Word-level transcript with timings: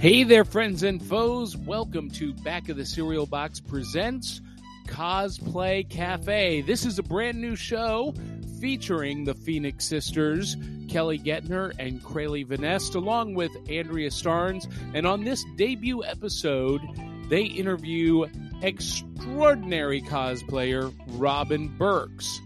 Hey 0.00 0.22
there, 0.22 0.44
friends 0.44 0.84
and 0.84 1.02
foes. 1.02 1.56
Welcome 1.56 2.08
to 2.12 2.32
Back 2.32 2.68
of 2.68 2.76
the 2.76 2.86
Cereal 2.86 3.26
Box 3.26 3.58
Presents 3.58 4.40
Cosplay 4.86 5.90
Cafe. 5.90 6.60
This 6.60 6.86
is 6.86 7.00
a 7.00 7.02
brand 7.02 7.40
new 7.40 7.56
show 7.56 8.14
featuring 8.60 9.24
the 9.24 9.34
Phoenix 9.34 9.86
sisters, 9.86 10.56
Kelly 10.88 11.18
Guenter 11.18 11.76
and 11.80 12.00
Crayle 12.00 12.44
Vanest, 12.44 12.94
along 12.94 13.34
with 13.34 13.50
Andrea 13.68 14.10
Starnes. 14.10 14.72
And 14.94 15.04
on 15.04 15.24
this 15.24 15.44
debut 15.56 16.04
episode, 16.04 16.80
they 17.28 17.42
interview 17.42 18.26
extraordinary 18.62 20.00
cosplayer 20.00 20.94
Robin 21.18 21.76
Burks. 21.76 22.40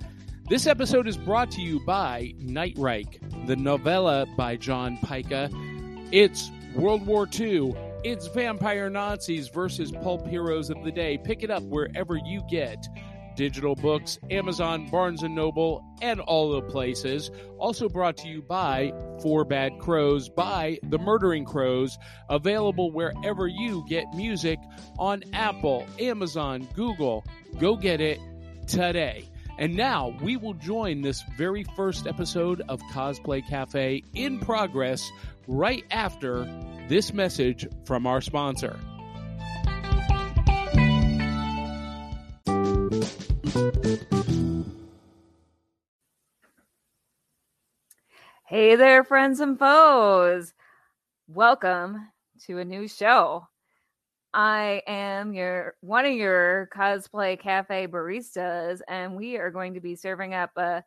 This 0.49 0.67
episode 0.67 1.07
is 1.07 1.19
brought 1.19 1.51
to 1.51 1.61
you 1.61 1.81
by 1.81 2.33
Nightreich, 2.41 3.47
the 3.47 3.57
novella 3.57 4.25
by 4.39 4.57
John 4.57 4.97
Pica. 5.05 5.51
It's 6.13 6.51
World 6.75 7.07
War 7.07 7.29
II. 7.39 7.75
It's 8.03 8.29
Vampire 8.29 8.89
Nazis 8.89 9.49
versus 9.49 9.93
Pulp 9.93 10.27
Heroes 10.27 10.71
of 10.71 10.83
the 10.85 10.91
Day. 10.91 11.19
Pick 11.19 11.43
it 11.43 11.51
up 11.51 11.63
wherever 11.65 12.17
you 12.17 12.43
get 12.49 12.89
digital 13.37 13.75
books, 13.75 14.19
Amazon, 14.31 14.89
Barnes 14.91 15.23
and 15.23 15.35
Noble, 15.35 15.85
and 16.01 16.21
all 16.21 16.53
the 16.53 16.63
places. 16.63 17.31
Also 17.59 17.89
brought 17.89 18.17
to 18.19 18.29
you 18.29 18.43
by 18.43 18.93
Four 19.23 19.45
Bad 19.45 19.79
Crows 19.79 20.29
by 20.29 20.79
The 20.85 20.99
Murdering 20.99 21.45
Crows, 21.45 21.99
available 22.29 22.91
wherever 22.91 23.47
you 23.47 23.85
get 23.89 24.05
music 24.15 24.59
on 24.99 25.23
Apple, 25.33 25.87
Amazon, 25.99 26.69
Google. 26.75 27.25
Go 27.59 27.77
get 27.77 28.01
it 28.01 28.19
today. 28.67 29.29
And 29.59 29.77
now 29.77 30.17
we 30.23 30.37
will 30.37 30.55
join 30.55 31.03
this 31.03 31.23
very 31.37 31.65
first 31.77 32.07
episode 32.07 32.63
of 32.69 32.81
Cosplay 32.93 33.47
Cafe 33.47 34.03
in 34.15 34.41
progress 34.41 35.09
right 35.47 35.85
after 35.91 36.45
this 36.89 37.13
message 37.13 37.67
from 37.85 38.07
our 38.07 38.21
sponsor. 38.21 38.79
Hey 48.47 48.77
there, 48.77 49.03
friends 49.03 49.41
and 49.41 49.59
foes. 49.59 50.53
Welcome 51.27 52.09
to 52.47 52.59
a 52.59 52.65
new 52.65 52.87
show. 52.87 53.47
I 54.35 54.83
am 54.87 55.33
your 55.33 55.75
one 55.81 56.05
of 56.05 56.13
your 56.13 56.69
cosplay 56.75 57.41
cafe 57.41 57.87
baristas, 57.87 58.81
and 58.89 59.17
we 59.17 59.37
are 59.37 59.51
going 59.51 59.75
to 59.75 59.81
be 59.81 59.95
serving 59.95 60.35
up 60.35 60.51
a 60.57 60.85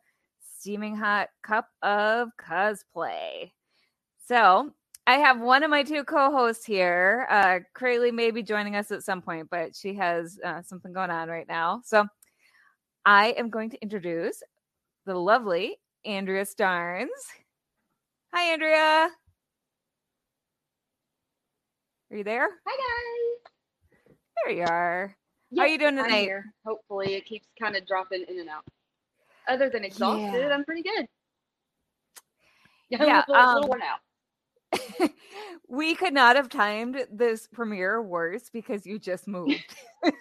steaming 0.58 0.94
hot 0.94 1.28
cup 1.42 1.68
of 1.82 2.28
cosplay. 2.40 3.50
So 4.26 4.72
I 5.06 5.18
have 5.18 5.40
one 5.40 5.62
of 5.62 5.70
my 5.70 5.84
two 5.84 6.02
co-hosts 6.02 6.64
here. 6.64 7.28
Uh 7.30 7.60
Crayle 7.74 8.10
may 8.12 8.32
be 8.32 8.42
joining 8.42 8.74
us 8.74 8.90
at 8.90 9.04
some 9.04 9.22
point, 9.22 9.48
but 9.50 9.76
she 9.76 9.94
has 9.94 10.38
uh, 10.44 10.62
something 10.62 10.92
going 10.92 11.10
on 11.10 11.28
right 11.28 11.46
now. 11.46 11.80
So 11.84 12.06
I 13.04 13.28
am 13.38 13.50
going 13.50 13.70
to 13.70 13.80
introduce 13.80 14.42
the 15.04 15.14
lovely 15.14 15.76
Andrea 16.04 16.44
Starnes. 16.44 17.06
Hi, 18.34 18.52
Andrea. 18.52 19.10
Are 22.10 22.16
you 22.16 22.24
there? 22.24 22.48
Hi 22.66 22.76
guys. 22.76 24.14
There 24.44 24.54
you 24.56 24.64
are. 24.64 25.16
How 25.56 25.62
are 25.62 25.68
you 25.68 25.78
doing 25.78 25.94
tonight? 25.96 26.22
here. 26.22 26.52
Hopefully, 26.64 27.14
it 27.14 27.24
keeps 27.26 27.46
kind 27.60 27.76
of 27.76 27.86
dropping 27.86 28.24
in 28.28 28.40
and 28.40 28.48
out. 28.48 28.64
Other 29.48 29.70
than 29.70 29.84
exhausted, 29.84 30.40
Yeah. 30.40 30.48
I'm 30.48 30.64
pretty 30.64 30.82
good. 30.82 31.06
Yeah, 32.88 33.04
Yeah, 33.04 33.24
a 33.26 33.30
little, 33.32 33.34
a 33.34 33.46
little 33.46 33.62
um, 33.64 33.68
worn 33.68 33.82
out. 33.82 33.98
we 35.68 35.94
could 35.94 36.12
not 36.14 36.36
have 36.36 36.48
timed 36.48 37.06
this 37.12 37.46
premiere 37.46 38.02
worse 38.02 38.50
because 38.50 38.86
you 38.86 38.98
just 38.98 39.26
moved. 39.28 39.74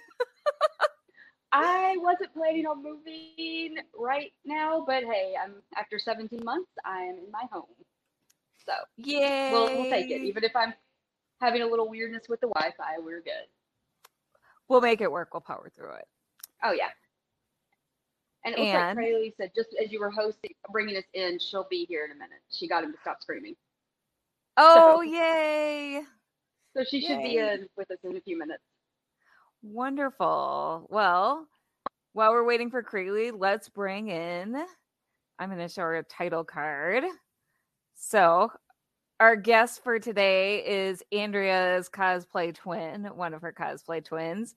I 1.52 1.96
wasn't 2.00 2.34
planning 2.34 2.66
on 2.66 2.84
moving 2.84 3.78
right 3.98 4.34
now, 4.46 4.84
but 4.86 5.04
hey, 5.06 5.36
I'm 5.42 5.54
after 5.78 5.98
17 5.98 6.44
months. 6.44 6.70
I 6.84 7.04
am 7.04 7.16
in 7.18 7.32
my 7.32 7.44
home, 7.52 7.64
so 8.66 8.74
yeah, 8.98 9.54
we'll 9.54 9.66
we'll 9.68 9.90
take 9.90 10.12
it. 10.12 10.22
Even 10.22 10.44
if 10.44 10.54
I'm 10.54 10.74
having 11.40 11.62
a 11.62 11.68
little 11.68 11.88
weirdness 11.90 12.24
with 12.28 12.42
the 12.42 12.48
Wi-Fi, 12.48 13.00
we're 13.02 13.22
good. 13.22 13.48
We'll 14.68 14.82
make 14.82 15.00
it 15.00 15.10
work. 15.12 15.34
We'll 15.34 15.42
power 15.42 15.72
through 15.74 15.94
it. 15.94 16.08
Oh 16.64 16.74
yeah. 16.74 16.90
And 18.44 18.54
it 18.54 18.60
looks 18.60 18.70
And- 18.70 18.98
like 18.98 19.06
Crayle 19.08 19.32
said, 19.38 19.52
just 19.56 19.70
as 19.82 19.92
you 19.92 20.00
were 20.00 20.12
hosting, 20.12 20.52
bringing 20.72 20.98
us 20.98 21.04
in, 21.14 21.40
she'll 21.40 21.68
be 21.70 21.86
here 21.86 22.06
in 22.06 22.12
a 22.12 22.16
minute. 22.16 22.42
She 22.52 22.68
got 22.68 22.84
him 22.84 22.92
to 22.92 22.98
stop 23.02 23.22
screaming. 23.22 23.56
Oh, 24.58 25.02
yay. 25.02 26.02
So 26.76 26.84
she 26.84 27.02
should 27.02 27.22
be 27.22 27.38
in 27.38 27.68
with 27.78 27.90
us 27.92 27.98
in 28.04 28.16
a 28.18 28.22
few 28.22 28.38
minutes. 28.38 28.64
Wonderful. 29.62 30.88
Well, 30.90 31.48
while 32.14 32.32
we're 32.32 32.46
waiting 32.46 32.70
for 32.70 32.84
Crayle, 32.84 33.38
let's 33.38 33.70
bring 33.70 34.10
in. 34.10 34.56
I'm 35.40 35.50
going 35.50 35.60
to 35.60 35.68
show 35.68 35.82
her 35.82 35.96
a 35.96 36.04
title 36.04 36.44
card. 36.44 37.04
So, 37.96 38.52
our 39.20 39.36
guest 39.36 39.84
for 39.84 40.00
today 40.00 40.66
is 40.66 41.02
Andrea's 41.12 41.90
cosplay 41.90 42.54
twin, 42.54 43.06
one 43.16 43.34
of 43.34 43.42
her 43.42 43.54
cosplay 43.54 44.04
twins, 44.04 44.56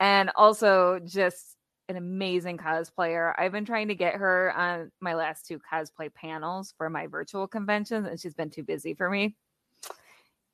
and 0.00 0.30
also 0.36 1.00
just 1.04 1.56
an 1.88 1.96
amazing 1.96 2.58
cosplayer. 2.58 3.32
I've 3.38 3.52
been 3.52 3.64
trying 3.64 3.88
to 3.88 3.94
get 3.94 4.14
her 4.14 4.52
on 4.56 4.90
my 5.00 5.14
last 5.14 5.46
two 5.46 5.60
cosplay 5.72 6.12
panels 6.12 6.74
for 6.76 6.90
my 6.90 7.06
virtual 7.06 7.46
conventions, 7.46 8.06
and 8.08 8.20
she's 8.20 8.34
been 8.34 8.50
too 8.50 8.62
busy 8.62 8.94
for 8.94 9.08
me. 9.08 9.36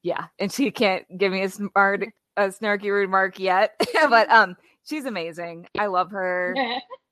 Yeah, 0.03 0.27
and 0.39 0.53
she 0.53 0.71
can't 0.71 1.05
give 1.17 1.33
me 1.33 1.43
a 1.43 1.49
smart 1.49 2.05
a 2.37 2.49
snarky 2.49 2.93
remark 2.93 3.39
yet, 3.39 3.75
but 4.09 4.31
um, 4.31 4.57
she's 4.85 5.05
amazing. 5.05 5.67
I 5.79 5.87
love 5.87 6.11
her. 6.11 6.55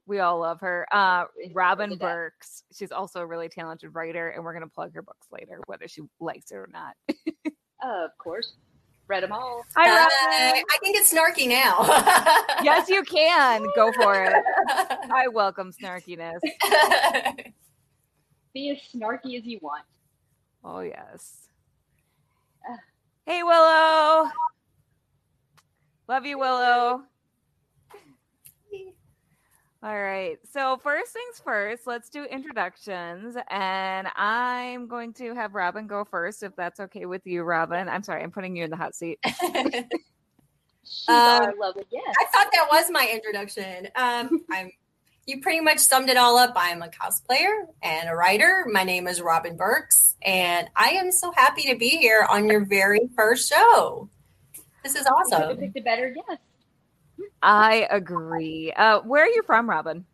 We 0.06 0.18
all 0.18 0.40
love 0.40 0.60
her. 0.60 0.86
Uh, 0.90 1.24
Robin. 1.52 1.96
Burks. 1.96 2.64
She's 2.72 2.92
also 2.92 3.20
a 3.20 3.26
really 3.26 3.48
talented 3.48 3.94
writer, 3.94 4.30
and 4.30 4.44
we're 4.44 4.54
gonna 4.54 4.68
plug 4.68 4.94
her 4.94 5.02
books 5.02 5.26
later, 5.30 5.60
whether 5.66 5.88
she 5.88 6.02
likes 6.20 6.50
it 6.50 6.56
or 6.56 6.68
not. 6.72 6.94
of 7.82 8.10
course. 8.18 8.54
Read 9.10 9.24
them 9.24 9.32
all. 9.32 9.64
Hi, 9.74 9.90
Uh, 9.90 9.94
Robin. 9.96 10.64
I 10.70 10.78
can 10.80 10.92
get 10.92 11.04
snarky 11.04 11.48
now. 11.48 11.82
yes, 12.62 12.88
you 12.88 13.02
can 13.02 13.66
go 13.74 13.90
for 13.92 14.14
it. 14.22 14.32
I 15.12 15.26
welcome 15.26 15.72
snarkiness. 15.72 16.38
Be 18.54 18.70
as 18.70 18.78
snarky 18.94 19.36
as 19.36 19.44
you 19.44 19.58
want. 19.60 19.82
Oh 20.62 20.78
yes. 20.78 21.48
Hey 23.26 23.42
Willow. 23.42 24.30
Love 26.08 26.24
you, 26.24 26.38
Willow. 26.38 27.02
All 29.82 29.98
right. 29.98 30.38
So 30.52 30.76
first 30.82 31.12
things 31.12 31.40
first, 31.42 31.86
let's 31.86 32.10
do 32.10 32.24
introductions. 32.24 33.34
And 33.48 34.08
I'm 34.14 34.86
going 34.88 35.14
to 35.14 35.34
have 35.34 35.54
Robin 35.54 35.86
go 35.86 36.04
first, 36.04 36.42
if 36.42 36.54
that's 36.54 36.80
okay 36.80 37.06
with 37.06 37.26
you, 37.26 37.42
Robin. 37.44 37.88
I'm 37.88 38.02
sorry, 38.02 38.22
I'm 38.22 38.30
putting 38.30 38.54
you 38.56 38.64
in 38.64 38.70
the 38.70 38.76
hot 38.76 38.94
seat. 38.94 39.18
She's 39.24 41.08
Um, 41.08 41.14
our 41.42 41.54
lovely 41.58 41.84
guest. 41.90 42.04
I 42.20 42.24
thought 42.32 42.48
that 42.52 42.66
was 42.70 42.90
my 42.90 43.08
introduction. 43.12 43.88
Um, 43.96 44.44
I'm. 44.50 44.70
You 45.26 45.40
pretty 45.42 45.60
much 45.60 45.78
summed 45.78 46.08
it 46.08 46.16
all 46.16 46.36
up. 46.38 46.54
I'm 46.56 46.82
a 46.82 46.88
cosplayer 46.88 47.66
and 47.82 48.08
a 48.08 48.14
writer. 48.16 48.66
My 48.72 48.82
name 48.82 49.06
is 49.06 49.20
Robin 49.20 49.54
Burks, 49.56 50.16
and 50.22 50.68
I 50.74 50.88
am 50.90 51.12
so 51.12 51.30
happy 51.36 51.62
to 51.70 51.76
be 51.76 51.90
here 51.90 52.26
on 52.28 52.48
your 52.48 52.64
very 52.64 53.02
first 53.14 53.48
show. 53.48 54.08
This 54.82 54.96
is 54.96 55.04
You 55.06 55.12
awesome. 55.12 55.56
picked 55.58 55.76
a 55.76 55.82
better 55.82 56.10
guest. 56.10 56.40
I 57.42 57.86
agree. 57.90 58.72
Uh, 58.76 59.00
where 59.00 59.24
are 59.24 59.28
you 59.28 59.42
from, 59.44 59.68
Robin? 59.68 60.04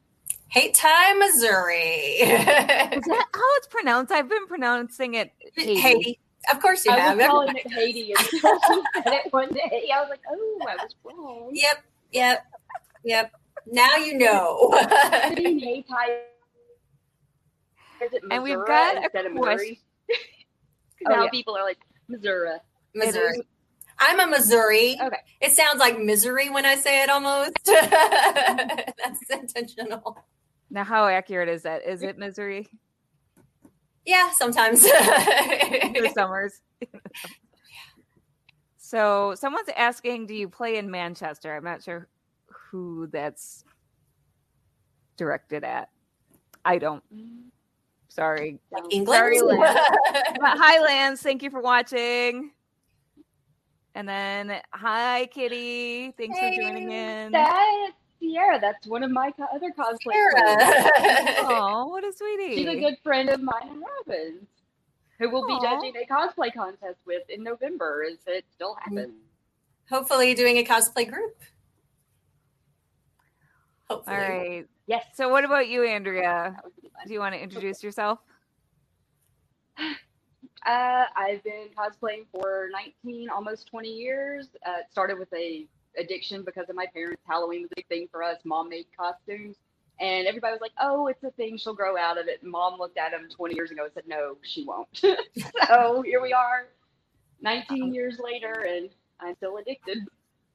Hayti, 0.49 0.87
Missouri. 1.19 1.83
Is 2.21 2.29
that 3.05 3.25
how 3.35 3.43
it's 3.57 3.67
pronounced? 3.67 4.13
I've 4.13 4.29
been 4.29 4.47
pronouncing 4.47 5.15
it 5.15 5.33
Haiti. 5.57 5.75
Haiti. 5.77 6.19
Of 6.53 6.61
course 6.61 6.85
you 6.87 6.93
I 6.93 6.99
have. 7.01 7.17
was 7.19 7.27
calling 7.27 7.57
it 7.57 7.73
Haiti 7.73 8.13
until 8.19 8.31
she 8.61 8.83
said 8.95 9.13
it 9.27 9.33
one 9.33 9.53
day. 9.53 9.91
I 9.93 10.01
was 10.01 10.11
like, 10.11 10.21
oh, 10.31 10.59
I 10.69 10.77
was 10.77 10.95
wrong. 11.03 11.51
Yep, 11.53 11.85
yep, 12.13 12.47
yep. 13.05 13.33
Now 13.67 13.97
you 13.97 14.17
know. 14.17 14.71
Sitting 15.29 15.59
Haiti. 15.59 15.83
Is 18.03 18.13
it 18.13 18.23
And 18.31 18.43
we've 18.45 18.65
got 18.67 18.97
a 18.97 19.03
instead 19.03 19.25
question- 19.35 19.35
Missouri? 19.35 19.81
Oh, 21.07 21.11
now 21.11 21.25
yeah. 21.25 21.31
people 21.31 21.55
are 21.57 21.63
like, 21.63 21.79
Missouri. 22.09 22.57
Missouri. 22.95 23.43
I'm 23.99 24.21
a 24.21 24.27
Missouri. 24.27 24.97
Okay. 25.01 25.17
It 25.41 25.53
sounds 25.53 25.79
like 25.79 25.99
misery 25.99 26.51
when 26.51 26.67
I 26.67 26.77
say 26.77 27.03
it 27.03 27.11
almost. 27.11 27.53
That's 27.65 29.21
intentional. 29.31 30.25
Now, 30.71 30.85
how 30.85 31.07
accurate 31.07 31.49
is 31.49 31.63
that? 31.63 31.87
Is 31.87 32.03
it 32.03 32.19
misery? 32.19 32.69
Yeah, 34.05 34.31
sometimes. 34.33 34.87
for 34.89 36.09
summers? 36.15 36.61
so, 38.77 39.35
someone's 39.37 39.69
asking, 39.77 40.27
"Do 40.27 40.35
you 40.35 40.49
play 40.49 40.77
in 40.77 40.91
Manchester?" 40.91 41.57
I'm 41.57 41.65
not 41.65 41.83
sure 41.83 42.09
who 42.47 43.09
that's 43.13 43.65
directed 45.17 45.65
at. 45.65 45.89
I 46.65 46.79
don't. 46.79 47.03
Sorry. 48.09 48.59
Like 48.71 48.85
England. 48.91 49.19
Sorry, 49.19 49.41
Lance. 49.41 49.79
But 50.41 50.59
hi, 50.59 50.81
Lance. 50.81 51.23
Thank 51.23 51.43
you 51.43 51.51
for 51.51 51.61
watching. 51.61 52.53
And 53.97 54.07
then, 54.07 54.61
hi, 54.73 55.27
Kitty. 55.33 56.13
Thanks 56.19 56.39
for 56.39 56.51
joining 56.51 56.93
in. 56.93 57.33
That's 57.33 57.95
Sierra. 58.21 58.61
That's 58.61 58.87
one 58.87 59.03
of 59.03 59.11
my 59.11 59.31
co- 59.31 59.47
other 59.55 59.73
cosplay 59.73 60.31
friends. 60.33 60.91
Oh, 61.39 61.87
what 61.87 62.05
a 62.05 62.13
sweetie. 62.13 62.57
She's 62.57 62.69
a 62.69 62.79
good 62.79 62.99
friend 63.03 63.31
of 63.31 63.41
mine 63.41 63.55
and 63.63 63.83
Robin's, 64.07 64.49
who 65.19 65.31
will 65.31 65.47
be 65.47 65.59
judging 65.63 65.95
a 65.97 66.07
cosplay 66.13 66.53
contest 66.53 66.99
with 67.07 67.23
in 67.31 67.43
November 67.43 68.05
if 68.07 68.19
it 68.27 68.45
still 68.55 68.75
mm. 68.75 68.83
happens. 68.83 69.15
Hopefully, 69.89 70.35
doing 70.35 70.59
a 70.59 70.63
cosplay 70.63 71.11
group. 71.11 71.35
All 73.89 73.97
Hopefully. 73.97 74.17
right. 74.17 74.67
Yes. 74.87 75.07
So, 75.15 75.31
what 75.31 75.45
about 75.45 75.69
you, 75.69 75.85
Andrea? 75.85 76.53
That 76.55 76.65
would 76.65 76.77
be 76.77 76.91
fun. 76.91 77.07
Do 77.07 77.15
you 77.15 77.21
want 77.21 77.35
to 77.35 77.41
introduce 77.41 77.83
yourself? 77.83 78.19
Uh, 80.67 81.05
I've 81.17 81.43
been 81.45 81.69
cosplaying 81.77 82.27
for 82.33 82.69
19, 82.73 83.31
almost 83.31 83.69
20 83.69 83.89
years. 83.89 84.49
Uh, 84.67 84.81
it 84.81 84.87
started 84.91 85.19
with 85.19 85.33
a 85.35 85.67
addiction 85.99 86.43
because 86.45 86.69
of 86.69 86.77
my 86.77 86.87
parents. 86.93 87.23
Halloween 87.29 87.63
was 87.63 87.71
a 87.73 87.77
big 87.77 87.87
thing 87.89 88.09
for 88.11 88.23
us. 88.23 88.39
Mom 88.45 88.69
made 88.69 88.87
costumes, 88.99 89.57
and 90.01 90.27
everybody 90.27 90.53
was 90.53 90.61
like, 90.61 90.73
"Oh, 90.81 91.07
it's 91.07 91.23
a 91.25 91.31
thing. 91.33 91.57
She'll 91.57 91.75
grow 91.75 91.97
out 91.97 92.19
of 92.19 92.29
it." 92.29 92.43
And 92.43 92.51
Mom 92.51 92.79
looked 92.79 92.99
at 92.99 93.13
him 93.13 93.29
20 93.35 93.55
years 93.55 93.71
ago 93.71 93.85
and 93.85 93.93
said, 93.95 94.05
"No, 94.09 94.37
she 94.43 94.65
won't." 94.65 94.89
so 95.69 96.03
here 96.03 96.21
we 96.21 96.33
are, 96.33 96.67
19 97.43 97.95
years 97.95 98.19
later, 98.23 98.67
and 98.69 98.91
I'm 99.21 99.37
still 99.37 99.57
addicted. 99.59 99.99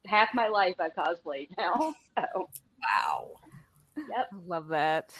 Half 0.06 0.34
my 0.34 0.48
life 0.50 0.76
I 0.80 0.90
cosplayed 0.90 1.50
now. 1.58 1.94
So 2.34 2.50
Wow. 2.84 3.32
yep, 3.98 4.28
I 4.34 4.38
love 4.48 4.68
that. 4.70 5.14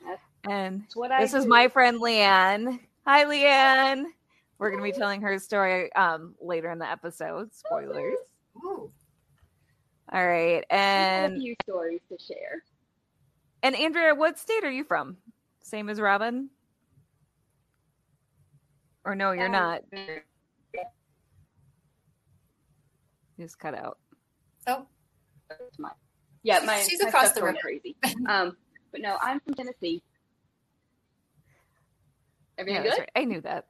That's- 0.00 0.20
And 0.44 0.82
that's 0.82 0.96
what 0.96 1.10
I. 1.12 1.20
this 1.22 1.34
is 1.34 1.44
do. 1.44 1.48
my 1.50 1.68
friend 1.68 2.00
Leanne. 2.00 2.80
Hi, 3.06 3.24
Leanne. 3.24 4.04
We're 4.58 4.70
going 4.70 4.82
to 4.82 4.90
be 4.92 4.98
telling 4.98 5.20
her 5.22 5.38
story 5.38 5.92
um, 5.94 6.34
later 6.40 6.70
in 6.70 6.78
the 6.78 6.90
episode. 6.90 7.54
Spoilers. 7.54 8.16
Ooh. 8.56 8.90
All 10.12 10.26
right. 10.26 10.64
Have 10.70 10.70
a 10.70 10.74
And 11.34 11.40
few 11.40 11.54
stories 11.62 12.00
to 12.10 12.18
share. 12.24 12.62
and 13.62 13.76
Andrea, 13.76 14.14
what 14.14 14.38
state 14.38 14.64
are 14.64 14.70
you 14.70 14.82
from? 14.84 15.16
Same 15.62 15.88
as 15.88 16.00
Robin? 16.00 16.50
Or 19.04 19.14
no, 19.14 19.30
you're 19.32 19.46
Um, 19.46 19.52
not. 19.52 19.82
Just 23.38 23.58
cut 23.58 23.74
out. 23.74 23.98
Oh, 24.66 24.86
That's 25.48 25.78
my- 25.78 25.92
yeah, 26.42 26.60
my 26.64 26.80
She's 26.80 27.00
my 27.02 27.08
across 27.08 27.32
the 27.32 27.42
river. 27.42 27.58
crazy. 27.62 27.96
Um, 28.28 28.56
but 28.90 29.00
no, 29.00 29.16
I'm 29.22 29.38
from 29.40 29.54
Tennessee. 29.54 30.02
Everything 32.58 32.82
that's 32.82 32.96
good? 32.96 33.00
right. 33.02 33.10
I 33.14 33.24
knew 33.24 33.40
that. 33.42 33.66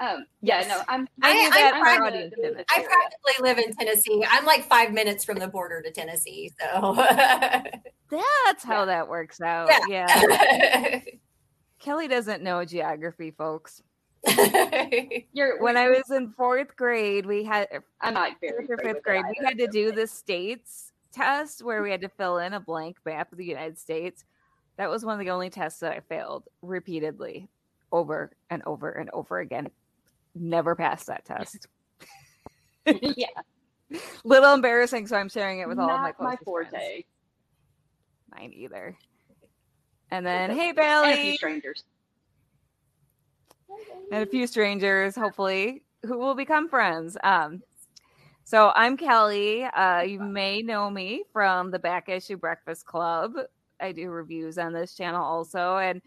Um, 0.00 0.26
yeah, 0.42 0.60
Yes. 0.60 0.68
no, 0.68 0.82
I'm. 0.88 1.08
I 1.22 1.30
I- 1.30 1.32
knew 1.34 1.44
I'm 1.46 1.50
that 1.52 1.70
from 1.72 1.82
our 1.82 1.98
the- 1.98 2.06
audience 2.16 2.34
the- 2.36 2.42
didn't. 2.42 2.66
I 2.70 2.82
practically 2.82 3.42
live 3.48 3.58
in 3.58 3.72
Tennessee. 3.74 4.24
I'm 4.28 4.44
like 4.46 4.64
five 4.64 4.92
minutes 4.92 5.24
from 5.24 5.38
the 5.38 5.48
border 5.48 5.82
to 5.82 5.90
Tennessee. 5.90 6.52
So, 6.60 6.94
That's 8.10 8.64
how 8.64 8.80
Yeah. 8.80 8.84
that 8.86 9.08
works 9.08 9.40
out. 9.40 9.68
Yeah. 9.88 10.06
Yeah. 10.28 11.00
Kelly 11.80 12.08
doesn't 12.08 12.42
know 12.42 12.64
geography, 12.64 13.30
folks. 13.30 13.82
You're 15.32 15.60
When 15.62 15.76
I 15.76 15.88
was 15.90 16.10
in 16.10 16.30
fourth 16.32 16.74
grade, 16.76 17.24
we 17.26 17.44
had 17.44 17.68
I'm 18.00 18.14
not 18.14 18.32
fourth 18.40 18.66
or 18.68 18.76
fifth 18.78 19.02
grade, 19.02 19.24
we 19.28 19.44
had 19.44 19.58
to 19.58 19.66
do 19.68 19.92
the 19.92 20.06
states 20.06 20.92
test 21.12 21.62
where 21.62 21.82
we 21.82 21.90
had 21.90 22.00
to 22.02 22.08
fill 22.08 22.38
in 22.38 22.52
a 22.52 22.60
blank 22.60 22.96
map 23.04 23.30
of 23.32 23.38
the 23.38 23.44
United 23.44 23.78
States. 23.78 24.24
That 24.76 24.90
was 24.90 25.04
one 25.04 25.18
of 25.18 25.24
the 25.24 25.30
only 25.30 25.50
tests 25.50 25.80
that 25.80 25.92
I 25.92 26.00
failed 26.00 26.44
repeatedly, 26.62 27.48
over 27.92 28.30
and 28.50 28.62
over 28.66 28.90
and 28.90 29.08
over 29.12 29.38
again. 29.40 29.68
Never 30.40 30.74
passed 30.74 31.06
that 31.06 31.24
test. 31.24 31.66
yeah, 32.86 33.26
Little 34.24 34.54
embarrassing, 34.54 35.06
so 35.06 35.16
I'm 35.16 35.28
sharing 35.28 35.60
it 35.60 35.68
with 35.68 35.78
all 35.78 35.90
of 35.90 36.00
my 36.00 36.08
not 36.08 36.20
my 36.20 36.36
closest 36.36 36.44
forte. 36.44 36.70
friends. 36.70 37.04
Mine 38.30 38.52
either. 38.54 38.96
And 40.10 40.24
then, 40.24 40.50
hey, 40.50 40.70
And 40.70 40.78
a 40.78 41.16
few 41.16 41.36
strangers. 41.36 41.84
and 44.12 44.22
a 44.22 44.26
few 44.26 44.46
strangers, 44.46 45.14
hopefully, 45.14 45.82
who 46.06 46.18
will 46.18 46.34
become 46.34 46.68
friends. 46.68 47.16
Um, 47.22 47.62
so 48.44 48.72
I'm 48.74 48.96
Kelly. 48.96 49.64
Uh, 49.64 50.00
you 50.02 50.20
may 50.20 50.62
know 50.62 50.88
me 50.88 51.24
from 51.32 51.70
the 51.70 51.78
Back 51.78 52.08
Issue 52.08 52.36
Breakfast 52.38 52.86
Club. 52.86 53.32
I 53.80 53.92
do 53.92 54.08
reviews 54.10 54.56
on 54.58 54.72
this 54.72 54.94
channel 54.94 55.22
also, 55.22 55.76
and 55.76 56.00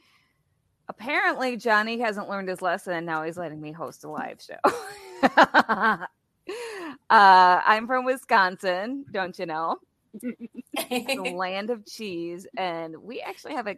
apparently 0.92 1.56
Johnny 1.56 2.00
hasn't 2.00 2.30
learned 2.30 2.50
his 2.50 2.62
lesson. 2.62 2.94
and 2.94 3.06
Now 3.06 3.24
he's 3.24 3.38
letting 3.38 3.62
me 3.62 3.72
host 3.72 4.04
a 4.04 4.10
live 4.10 4.42
show. 4.42 4.60
uh, 5.24 6.06
I'm 7.10 7.88
from 7.88 8.04
Wisconsin, 8.04 9.06
don't 9.10 9.38
you 9.40 9.46
know? 9.46 9.78
the 10.14 11.32
land 11.36 11.70
of 11.70 11.86
cheese, 11.86 12.46
and 12.58 12.96
we 13.02 13.22
actually 13.22 13.54
have 13.56 13.68
a. 13.68 13.78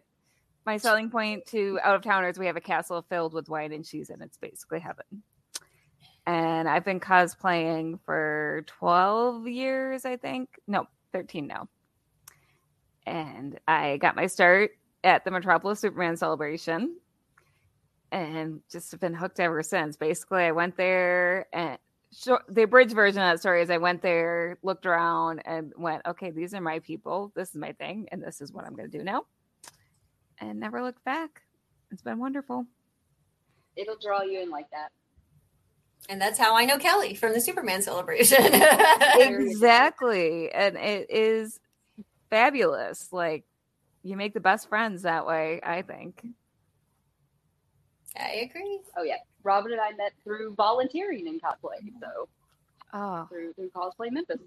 My 0.66 0.78
selling 0.78 1.10
point 1.10 1.44
to 1.48 1.78
out 1.84 1.94
of 1.94 2.00
towners, 2.00 2.38
we 2.38 2.46
have 2.46 2.56
a 2.56 2.60
castle 2.60 3.04
filled 3.10 3.34
with 3.34 3.50
wine 3.50 3.72
and 3.72 3.84
cheese, 3.84 4.08
and 4.08 4.22
it's 4.22 4.38
basically 4.38 4.80
heaven. 4.80 5.04
And 6.26 6.66
I've 6.66 6.86
been 6.86 7.00
cosplaying 7.00 8.00
for 8.06 8.64
12 8.66 9.46
years, 9.46 10.06
I 10.06 10.16
think. 10.16 10.48
No, 10.66 10.86
13 11.12 11.46
now. 11.46 11.68
And 13.06 13.60
I 13.68 13.98
got 13.98 14.16
my 14.16 14.26
start 14.26 14.70
at 15.04 15.26
the 15.26 15.30
Metropolis 15.30 15.80
Superman 15.80 16.16
celebration 16.16 16.96
and 18.14 18.60
just 18.70 18.92
have 18.92 19.00
been 19.00 19.12
hooked 19.12 19.40
ever 19.40 19.62
since. 19.62 19.96
Basically, 19.96 20.44
I 20.44 20.52
went 20.52 20.76
there 20.76 21.46
and 21.52 21.78
short, 22.16 22.44
the 22.48 22.62
abridged 22.62 22.94
version 22.94 23.20
of 23.20 23.28
that 23.28 23.40
story 23.40 23.60
is 23.60 23.70
I 23.70 23.78
went 23.78 24.02
there, 24.02 24.56
looked 24.62 24.86
around, 24.86 25.42
and 25.44 25.72
went, 25.76 26.02
okay, 26.06 26.30
these 26.30 26.54
are 26.54 26.60
my 26.60 26.78
people. 26.78 27.32
This 27.34 27.50
is 27.50 27.56
my 27.56 27.72
thing, 27.72 28.08
and 28.12 28.22
this 28.22 28.40
is 28.40 28.52
what 28.52 28.64
I'm 28.64 28.76
going 28.76 28.88
to 28.88 28.98
do 28.98 29.04
now. 29.04 29.24
And 30.38 30.60
never 30.60 30.80
looked 30.80 31.04
back. 31.04 31.42
It's 31.90 32.02
been 32.02 32.18
wonderful. 32.18 32.66
It'll 33.76 33.98
draw 34.00 34.22
you 34.22 34.40
in 34.40 34.50
like 34.50 34.70
that. 34.70 34.92
and 36.08 36.20
that's 36.20 36.38
how 36.38 36.54
I 36.54 36.64
know 36.64 36.78
Kelly 36.78 37.14
from 37.14 37.32
the 37.32 37.40
Superman 37.40 37.82
celebration. 37.82 38.38
exactly. 39.16 40.52
And 40.52 40.76
it 40.76 41.10
is 41.10 41.58
fabulous. 42.30 43.12
Like, 43.12 43.44
you 44.04 44.16
make 44.16 44.34
the 44.34 44.40
best 44.40 44.68
friends 44.68 45.02
that 45.02 45.26
way, 45.26 45.60
I 45.64 45.82
think. 45.82 46.24
I 48.18 48.48
agree. 48.50 48.80
Oh 48.96 49.02
yeah, 49.02 49.16
Robin 49.42 49.72
and 49.72 49.80
I 49.80 49.90
met 49.92 50.12
through 50.22 50.54
volunteering 50.54 51.26
in 51.26 51.40
cosplay. 51.40 51.90
So 52.00 52.28
Oh, 52.92 53.26
through 53.28 53.52
through 53.54 53.70
cosplay 53.70 54.10
Memphis. 54.10 54.38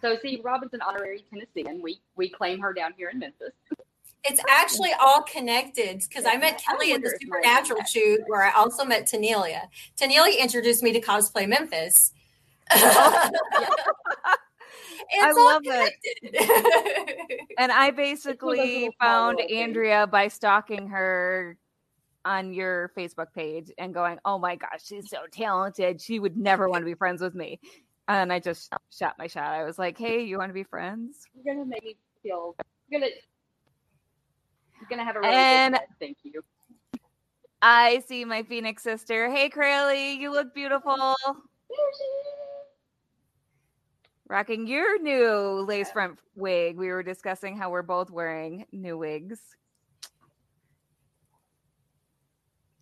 So 0.00 0.16
see, 0.22 0.40
Robin's 0.42 0.72
an 0.72 0.80
honorary 0.82 1.24
Tennessean. 1.30 1.82
We 1.82 2.00
we 2.16 2.28
claim 2.28 2.60
her 2.60 2.72
down 2.72 2.92
here 2.96 3.08
in 3.10 3.18
Memphis. 3.18 3.52
It's 4.22 4.40
actually 4.50 4.92
all 5.00 5.22
connected 5.22 6.02
because 6.08 6.26
I 6.26 6.36
met 6.36 6.62
I 6.68 6.72
Kelly 6.72 6.92
at 6.92 7.00
the 7.02 7.06
wonder 7.06 7.16
if 7.20 7.28
my- 7.28 7.36
Supernatural 7.38 7.82
shoot 7.84 8.20
where 8.26 8.42
I 8.44 8.52
also 8.52 8.84
met 8.84 9.06
Tanelia. 9.08 9.62
Tanelia 9.98 10.38
introduced 10.38 10.82
me 10.82 10.92
to 10.92 11.00
cosplay 11.00 11.48
Memphis. 11.48 12.12
it's 12.70 12.82
I 15.20 15.32
love 15.32 15.62
that. 15.64 15.90
connected. 16.22 17.40
And 17.58 17.72
I 17.72 17.90
basically 17.90 18.90
found. 19.00 19.40
Andrea 19.40 20.06
by 20.06 20.28
stalking 20.28 20.88
her 20.88 21.56
on 22.24 22.52
your 22.52 22.92
Facebook 22.96 23.32
page 23.34 23.70
and 23.78 23.94
going, 23.94 24.18
"Oh 24.24 24.38
my 24.38 24.56
gosh, 24.56 24.84
she's 24.84 25.08
so 25.10 25.26
talented. 25.30 26.00
She 26.00 26.18
would 26.18 26.36
never 26.36 26.68
want 26.68 26.82
to 26.82 26.86
be 26.86 26.94
friends 26.94 27.22
with 27.22 27.34
me." 27.34 27.60
And 28.08 28.32
I 28.32 28.40
just 28.40 28.72
shot 28.90 29.16
my 29.18 29.26
shot. 29.26 29.52
I 29.52 29.64
was 29.64 29.78
like, 29.78 29.96
"Hey, 29.98 30.22
you 30.22 30.38
want 30.38 30.50
to 30.50 30.54
be 30.54 30.64
friends?" 30.64 31.26
You're 31.34 31.54
gonna 31.54 31.66
make 31.66 31.84
me 31.84 31.96
feel. 32.22 32.56
You're 32.88 33.00
gonna. 33.00 33.12
You're 34.80 34.88
gonna 34.88 35.04
have 35.04 35.16
a 35.16 35.20
really 35.20 35.32
And- 35.34 35.74
good 35.74 35.78
time. 35.78 35.86
Thank 35.98 36.18
you. 36.22 36.42
I 37.62 37.98
see 38.06 38.24
my 38.24 38.42
Phoenix 38.42 38.82
sister. 38.82 39.30
Hey, 39.30 39.50
Crayle, 39.50 39.92
you 39.92 40.30
look 40.30 40.54
beautiful. 40.54 40.96
There 40.96 41.92
she 41.96 42.04
is. 42.04 42.26
Rocking 44.28 44.66
your 44.66 44.98
new 45.02 45.64
lace 45.66 45.90
front 45.90 46.18
wig. 46.36 46.76
We 46.78 46.88
were 46.88 47.02
discussing 47.02 47.56
how 47.56 47.70
we're 47.70 47.82
both 47.82 48.10
wearing 48.10 48.64
new 48.72 48.96
wigs. 48.96 49.40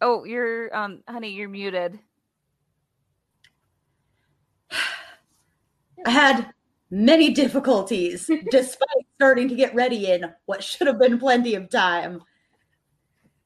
Oh, 0.00 0.24
you're 0.24 0.74
um 0.76 1.02
honey, 1.08 1.30
you're 1.30 1.48
muted. 1.48 1.98
I 6.06 6.10
had 6.10 6.52
many 6.90 7.30
difficulties 7.32 8.30
despite 8.50 8.88
starting 9.16 9.48
to 9.48 9.54
get 9.56 9.74
ready 9.74 10.10
in 10.10 10.32
what 10.46 10.62
should 10.62 10.86
have 10.86 10.98
been 10.98 11.18
plenty 11.18 11.54
of 11.54 11.68
time. 11.70 12.22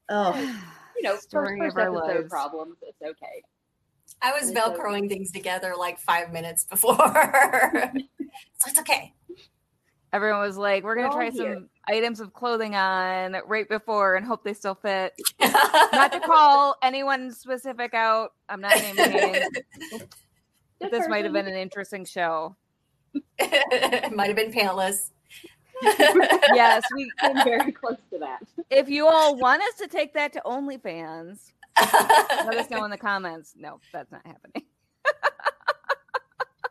Oh, 0.08 0.32
You 0.96 1.08
know, 1.08 1.14
first, 1.14 1.30
Story 1.30 1.58
first 1.58 1.76
of 1.76 1.82
our 1.82 1.96
episode 1.96 2.16
lives. 2.18 2.28
problems. 2.28 2.76
It's 2.82 3.02
okay. 3.02 3.42
I 4.20 4.30
was 4.32 4.50
It's 4.50 4.60
so- 4.60 4.70
velcroing 4.72 5.08
things 5.08 5.32
together 5.32 5.74
like 5.76 5.98
five 5.98 6.30
minutes 6.32 6.64
before. 6.64 6.96
so 6.98 8.68
it's 8.68 8.78
okay. 8.78 9.14
Everyone 10.12 10.40
was 10.40 10.58
like, 10.58 10.84
we're 10.84 10.94
gonna 10.94 11.12
try 11.12 11.30
here. 11.30 11.54
some 11.54 11.68
items 11.88 12.20
of 12.20 12.34
clothing 12.34 12.74
on 12.76 13.36
right 13.46 13.68
before 13.68 14.16
and 14.16 14.26
hope 14.26 14.44
they 14.44 14.52
still 14.52 14.74
fit. 14.74 15.14
Not 15.40 16.12
to 16.12 16.20
call 16.20 16.76
anyone 16.82 17.32
specific 17.32 17.94
out. 17.94 18.32
I'm 18.48 18.60
not 18.60 18.76
naming 18.76 19.12
names. 19.12 19.46
This 20.90 21.06
might 21.06 21.22
have 21.22 21.32
been 21.32 21.46
an 21.46 21.54
interesting 21.54 22.04
show. 22.04 22.56
it 23.38 24.12
Might 24.16 24.26
have 24.26 24.36
been 24.36 24.52
pantless. 24.52 25.10
Yes, 25.80 26.82
we. 26.92 27.08
Been 27.22 27.44
very 27.44 27.70
close 27.70 27.98
to 28.10 28.18
that. 28.18 28.40
If 28.68 28.88
you 28.88 29.06
all 29.06 29.36
want 29.36 29.62
us 29.62 29.74
to 29.78 29.86
take 29.86 30.12
that 30.14 30.32
to 30.32 30.42
OnlyFans, 30.44 31.52
let 31.78 32.56
us 32.56 32.68
know 32.68 32.84
in 32.84 32.90
the 32.90 32.98
comments. 32.98 33.54
No, 33.56 33.78
that's 33.92 34.10
not 34.10 34.26
happening. 34.26 34.64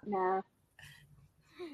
Nah, 0.06 0.42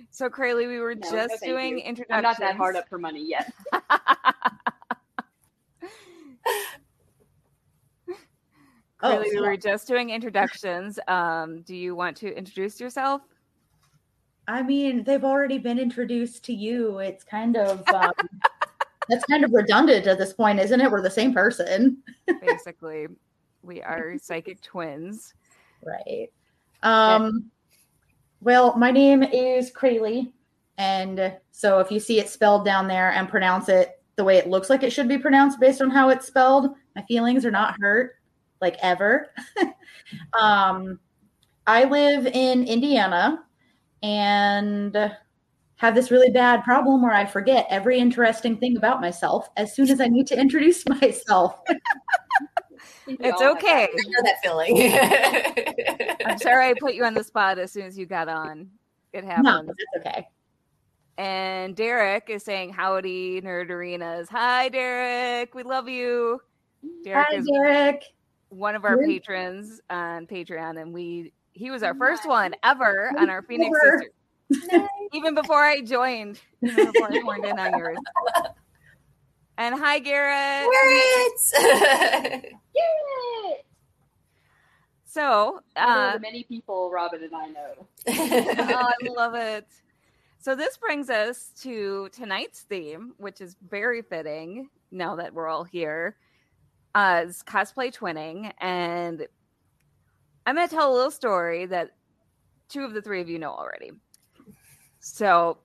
So, 0.09 0.29
Crayle, 0.29 0.57
we 0.57 0.79
were 0.79 0.95
No, 0.95 1.09
no, 1.09 1.15
just 1.15 1.39
thank 1.39 1.51
doing 1.51 1.77
you. 1.79 1.83
introductions. 1.83 2.17
I'm 2.17 2.23
not 2.23 2.39
that 2.39 2.55
hard 2.55 2.75
up 2.75 2.87
for 2.89 2.97
money 2.97 3.25
yet. 3.27 3.51
Oh, 9.03 9.17
Crayle, 9.17 9.29
we 9.29 9.39
were 9.39 9.57
just 9.57 9.87
doing 9.87 10.09
introductions. 10.09 10.97
Um, 11.07 11.61
do 11.61 11.75
you 11.75 11.95
want 11.95 12.17
to 12.17 12.35
introduce 12.35 12.79
yourself? 12.79 13.21
I 14.47 14.63
mean, 14.63 15.03
they've 15.03 15.23
already 15.23 15.59
been 15.59 15.77
introduced 15.77 16.43
to 16.45 16.53
you. 16.53 16.97
It's 16.99 17.23
kind 17.23 17.57
of 17.57 17.87
um, 17.89 18.13
that's 19.09 19.23
kind 19.25 19.43
of 19.43 19.51
redundant 19.53 20.07
at 20.07 20.17
this 20.17 20.33
point, 20.33 20.59
isn't 20.59 20.81
it? 20.81 20.89
We're 20.89 21.03
the 21.03 21.11
same 21.11 21.31
person, 21.33 22.01
Basically, 22.41 23.07
we 23.61 23.83
are 23.83 24.17
psychic 24.17 24.61
twins. 24.61 25.33
right? 25.83 26.29
Um, 26.81 27.51
well, 28.41 28.77
my 28.77 28.91
name 28.91 29.23
is 29.23 29.71
Crayle, 29.71 30.25
and 30.77 31.33
so 31.51 31.79
if 31.79 31.91
you 31.91 31.99
see 31.99 32.19
it 32.19 32.29
spelled 32.29 32.65
down 32.65 32.87
there 32.87 33.11
and 33.11 33.29
pronounce 33.29 33.69
it 33.69 34.01
the 34.15 34.23
way 34.23 34.37
it 34.37 34.47
looks 34.47 34.69
like 34.69 34.83
it 34.83 34.91
should 34.91 35.07
be 35.07 35.17
pronounced 35.17 35.59
based 35.59 35.81
on 35.81 35.89
how 35.89 36.09
it's 36.09 36.27
spelled, 36.27 36.75
my 36.95 37.03
feelings 37.03 37.45
are 37.45 37.51
not 37.51 37.75
hurt, 37.79 38.15
like 38.61 38.77
ever. 38.81 39.27
um, 40.39 40.99
I 41.65 41.83
live 41.83 42.25
in 42.27 42.63
Indiana 42.65 43.43
and 44.01 44.95
have 45.77 45.93
this 45.93 46.11
really 46.11 46.31
bad 46.31 46.63
problem 46.63 47.01
where 47.01 47.13
I 47.13 47.25
forget 47.25 47.67
every 47.69 47.99
interesting 47.99 48.57
thing 48.57 48.77
about 48.77 48.99
myself 48.99 49.49
as 49.57 49.75
soon 49.75 49.89
as 49.89 50.01
I 50.01 50.07
need 50.07 50.27
to 50.27 50.39
introduce 50.39 50.87
myself. 50.89 51.61
We 53.07 53.17
It's 53.21 53.41
okay. 53.41 53.87
that. 53.93 53.99
I 54.05 54.09
know 54.09 54.21
that 54.23 54.41
feeling. 54.43 56.25
I'm 56.25 56.37
sorry 56.39 56.69
I 56.69 56.73
put 56.79 56.93
you 56.93 57.05
on 57.05 57.13
the 57.13 57.23
spot 57.23 57.57
as 57.57 57.71
soon 57.71 57.85
as 57.85 57.97
you 57.97 58.05
got 58.05 58.27
on. 58.27 58.69
It 59.13 59.23
no, 59.23 59.31
happens. 59.31 59.71
that's 59.93 60.07
okay. 60.07 60.27
And 61.17 61.75
Derek 61.75 62.29
is 62.29 62.43
saying, 62.43 62.73
Howdy, 62.73 63.41
Nerd 63.41 63.69
Arenas. 63.69 64.29
Hi, 64.29 64.69
Derek. 64.69 65.55
We 65.55 65.63
love 65.63 65.87
you. 65.89 66.39
Derek 67.03 67.27
Hi, 67.29 67.35
is 67.37 67.47
Derek. 67.47 68.03
one 68.49 68.75
of 68.75 68.85
our 68.85 68.97
patrons 68.97 69.81
on 69.89 70.27
Patreon, 70.27 70.79
and 70.79 70.93
we 70.93 71.33
he 71.53 71.71
was 71.71 71.81
our 71.81 71.95
first 71.95 72.27
one 72.27 72.53
ever 72.61 73.11
on 73.17 73.29
our 73.31 73.41
Phoenix 73.41 73.75
Ever. 73.83 74.03
Sisters. 74.51 74.87
Even 75.13 75.33
before 75.33 75.63
I 75.63 75.81
joined, 75.81 76.39
even 76.61 76.91
before 76.91 77.11
I 77.11 77.19
joined 77.19 77.45
in 77.45 77.57
on 77.57 77.77
yours. 77.79 77.97
And 79.59 79.73
hi, 79.73 79.97
Garrett. 79.97 80.69
Garrett! 81.41 82.53
Yay! 82.77 83.57
So, 85.05 85.61
uh, 85.75 86.13
the 86.13 86.19
many 86.19 86.43
people 86.43 86.91
Robin 86.91 87.23
and 87.23 87.33
I 87.35 87.47
know. 87.47 87.87
oh, 88.07 88.91
I 89.01 89.07
love 89.09 89.35
it. 89.35 89.67
So 90.39 90.55
this 90.55 90.77
brings 90.77 91.09
us 91.09 91.51
to 91.61 92.09
tonight's 92.13 92.61
theme, 92.61 93.13
which 93.17 93.41
is 93.41 93.55
very 93.67 94.01
fitting 94.01 94.69
now 94.91 95.15
that 95.15 95.33
we're 95.33 95.47
all 95.47 95.63
here. 95.63 96.17
Uh, 96.95 97.25
cosplay 97.45 97.93
twinning, 97.93 98.51
and 98.59 99.27
I'm 100.45 100.55
going 100.55 100.67
to 100.67 100.73
tell 100.73 100.91
a 100.91 100.95
little 100.95 101.11
story 101.11 101.65
that 101.65 101.91
two 102.69 102.83
of 102.83 102.93
the 102.93 103.01
three 103.01 103.21
of 103.21 103.29
you 103.29 103.39
know 103.39 103.51
already. 103.51 103.91
So, 104.99 105.57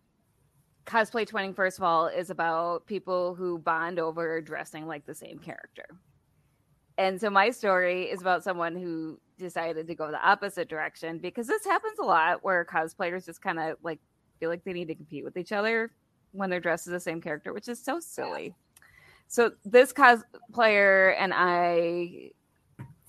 cosplay 0.87 1.29
twinning, 1.29 1.55
first 1.55 1.79
of 1.79 1.85
all, 1.85 2.07
is 2.09 2.31
about 2.31 2.87
people 2.87 3.35
who 3.35 3.59
bond 3.59 3.99
over 3.99 4.41
dressing 4.41 4.87
like 4.87 5.07
the 5.07 5.15
same 5.15 5.39
character. 5.39 5.87
And 7.03 7.21
so 7.21 7.31
my 7.31 7.51
story 7.51 8.05
is 8.05 8.21
about 8.21 8.45
someone 8.45 8.77
who 8.77 9.19
decided 9.37 9.89
to 9.89 9.95
go 9.97 10.13
the 10.13 10.25
opposite 10.25 10.69
direction 10.69 11.19
because 11.19 11.49
this 11.49 11.65
happens 11.65 11.99
a 11.99 12.05
lot 12.05 12.45
where 12.45 12.65
cosplayers 12.65 13.27
just 13.27 13.43
kind 13.43 13.59
of 13.59 13.77
like 13.83 13.99
feel 14.39 14.49
like 14.49 14.63
they 14.63 14.73
need 14.73 14.87
to 14.87 14.95
compete 14.95 15.25
with 15.25 15.37
each 15.37 15.51
other 15.51 15.91
when 16.31 16.49
they're 16.49 16.61
dressed 16.61 16.87
as 16.87 16.93
the 16.93 17.01
same 17.01 17.21
character, 17.21 17.53
which 17.53 17.67
is 17.67 17.83
so 17.83 17.99
silly. 17.99 18.55
So 19.27 19.51
this 19.65 19.93
cosplayer 19.93 21.17
and 21.19 21.33
I 21.35 22.31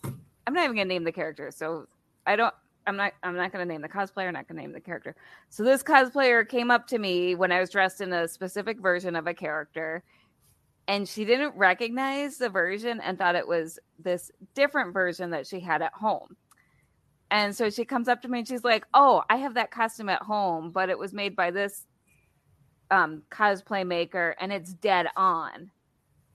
I'm 0.04 0.54
not 0.56 0.64
even 0.64 0.76
gonna 0.76 0.86
name 0.86 1.04
the 1.04 1.12
character, 1.12 1.52
so 1.52 1.88
I 2.26 2.36
don't 2.36 2.56
I'm 2.88 2.98
not 2.98 3.14
I'm 3.22 3.36
not 3.36 3.52
gonna 3.52 3.64
name 3.64 3.84
the 3.84 3.90
cosplayer, 3.90 4.34
not 4.34 4.48
gonna 4.48 4.62
name 4.62 4.72
the 4.72 4.82
character. 4.82 5.16
So 5.52 5.64
this 5.64 5.84
cosplayer 5.84 6.50
came 6.50 6.72
up 6.72 6.88
to 6.88 6.98
me 6.98 7.36
when 7.36 7.52
I 7.52 7.60
was 7.60 7.70
dressed 7.70 8.02
in 8.02 8.12
a 8.12 8.28
specific 8.28 8.80
version 8.80 9.16
of 9.16 9.28
a 9.28 9.36
character 9.36 10.04
and 10.88 11.08
she 11.08 11.26
didn't 11.26 11.56
recognize 11.56 12.38
the 12.38 12.50
version 12.50 13.00
and 13.02 13.18
thought 13.18 13.36
it 13.36 13.48
was 13.48 13.80
this 13.98 14.32
different 14.54 14.94
version 14.94 15.32
that 15.32 15.48
she 15.48 15.60
had 15.60 15.82
at 15.82 15.94
home. 15.94 16.36
And 17.32 17.56
so 17.56 17.70
she 17.70 17.86
comes 17.86 18.08
up 18.08 18.22
to 18.22 18.28
me 18.28 18.40
and 18.40 18.48
she's 18.48 18.64
like, 18.64 18.86
"Oh, 18.94 19.24
I 19.30 19.38
have 19.38 19.56
that 19.56 19.72
costume 19.72 20.10
at 20.10 20.22
home, 20.22 20.72
but 20.72 20.90
it 20.90 21.00
was 21.00 21.14
made 21.14 21.36
by 21.36 21.52
this 21.52 21.88
um 22.92 23.24
cosplay 23.32 23.88
maker 23.88 24.36
and 24.40 24.52
it's 24.52 24.74
dead 24.74 25.08
on." 25.16 25.72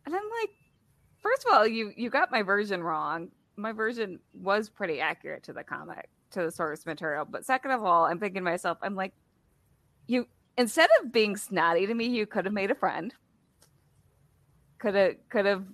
And 0.07 0.17
I'm 0.17 0.31
like, 0.40 0.50
first 1.23 1.47
of 1.47 1.52
all, 1.52 1.67
you 1.67 1.93
you 1.97 2.11
got 2.11 2.33
my 2.33 2.43
version 2.43 2.83
wrong. 2.83 3.31
My 3.57 3.73
version 3.73 4.21
was 4.33 4.71
pretty 4.71 5.00
accurate 5.00 5.43
to 5.45 5.52
the 5.52 5.64
comic, 5.64 6.09
to 6.33 6.43
the 6.43 6.50
source 6.50 6.87
material. 6.87 7.25
But 7.25 7.45
second 7.45 7.73
of 7.73 7.85
all, 7.85 8.05
I'm 8.05 8.19
thinking 8.19 8.43
to 8.43 8.50
myself, 8.50 8.78
I'm 8.83 8.95
like, 8.95 9.12
you 10.07 10.26
instead 10.57 10.88
of 11.00 11.12
being 11.12 11.37
snotty 11.37 11.87
to 11.87 11.95
me, 11.95 12.07
you 12.07 12.26
could 12.26 12.45
have 12.45 12.55
made 12.55 12.71
a 12.71 12.75
friend. 12.75 13.14
Could 14.78 14.94
have 14.94 15.14
could 15.28 15.47
have 15.47 15.64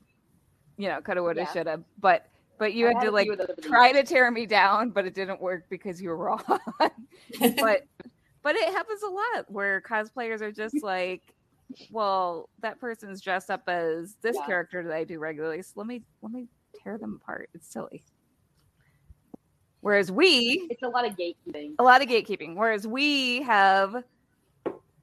you 0.76 0.88
know, 0.88 1.00
could 1.00 1.16
have 1.16 1.24
would 1.24 1.36
have 1.36 1.46
Yeah. 1.48 1.52
should 1.52 1.66
have. 1.66 1.84
But 2.00 2.26
but 2.58 2.72
you 2.74 2.86
had 2.86 2.96
had 2.96 3.04
to 3.06 3.10
like 3.10 3.24
few 3.24 3.32
of 3.32 3.38
those 3.38 3.48
over 3.50 3.56
the 3.60 3.68
try 3.68 3.92
to 3.92 4.02
tear 4.02 4.30
me 4.30 4.46
down, 4.46 4.90
but 4.90 5.06
it 5.06 5.14
didn't 5.14 5.40
work 5.40 5.64
because 5.70 6.00
you 6.00 6.08
were 6.08 6.16
wrong. 6.16 6.42
but 6.78 7.82
but 8.42 8.56
it 8.56 8.72
happens 8.72 9.02
a 9.02 9.08
lot 9.08 9.44
where 9.50 9.80
cosplayers 9.80 10.40
are 10.40 10.52
just 10.52 10.76
like, 10.82 11.22
well, 11.90 12.48
that 12.60 12.80
person's 12.80 13.20
dressed 13.20 13.50
up 13.50 13.62
as 13.68 14.16
this 14.22 14.36
Yeah. 14.36 14.46
character 14.46 14.82
that 14.84 14.92
I 14.94 15.04
do 15.04 15.18
regularly, 15.18 15.62
so 15.62 15.72
let 15.76 15.86
me 15.86 16.02
let 16.22 16.32
me 16.32 16.48
tear 16.82 16.98
them 16.98 17.20
apart. 17.22 17.50
It's 17.54 17.70
silly. 17.72 18.04
Whereas 19.80 20.10
we, 20.10 20.66
It's 20.70 20.82
a 20.82 20.88
lot 20.88 21.04
of 21.04 21.14
gatekeeping. 21.14 21.74
a 21.78 21.82
lot 21.82 22.00
of 22.02 22.08
gatekeeping. 22.08 22.56
Whereas 22.56 22.86
we 22.86 23.42
have 23.42 23.94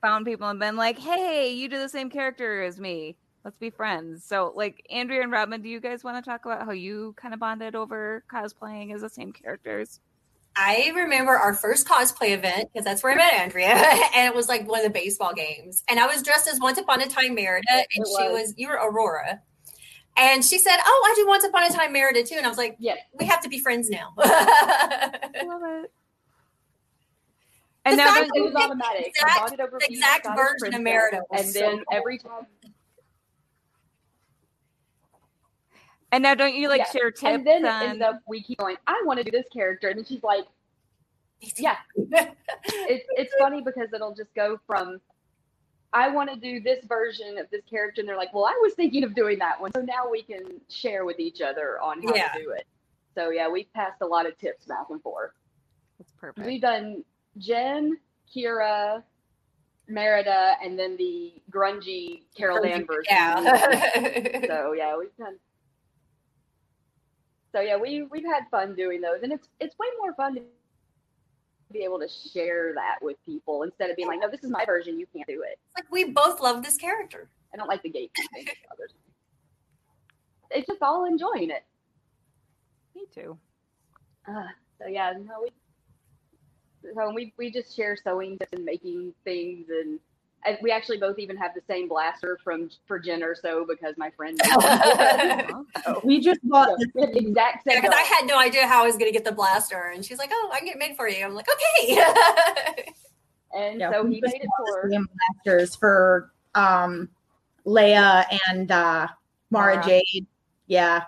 found 0.01 0.25
people 0.25 0.48
and 0.50 0.60
been 0.60 0.75
like, 0.75 0.98
hey, 0.98 1.53
you 1.53 1.70
do 1.70 1.77
the 1.77 1.88
same 1.88 2.10
character 2.10 2.63
as 2.63 2.79
me. 2.79 3.15
Let's 3.43 3.57
be 3.57 3.71
friends. 3.71 4.24
So, 4.24 4.53
like 4.55 4.86
Andrea 4.91 5.24
and 5.24 5.31
Robin, 5.31 5.62
do 5.62 5.69
you 5.69 5.79
guys 5.79 6.03
want 6.03 6.24
to 6.24 6.29
talk 6.29 6.45
about 6.45 6.63
how 6.65 6.71
you 6.71 7.13
kind 7.17 7.33
of 7.33 7.39
bonded 7.39 7.75
over 7.75 8.24
cosplaying 8.31 8.93
as 8.93 9.01
the 9.01 9.10
same 9.10 9.33
characters? 9.33 10.00
I 10.55 10.91
remember 10.95 11.31
our 11.31 11.53
first 11.53 11.88
cosplay 11.88 12.31
event 12.31 12.69
because 12.71 12.83
that's 12.86 13.01
where 13.03 13.13
I 13.13 13.15
met 13.15 13.33
Andrea, 13.33 13.69
and 14.15 14.27
it 14.27 14.36
was 14.36 14.48
like 14.48 14.67
one 14.67 14.79
of 14.79 14.83
the 14.86 14.91
baseball 14.91 15.33
games. 15.33 15.83
And 15.89 16.00
I 16.00 16.05
was 16.05 16.21
dressed 16.21 16.48
as 16.48 16.60
Once 16.60 16.77
Upon 16.77 17.01
a 17.01 17.07
Time 17.07 17.33
Merida, 17.36 17.65
and 17.71 17.81
It 17.89 18.07
she 18.07 18.24
was. 18.29 18.31
was 18.48 18.53
you 18.57 18.67
were 18.67 18.75
Aurora. 18.75 19.41
And 20.17 20.43
she 20.45 20.60
said, 20.60 20.77
"Oh, 20.86 21.07
I 21.10 21.15
do 21.15 21.25
Once 21.27 21.45
Upon 21.45 21.63
a 21.63 21.69
Time 21.69 21.93
Merida 21.93 22.24
too." 22.24 22.36
And 22.36 22.45
I 22.45 22.50
was 22.50 22.57
like, 22.60 22.75
"Yeah, 22.79 22.95
"We 23.17 23.25
have 23.25 23.41
to 23.41 23.50
be 23.50 23.60
friends 23.60 23.89
now." 23.89 24.13
Love 24.17 24.27
it. 24.27 25.91
And 27.86 27.93
The 27.93 28.03
now, 28.03 28.13
fact 28.13 28.29
It 28.36 28.41
was 28.41 28.53
automatic. 28.53 29.07
exact- 29.07 29.38
I 29.38 29.39
bonded 29.39 29.62
over 29.62 29.79
the 29.79 29.86
exact 29.91 30.27
version 30.36 30.75
of 30.75 30.81
Merida 30.81 31.21
was 31.31 31.41
And 31.41 31.50
so 31.53 31.60
then 31.60 31.75
cool. 31.77 31.83
every 31.91 32.17
time 32.19 32.45
and 36.12 36.24
now 36.24 36.34
don't 36.36 36.56
you 36.56 36.70
like 36.70 36.80
Yeah. 36.80 36.91
share 36.91 37.12
tips 37.12 37.24
and 37.24 37.46
then 37.46 37.65
on? 37.65 37.82
it 37.84 37.89
ends 37.89 38.01
up 38.03 38.20
we 38.27 38.41
keep 38.44 38.58
going, 38.60 38.77
I 38.88 39.01
want 39.06 39.18
to 39.20 39.24
do 39.24 39.32
this 39.32 39.46
character. 39.53 39.89
And 39.89 39.98
then 39.98 40.06
she's 40.06 40.24
like, 40.24 40.46
Yeah. 41.58 41.77
it's 41.96 43.06
it's 43.18 43.34
funny 43.39 43.62
because 43.62 43.89
it'll 43.94 44.13
just 44.15 44.34
go 44.36 44.60
from 44.68 45.00
I 45.94 46.08
want 46.10 46.30
to 46.30 46.38
do 46.38 46.62
this 46.62 46.86
version 46.86 47.38
of 47.38 47.50
this 47.51 47.63
character, 47.70 48.00
and 48.00 48.08
they're 48.08 48.15
like, 48.15 48.34
"Well, 48.34 48.46
I 48.46 48.58
was 48.62 48.74
thinking 48.75 49.03
of 49.03 49.13
doing 49.13 49.38
that 49.39 49.60
one." 49.60 49.74
So 49.74 49.82
now 49.82 50.10
we 50.10 50.24
can 50.24 50.62
share 50.70 51.03
with 51.03 51.20
each 51.20 51.41
other 51.41 51.82
on 51.82 52.01
how 52.01 52.15
Yeah. 52.15 52.30
to 52.30 52.41
do 52.41 52.51
it. 52.51 52.65
So 53.13 53.30
yeah, 53.30 53.50
we've 53.50 53.72
passed 53.74 54.01
a 54.01 54.06
lot 54.06 54.25
of 54.25 54.38
tips 54.38 54.65
back 54.65 54.86
and 54.89 55.01
forth. 55.01 55.32
That's 56.00 56.13
perfect. 56.13 56.48
We've 56.48 56.62
done 56.62 57.03
Jyn, 57.39 57.91
Kira, 58.34 59.03
Merida, 59.89 60.56
and 60.63 60.80
then 60.80 60.96
the 60.96 61.34
grungy 61.51 62.24
Carol 62.38 62.63
Danvers. 62.63 63.06
Yeah. 63.10 63.41
So 64.48 64.72
yeah, 64.72 64.98
we've 64.98 65.13
done. 65.18 65.36
So 67.53 67.60
yeah, 67.60 67.77
we 67.77 68.03
we've 68.03 68.25
had 68.25 68.43
fun 68.50 68.75
doing 68.75 69.01
those, 69.01 69.20
and 69.24 69.31
it's 69.31 69.48
it's 69.60 69.77
way 69.77 69.88
more 70.00 70.13
fun 70.13 70.36
to 70.36 70.41
be 71.72 71.79
able 71.84 72.00
to 72.00 72.08
share 72.08 72.74
that 72.75 72.98
with 73.01 73.17
people 73.25 73.63
instead 73.63 73.89
of 73.89 73.96
being 73.96 74.08
like, 74.08 74.20
no, 74.20 74.29
this 74.29 74.43
is 74.43 74.50
my 74.50 74.65
version, 74.65 75.00
you 75.00 75.05
can't 75.13 75.27
do 75.27 75.43
it. 75.43 75.58
like 75.77 75.89
we 75.91 76.05
both 76.05 76.41
love 76.41 76.63
this 76.63 76.77
character. 76.77 77.29
I 77.53 77.58
don't 77.58 77.67
like 77.67 77.81
the 77.84 77.89
gatekeeping. 77.89 78.41
of 78.48 78.72
others. 78.74 78.93
It's 80.50 80.67
just 80.67 80.81
all 80.81 81.05
enjoying 81.05 81.50
it. 81.50 81.63
Me 82.96 83.05
too. 83.13 83.38
Uh, 84.27 84.48
so 84.79 84.88
yeah, 84.88 85.13
no, 85.17 85.41
we 85.43 85.50
so 86.93 87.13
we 87.13 87.34
we 87.38 87.51
just 87.51 87.75
share 87.75 87.96
sewing 87.96 88.38
tips 88.38 88.53
and 88.53 88.65
making 88.65 89.13
things 89.24 89.67
and. 89.70 90.00
And 90.45 90.57
we 90.62 90.71
actually 90.71 90.98
both 90.98 91.19
even 91.19 91.38
have 91.38 91.53
the 91.53 91.62
same 91.67 91.88
blaster 91.88 92.38
from 92.43 92.69
for 92.88 93.00
Jyn 93.00 93.21
or 93.21 93.36
so 93.36 93.65
because 93.67 93.95
my 93.98 94.10
friend. 94.12 94.39
made 94.43 95.51
one. 95.51 95.65
So, 95.83 96.01
We 96.03 96.19
just 96.19 96.39
bought 96.43 96.69
so 96.79 96.86
the 96.95 97.17
exact 97.17 97.63
same. 97.67 97.79
Because 97.81 97.95
I 97.95 98.01
had 98.01 98.25
no 98.25 98.39
idea 98.39 98.65
how 98.67 98.83
I 98.83 98.88
was 98.88 98.95
going 98.98 99.12
to 99.12 99.13
get 99.17 99.24
the 99.24 99.31
blaster. 99.31 99.91
And 99.93 100.03
she's 100.03 100.17
like, 100.17 100.31
oh, 100.33 100.50
I 100.51 100.57
can 100.57 100.65
get 100.67 100.75
it 100.77 100.79
made 100.79 100.95
for 100.95 101.07
you. 101.07 101.24
I'm 101.24 101.36
like, 101.36 101.48
okay. 101.48 101.95
and 103.55 103.79
Yeah, 103.79 103.91
so 103.91 104.03
he 104.05 104.19
made 104.21 104.33
it 104.33 104.41
bought 104.57 104.65
the 104.65 104.81
for. 104.81 104.89
same 104.91 105.07
blasters 105.43 105.75
for 105.75 106.31
um 106.55 107.10
Leia 107.65 108.25
and 108.50 108.71
uh 108.71 109.07
Mara, 109.51 109.75
Mara. 109.75 109.86
Jade. 109.86 110.25
Yeah. 110.67 111.03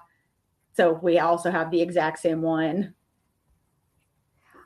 So 0.75 0.93
we 0.93 1.19
also 1.19 1.49
have 1.49 1.71
the 1.71 1.81
exact 1.81 2.19
same 2.19 2.41
one. 2.41 2.93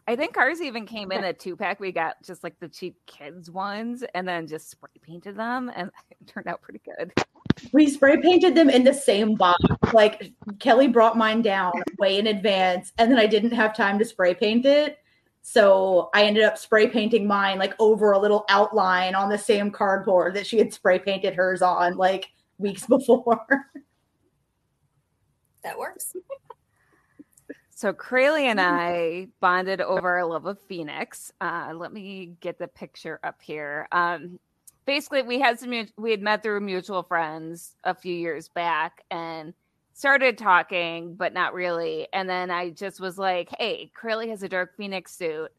I 0.08 0.16
think 0.16 0.38
ours 0.38 0.62
even 0.62 0.86
came 0.86 1.12
in 1.12 1.26
a 1.26 1.34
two 1.34 1.58
pack. 1.58 1.82
We 1.82 1.92
got 1.92 2.16
just 2.24 2.42
like 2.42 2.58
the 2.60 2.70
cheap 2.70 2.96
kids 3.08 3.52
ones 3.52 4.06
and 4.16 4.26
then 4.26 4.48
just 4.48 4.70
spray 4.70 4.90
painted 5.02 5.36
them 5.36 5.70
and 5.76 5.92
it 6.10 6.28
turned 6.28 6.48
out 6.48 6.62
pretty 6.62 6.82
good. 6.86 7.12
We 7.74 7.90
spray 7.90 8.22
painted 8.22 8.56
them 8.56 8.70
in 8.70 8.84
the 8.84 8.94
same 8.94 9.36
box. 9.36 9.62
Like 9.94 10.32
Kelly 10.60 10.88
brought 10.88 11.18
mine 11.18 11.42
down 11.42 11.74
way 11.98 12.20
in 12.20 12.28
advance, 12.28 12.94
and 12.98 13.12
then 13.12 13.18
I 13.18 13.26
didn't 13.26 13.52
have 13.52 13.76
time 13.76 13.98
to 14.00 14.06
spray 14.06 14.34
paint 14.34 14.66
it. 14.66 15.00
So 15.42 16.10
I 16.14 16.24
ended 16.24 16.44
up 16.44 16.58
spray 16.58 16.88
painting 16.88 17.26
mine 17.26 17.58
like 17.58 17.74
over 17.80 18.12
a 18.12 18.20
little 18.20 18.46
outline 18.50 19.16
on 19.16 19.30
the 19.30 19.38
same 19.38 19.72
cardboard 19.72 20.36
that 20.36 20.46
she 20.46 20.58
had 20.58 20.74
spray 20.74 21.00
painted 21.00 21.34
hers 21.34 21.62
on 21.62 21.98
like 21.98 22.28
weeks 22.58 22.86
before. 22.88 23.46
that 25.64 25.78
works. 25.78 26.14
So 27.78 27.94
Crayle 27.94 28.38
and 28.38 28.60
I 28.60 29.28
bonded 29.40 29.82
over 29.82 30.16
our 30.16 30.26
love 30.26 30.48
of 30.48 30.60
Phoenix. 30.62 31.32
Uh, 31.40 31.74
let 31.76 31.94
me 31.94 32.36
get 32.40 32.58
the 32.58 32.68
picture 32.68 33.20
up 33.24 33.40
here. 33.40 33.88
Um, 33.92 34.40
basically, 34.88 35.22
we 35.22 35.40
had 35.40 35.60
some 35.60 35.86
we 35.96 36.10
had 36.10 36.24
met 36.24 36.42
through 36.42 36.62
mutual 36.62 37.04
friends 37.04 37.76
a 37.84 37.94
few 37.94 38.16
years 38.16 38.50
back 38.50 39.04
and 39.12 39.54
started 39.94 40.40
talking, 40.40 41.14
but 41.14 41.34
not 41.34 41.54
really. 41.54 42.08
And 42.14 42.28
then 42.28 42.50
I 42.50 42.72
just 42.72 43.00
was 43.00 43.20
like, 43.20 43.50
"Hey, 43.60 43.92
Crayle 43.94 44.28
has 44.28 44.42
a 44.42 44.50
Dark 44.50 44.76
Phoenix 44.76 45.16
suit. 45.16 45.52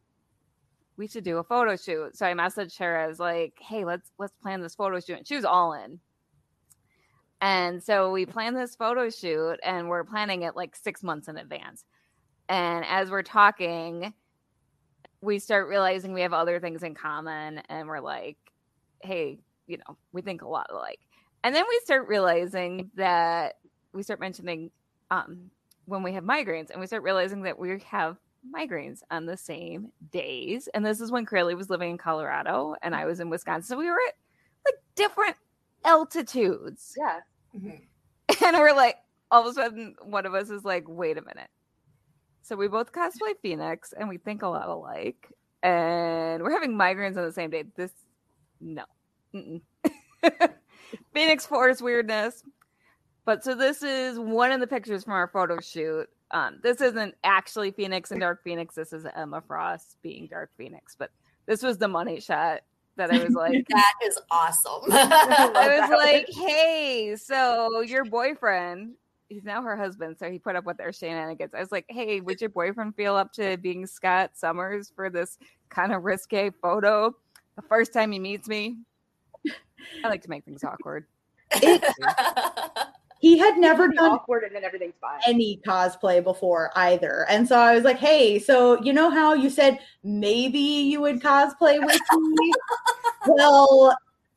We 0.97 1.07
should 1.07 1.23
do 1.23 1.37
a 1.37 1.43
photo 1.45 1.77
shoot." 1.77 2.17
So 2.17 2.25
I 2.25 2.33
messaged 2.33 2.79
her. 2.79 2.97
I 2.97 3.07
was 3.07 3.21
like, 3.21 3.53
"Hey, 3.61 3.85
let's 3.85 4.11
let's 4.17 4.33
plan 4.41 4.59
this 4.59 4.75
photo 4.75 4.99
shoot." 4.99 5.19
And 5.19 5.25
she 5.25 5.37
was 5.37 5.45
all 5.45 5.71
in. 5.71 6.01
And 7.39 7.81
so 7.81 8.11
we 8.11 8.25
planned 8.25 8.57
this 8.57 8.75
photo 8.75 9.09
shoot, 9.09 9.55
and 9.63 9.87
we're 9.87 10.03
planning 10.03 10.41
it 10.41 10.57
like 10.57 10.75
six 10.75 11.01
months 11.01 11.29
in 11.29 11.37
advance. 11.37 11.85
And 12.49 12.83
as 12.85 13.11
we're 13.11 13.23
talking, 13.23 14.13
we 15.21 15.39
start 15.39 15.67
realizing 15.67 16.13
we 16.13 16.21
have 16.21 16.33
other 16.33 16.59
things 16.59 16.83
in 16.83 16.95
common, 16.95 17.59
and 17.69 17.87
we're 17.87 17.99
like, 17.99 18.37
hey, 19.01 19.39
you 19.67 19.77
know, 19.77 19.97
we 20.11 20.21
think 20.21 20.41
a 20.41 20.47
lot 20.47 20.67
alike. 20.71 20.99
And 21.43 21.53
then 21.55 21.63
we 21.69 21.79
start 21.83 22.07
realizing 22.07 22.89
that 22.95 23.55
we 23.93 24.03
start 24.03 24.19
mentioning 24.19 24.71
um, 25.11 25.51
when 25.85 26.03
we 26.03 26.13
have 26.13 26.23
migraines, 26.23 26.71
and 26.71 26.79
we 26.79 26.87
start 26.87 27.03
realizing 27.03 27.43
that 27.43 27.59
we 27.59 27.79
have 27.85 28.17
migraines 28.55 29.01
on 29.11 29.25
the 29.25 29.37
same 29.37 29.91
days. 30.11 30.67
And 30.73 30.85
this 30.85 31.01
is 31.01 31.11
when 31.11 31.25
Crayle 31.25 31.55
was 31.55 31.69
living 31.69 31.91
in 31.91 31.97
Colorado, 31.97 32.75
and 32.81 32.95
I 32.95 33.05
was 33.05 33.19
in 33.19 33.29
Wisconsin. 33.29 33.67
So 33.67 33.77
we 33.77 33.85
were 33.87 33.99
at 34.07 34.15
like 34.65 34.81
different 34.95 35.35
altitudes. 35.85 36.95
Yeah. 36.97 37.19
Mhm. 37.57 37.81
And 38.45 38.57
we're 38.59 38.75
like, 38.75 38.97
all 39.31 39.41
of 39.41 39.47
a 39.47 39.53
sudden, 39.53 39.95
one 40.03 40.27
of 40.27 40.35
us 40.35 40.51
is 40.51 40.63
like, 40.63 40.85
wait 40.87 41.17
a 41.17 41.21
minute. 41.21 41.49
So 42.49 42.55
we 42.55 42.67
both 42.67 42.91
cosplay 42.91 43.35
Phoenix 43.43 43.93
and 43.93 44.09
we 44.09 44.17
think 44.17 44.41
a 44.41 44.47
lot 44.47 44.69
alike. 44.69 45.31
And 45.61 46.41
we're 46.41 46.49
having 46.49 46.71
migraines 46.71 47.15
on 47.15 47.23
the 47.23 47.31
same 47.31 47.51
day. 47.51 47.65
This, 47.75 47.91
no. 48.59 48.85
Phoenix 51.13 51.45
Force 51.45 51.79
weirdness. 51.79 52.41
But 53.23 53.43
so 53.43 53.53
this 53.53 53.83
is 53.83 54.17
one 54.17 54.51
of 54.51 54.61
the 54.61 54.65
pictures 54.65 55.03
from 55.03 55.13
our 55.13 55.27
photo 55.27 55.59
shoot. 55.59 56.09
Um, 56.31 56.59
this 56.63 56.81
isn't 56.81 57.13
actually 57.23 57.69
Phoenix 57.69 58.09
and 58.09 58.19
Dark 58.19 58.43
Phoenix. 58.43 58.73
This 58.73 58.93
is 58.93 59.05
Emma 59.15 59.43
Frost 59.47 59.97
being 60.01 60.25
Dark 60.25 60.49
Phoenix. 60.57 60.95
But 60.97 61.11
this 61.45 61.61
was 61.61 61.77
the 61.77 61.87
money 61.87 62.19
shot 62.19 62.61
that 62.95 63.11
I 63.11 63.23
was 63.23 63.33
like, 63.35 63.67
That 63.69 63.93
is 64.03 64.19
awesome. 64.31 64.85
I 64.91 65.77
was 65.81 65.89
like, 65.91 66.25
hey, 66.35 67.15
so 67.15 67.81
your 67.81 68.05
boyfriend, 68.05 68.93
he's 69.29 69.43
now 69.43 69.61
her 69.61 69.77
husband, 69.77 70.17
so 70.19 70.29
he 70.29 70.39
put 70.39 70.55
up 70.55 70.65
with 70.65 70.77
their 70.77 70.91
shenanigans. 70.91 71.53
I 71.53 71.59
was 71.59 71.71
like, 71.71 71.85
hey, 71.87 72.19
would 72.19 72.41
your 72.41 72.49
boyfriend 72.49 72.95
feel 72.95 73.15
up 73.15 73.31
to 73.33 73.57
being 73.57 73.85
Scott 73.87 74.31
Summers 74.33 74.91
for 74.95 75.09
this 75.09 75.37
kind 75.69 75.93
of 75.93 76.03
risque 76.03 76.51
photo 76.61 77.15
the 77.55 77.61
first 77.61 77.93
time 77.93 78.11
he 78.11 78.19
meets 78.19 78.47
me? 78.47 78.77
I 80.03 80.09
like 80.09 80.23
to 80.23 80.29
make 80.29 80.43
things 80.45 80.63
awkward. 80.63 81.05
He 83.19 83.37
had 83.37 83.57
never 83.57 83.89
Be 83.89 83.97
done 83.97 84.11
awkward 84.11 84.43
and 84.43 84.55
then 84.55 84.63
everything's 84.63 84.93
fine. 85.01 85.19
any 85.27 85.59
cosplay 85.67 86.23
before 86.23 86.71
either. 86.75 87.25
And 87.29 87.45
so 87.47 87.57
I 87.59 87.75
was 87.75 87.83
like, 87.83 87.97
hey, 87.97 88.39
so 88.39 88.81
you 88.81 88.93
know 88.93 89.09
how 89.09 89.33
you 89.33 89.49
said 89.49 89.79
maybe 90.03 90.57
you 90.57 91.01
would 91.01 91.21
cosplay 91.21 91.85
with 91.85 91.99
me? 92.17 92.51
well, 93.27 93.93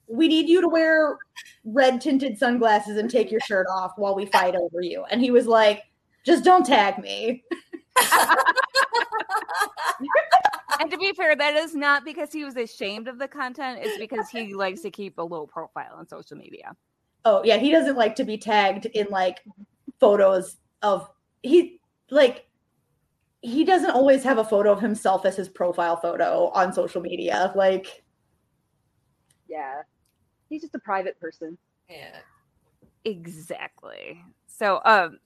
we 0.08 0.26
need 0.26 0.48
you 0.48 0.60
to 0.60 0.68
wear 0.68 1.16
red 1.64 2.00
tinted 2.00 2.38
sunglasses 2.38 2.96
and 2.96 3.10
take 3.10 3.30
your 3.30 3.40
shirt 3.40 3.66
off 3.70 3.92
while 3.96 4.14
we 4.14 4.26
fight 4.26 4.54
over 4.54 4.80
you. 4.80 5.04
And 5.10 5.20
he 5.20 5.30
was 5.30 5.46
like, 5.46 5.82
just 6.24 6.44
don't 6.44 6.64
tag 6.64 6.98
me. 6.98 7.44
And 10.80 10.90
to 10.90 10.98
be 10.98 11.12
fair, 11.12 11.36
that 11.36 11.54
is 11.54 11.74
not 11.74 12.04
because 12.04 12.32
he 12.32 12.44
was 12.44 12.56
ashamed 12.56 13.06
of 13.06 13.18
the 13.18 13.28
content, 13.28 13.80
it's 13.82 13.98
because 13.98 14.28
he 14.28 14.54
likes 14.54 14.80
to 14.80 14.90
keep 14.90 15.18
a 15.18 15.22
low 15.22 15.46
profile 15.46 15.94
on 15.96 16.08
social 16.08 16.36
media. 16.36 16.74
Oh, 17.24 17.42
yeah, 17.44 17.56
he 17.56 17.70
doesn't 17.70 17.96
like 17.96 18.16
to 18.16 18.24
be 18.24 18.36
tagged 18.36 18.86
in 18.86 19.06
like 19.10 19.44
photos 20.00 20.56
of 20.82 21.08
he 21.42 21.78
like 22.10 22.46
he 23.42 23.64
doesn't 23.64 23.90
always 23.90 24.24
have 24.24 24.38
a 24.38 24.44
photo 24.44 24.72
of 24.72 24.80
himself 24.80 25.24
as 25.24 25.36
his 25.36 25.48
profile 25.48 25.96
photo 25.96 26.48
on 26.48 26.72
social 26.72 27.00
media. 27.00 27.52
Like 27.54 28.02
Yeah. 29.48 29.82
He's 30.52 30.60
just 30.60 30.74
a 30.74 30.78
private 30.78 31.18
person. 31.18 31.56
yeah. 31.88 32.18
Exactly. 33.06 34.22
So, 34.46 34.80
um, 34.84 35.18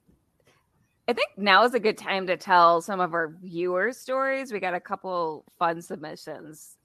I 1.09 1.13
think 1.13 1.29
now 1.37 1.63
is 1.65 1.73
a 1.73 1.79
good 1.81 1.97
time 1.97 2.25
to 2.27 2.37
tell 2.37 2.81
some 2.81 3.01
of 3.01 3.13
our 3.13 3.27
viewer 3.41 3.91
stories. 3.91 4.53
We 4.53 4.59
got 4.61 4.73
a 4.73 4.79
couple 4.79 5.43
fun 5.59 5.81
submissions. 5.81 6.77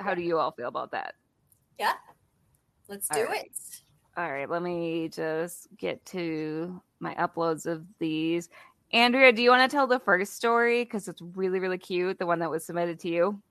How 0.00 0.14
do 0.14 0.22
you 0.22 0.38
all 0.38 0.50
feel 0.50 0.68
about 0.68 0.90
that? 0.92 1.14
Yeah. 1.78 1.92
Let's 2.88 3.06
do 3.10 3.20
All 3.20 3.26
right. 3.26 3.44
it. 3.44 3.80
All 4.16 4.32
right, 4.32 4.48
let 4.48 4.62
me 4.62 5.08
just 5.08 5.68
get 5.76 6.04
to 6.06 6.80
my 7.00 7.14
uploads 7.16 7.66
of 7.66 7.84
these. 7.98 8.48
Andrea, 8.92 9.30
do 9.32 9.42
you 9.42 9.50
want 9.50 9.68
to 9.68 9.74
tell 9.74 9.86
the 9.86 9.98
first 9.98 10.34
story 10.34 10.84
because 10.84 11.06
it's 11.06 11.20
really, 11.34 11.60
really 11.60 11.78
cute? 11.78 12.18
The 12.18 12.26
one 12.26 12.38
that 12.38 12.50
was 12.50 12.64
submitted 12.64 12.98
to 13.00 13.08
you 13.08 13.42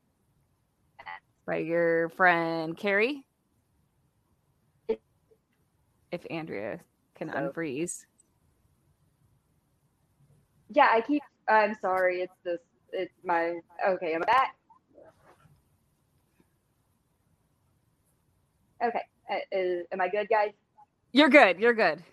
by 1.46 1.58
your 1.58 2.10
friend 2.10 2.76
Carrie. 2.78 3.26
If 6.14 6.22
Andrea 6.30 6.80
can 7.16 7.30
So- 7.30 7.36
unfreeze. 7.36 8.06
Yeah, 10.70 10.88
I 10.92 11.02
keep. 11.02 11.24
I'm 11.50 11.74
sorry. 11.82 12.22
It's 12.22 12.34
this. 12.44 12.60
It's 12.92 13.14
my. 13.24 13.60
Okay, 13.88 14.14
I'm 14.14 14.22
back. 14.22 14.56
Okay. 18.84 19.02
Uh, 19.30 19.38
is, 19.52 19.88
am 19.92 20.02
I 20.02 20.08
good, 20.08 20.30
guys? 20.30 20.52
You're 21.14 21.30
good. 21.30 21.60
You're 21.60 21.74
good. 21.74 22.04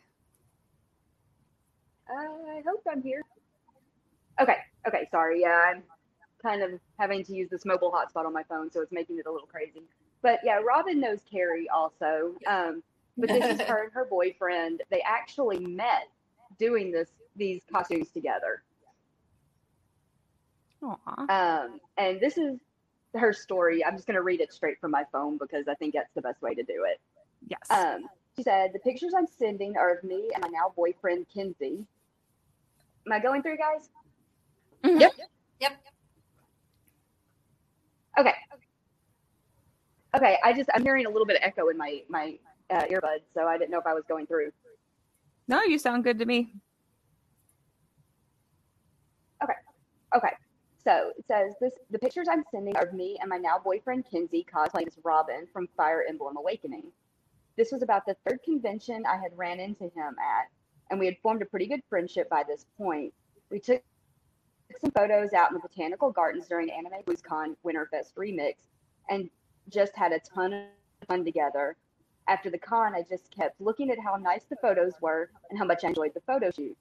I 2.09 2.63
hope 2.67 2.83
I'm 2.91 3.03
here. 3.03 3.21
Okay. 4.41 4.57
Okay. 4.89 5.09
Sorry. 5.11 5.43
Yeah, 5.43 5.73
I'm 5.75 5.83
kind 6.43 6.63
of 6.63 6.81
having 6.99 7.23
to 7.25 7.35
use 7.35 7.51
this 7.51 7.67
mobile 7.67 7.93
hotspot 7.93 8.25
on 8.25 8.33
my 8.33 8.45
phone, 8.45 8.71
so 8.71 8.81
it's 8.81 8.93
making 8.93 9.19
it 9.19 9.27
a 9.27 9.31
little 9.31 9.47
crazy. 9.47 9.83
But 10.23 10.41
yeah, 10.43 10.57
Robin 10.57 10.99
knows 11.01 11.21
Carrie 11.31 11.69
also. 11.69 12.35
Um, 12.47 12.83
but 13.21 13.29
this 13.29 13.45
is 13.45 13.61
her 13.67 13.85
and 13.85 13.93
her 13.93 14.07
boyfriend. 14.07 14.83
They 14.91 15.03
actually 15.03 15.61
met 15.61 16.09
doing 16.59 16.91
this 16.91 17.09
these 17.37 17.63
costumes 17.73 18.11
together. 18.11 18.63
Aw. 20.83 21.27
Um, 21.29 21.81
and 21.97 22.21
this 22.21 22.39
is 22.39 22.59
her 23.15 23.33
story. 23.33 23.85
I'm 23.85 23.97
just 23.97 24.07
going 24.07 24.17
to 24.17 24.23
read 24.23 24.41
it 24.41 24.53
straight 24.53 24.81
from 24.81 24.91
my 24.91 25.05
phone 25.13 25.39
because 25.39 25.69
I 25.69 25.75
think 25.75 25.95
that's 25.95 26.13
the 26.15 26.23
best 26.23 26.43
way 26.43 26.55
to 26.55 26.63
do 26.63 26.87
it. 26.89 27.01
Yes. 27.49 27.61
Um, 27.71 28.07
she 28.37 28.43
said, 28.43 28.71
The 28.73 28.79
pictures 28.81 29.13
I'm 29.17 29.27
sending 29.27 29.77
are 29.77 29.95
of 29.95 30.05
me 30.05 30.31
and 30.35 30.43
my 30.43 30.49
now 30.49 30.73
boyfriend, 30.77 31.27
Kinsey. 31.33 31.87
Am 33.07 33.13
I 33.13 33.19
going 33.19 33.43
through, 33.43 33.57
guys? 33.57 33.89
Yep. 34.85 35.13
Yep, 35.19 35.31
yep. 35.61 35.73
Okay. 38.19 38.35
Okay. 40.17 40.39
I 40.45 40.53
just, 40.53 40.71
I'm 40.75 40.83
hearing 40.83 41.07
a 41.07 41.11
little 41.11 41.27
bit 41.27 41.37
of 41.37 41.43
echo 41.43 41.69
in 41.69 41.77
my, 41.77 42.03
my 42.09 42.39
uh, 42.71 42.85
earbuds, 42.85 43.25
so 43.35 43.47
I 43.47 43.59
didn't 43.59 43.71
know 43.71 43.79
if 43.79 43.87
I 43.87 43.95
was 43.95 44.05
going 44.09 44.27
through. 44.27 44.51
no, 45.49 45.63
you 45.63 45.79
sound 45.79 46.05
good 46.05 46.19
to 46.19 46.25
me. 46.25 46.53
Okay. 49.43 49.55
Okay. 50.17 50.33
So 50.83 51.13
it 51.17 51.25
says 51.27 51.55
this 51.61 51.75
the 51.91 51.99
pictures 51.99 52.27
I'm 52.31 52.45
sending 52.51 52.77
are 52.77 52.87
of 52.87 52.95
me 52.95 53.19
and 53.21 53.29
my 53.29 53.37
now 53.37 53.59
boyfriend 53.63 54.07
Kinsey 54.11 54.47
cosplaying 54.53 54.87
as 54.87 54.99
Robin 55.05 55.47
from 55.53 55.69
Fire 55.77 56.05
Emblem 56.09 56.37
Awakening. 56.37 56.91
This 57.57 57.71
was 57.73 57.83
about 57.83 58.07
the 58.07 58.17
third 58.27 58.41
convention 58.43 59.05
I 59.07 59.17
had 59.17 59.37
ran 59.37 59.61
into 59.61 59.85
him 59.85 60.17
at, 60.19 60.49
and 60.91 60.99
we 60.99 61.07
had 61.07 61.17
formed 61.23 61.43
a 61.43 61.47
pretty 61.47 61.67
good 61.67 61.83
friendship 61.89 62.31
by 62.31 62.45
this 62.49 62.65
point. 62.79 63.13
We 63.51 63.61
took 63.61 63.83
some 64.81 64.91
photos 64.93 65.33
out 65.33 65.51
in 65.51 65.55
the 65.55 65.61
botanical 65.61 66.11
gardens 66.11 66.47
during 66.49 66.71
Anime 66.71 67.03
Blues 67.05 67.21
Con 67.21 67.57
Winterfest 67.65 68.15
Remix 68.17 68.55
and 69.09 69.29
just 69.69 69.95
had 69.97 70.13
a 70.13 70.21
ton 70.21 70.53
of 70.53 70.65
fun 71.09 71.25
together. 71.25 71.77
After 72.31 72.49
the 72.49 72.59
con, 72.59 72.95
I 72.95 73.03
just 73.03 73.29
kept 73.33 73.61
looking 73.61 73.91
at 73.91 73.99
how 73.99 74.15
nice 74.15 74.45
the 74.49 74.55
photos 74.63 74.93
were 75.01 75.31
and 75.51 75.59
how 75.59 75.65
much 75.65 75.83
I 75.83 75.89
enjoyed 75.89 76.15
the 76.15 76.21
photo 76.21 76.53
shoot. 76.53 76.77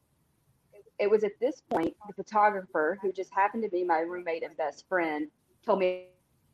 It 0.99 1.09
was 1.09 1.23
at 1.23 1.31
this 1.39 1.63
point 1.71 1.95
the 2.05 2.13
photographer, 2.13 2.99
who 3.01 3.11
just 3.11 3.33
happened 3.33 3.63
to 3.63 3.69
be 3.69 3.83
my 3.83 4.01
roommate 4.01 4.43
and 4.43 4.55
best 4.57 4.87
friend, 4.87 5.27
told 5.65 5.79
me 5.79 6.05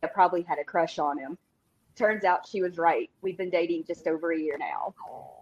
I 0.01 0.07
probably 0.07 0.43
had 0.43 0.59
a 0.59 0.63
crush 0.63 0.97
on 0.97 1.17
him. 1.17 1.37
Turns 1.97 2.23
out 2.23 2.47
she 2.47 2.61
was 2.61 2.77
right. 2.77 3.09
We've 3.21 3.37
been 3.37 3.49
dating 3.49 3.83
just 3.85 4.07
over 4.07 4.31
a 4.31 4.39
year 4.39 4.57
now. 4.57 4.93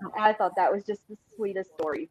And 0.02 0.24
I 0.24 0.34
thought 0.34 0.56
that 0.56 0.74
was 0.74 0.84
just 0.84 1.08
the 1.08 1.16
sweetest 1.36 1.70
story. 1.80 2.10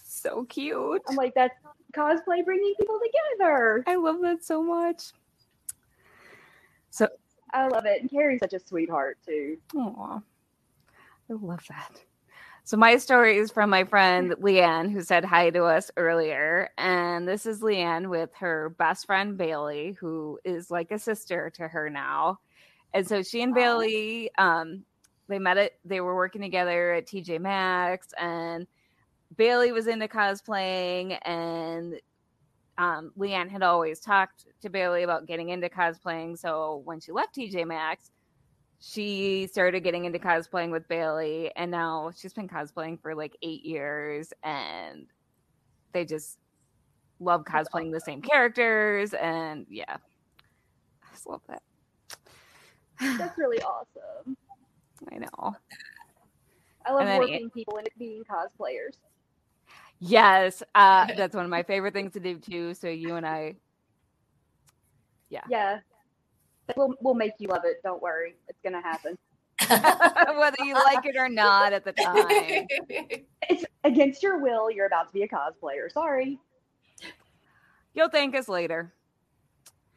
So 0.00 0.44
cute. 0.44 1.02
I'm 1.08 1.16
like, 1.16 1.34
that's 1.34 1.56
cosplay 1.92 2.44
bringing 2.44 2.74
people 2.78 3.00
together. 3.04 3.82
I 3.88 3.96
love 3.96 4.20
that 4.20 4.44
so 4.44 4.62
much. 4.62 5.10
So, 6.90 7.08
I 7.52 7.66
love 7.66 7.84
it. 7.84 8.00
And 8.00 8.08
Carrie's 8.08 8.38
such 8.40 8.52
a 8.52 8.60
sweetheart, 8.60 9.18
too. 9.26 9.58
aw, 9.76 10.20
I 11.30 11.34
love 11.34 11.64
that. 11.68 12.02
So, 12.64 12.76
my 12.76 12.96
story 12.98 13.38
is 13.38 13.50
from 13.50 13.70
my 13.70 13.84
friend 13.84 14.32
Leanne, 14.40 14.92
who 14.92 15.02
said 15.02 15.24
hi 15.24 15.50
to 15.50 15.64
us 15.64 15.90
earlier. 15.96 16.70
And 16.76 17.26
this 17.26 17.46
is 17.46 17.60
Leanne 17.60 18.08
with 18.08 18.30
her 18.40 18.74
best 18.78 19.06
friend 19.06 19.36
Bailey, 19.38 19.96
who 19.98 20.38
is 20.44 20.70
like 20.70 20.90
a 20.90 20.98
sister 20.98 21.50
to 21.56 21.66
her 21.66 21.88
now. 21.88 22.40
And 22.92 23.06
so 23.06 23.22
she 23.22 23.42
and. 23.42 23.54
Bailey, 23.54 24.30
um, 24.38 24.84
they 25.28 25.38
met 25.38 25.56
it. 25.56 25.78
They 25.84 26.00
were 26.00 26.14
working 26.14 26.42
together 26.42 26.94
at 26.94 27.06
TJ 27.06 27.40
Maxx, 27.40 28.08
and 28.18 28.66
Bailey 29.36 29.72
was 29.72 29.86
into 29.86 30.08
cosplaying, 30.08 31.18
and 31.22 31.94
um, 32.78 33.12
Leanne 33.18 33.50
had 33.50 33.62
always 33.62 34.00
talked 34.00 34.46
to 34.62 34.70
Bailey 34.70 35.02
about 35.02 35.26
getting 35.26 35.50
into 35.50 35.68
cosplaying. 35.68 36.38
So 36.38 36.82
when 36.84 37.00
she 37.00 37.12
left 37.12 37.34
TJ 37.34 37.66
Maxx, 37.66 38.10
she 38.80 39.48
started 39.50 39.80
getting 39.80 40.04
into 40.04 40.18
cosplaying 40.18 40.70
with 40.70 40.86
Bailey, 40.88 41.50
and 41.56 41.70
now 41.70 42.12
she's 42.16 42.32
been 42.32 42.48
cosplaying 42.48 43.00
for 43.00 43.14
like 43.14 43.36
eight 43.42 43.64
years, 43.64 44.32
and 44.42 45.06
they 45.92 46.04
just 46.04 46.38
love 47.20 47.44
cosplaying 47.44 47.92
the 47.92 48.00
same 48.00 48.22
characters, 48.22 49.14
and 49.14 49.66
yeah, 49.68 49.96
I 49.96 51.12
just 51.12 51.26
love 51.26 51.42
that. 51.48 51.62
That's 53.18 53.38
really 53.38 53.60
awesome. 53.62 54.36
I 55.12 55.18
know. 55.18 55.56
I 56.86 56.92
love 56.92 57.02
And 57.02 57.10
then 57.10 57.18
working 57.18 57.50
people 57.50 57.78
into 57.78 57.90
being 57.98 58.22
cosplayers. 58.30 58.96
Yes, 60.00 60.62
uh, 60.74 61.06
that's 61.16 61.34
one 61.34 61.44
of 61.44 61.50
my 61.50 61.62
favorite 61.64 61.94
things 61.94 62.12
to 62.12 62.20
do 62.20 62.38
too. 62.38 62.74
So 62.74 62.88
you 62.88 63.16
and 63.16 63.26
I, 63.26 63.56
yeah, 65.30 65.42
Yeah. 65.50 65.80
We'll 66.76 66.94
we'll 67.00 67.14
make 67.14 67.32
you 67.38 67.48
love 67.48 67.62
it. 67.64 67.80
Don't 67.82 68.02
worry. 68.02 68.34
It's 68.48 68.58
gonna 68.62 68.82
happen. 68.82 69.16
whether 70.38 70.56
you 70.64 70.74
like 70.74 71.04
it 71.04 71.16
or 71.16 71.28
not 71.28 71.72
at 71.72 71.84
the 71.84 71.92
time, 71.92 72.66
It's 73.50 73.64
against 73.84 74.22
your 74.22 74.38
will, 74.38 74.70
you're 74.70 74.86
about 74.86 75.08
to 75.08 75.12
be 75.12 75.22
a 75.22 75.28
cosplayer. 75.28 75.90
Sorry. 75.92 76.38
you'll 77.94 78.08
thank 78.08 78.36
us 78.36 78.48
later. 78.48 78.92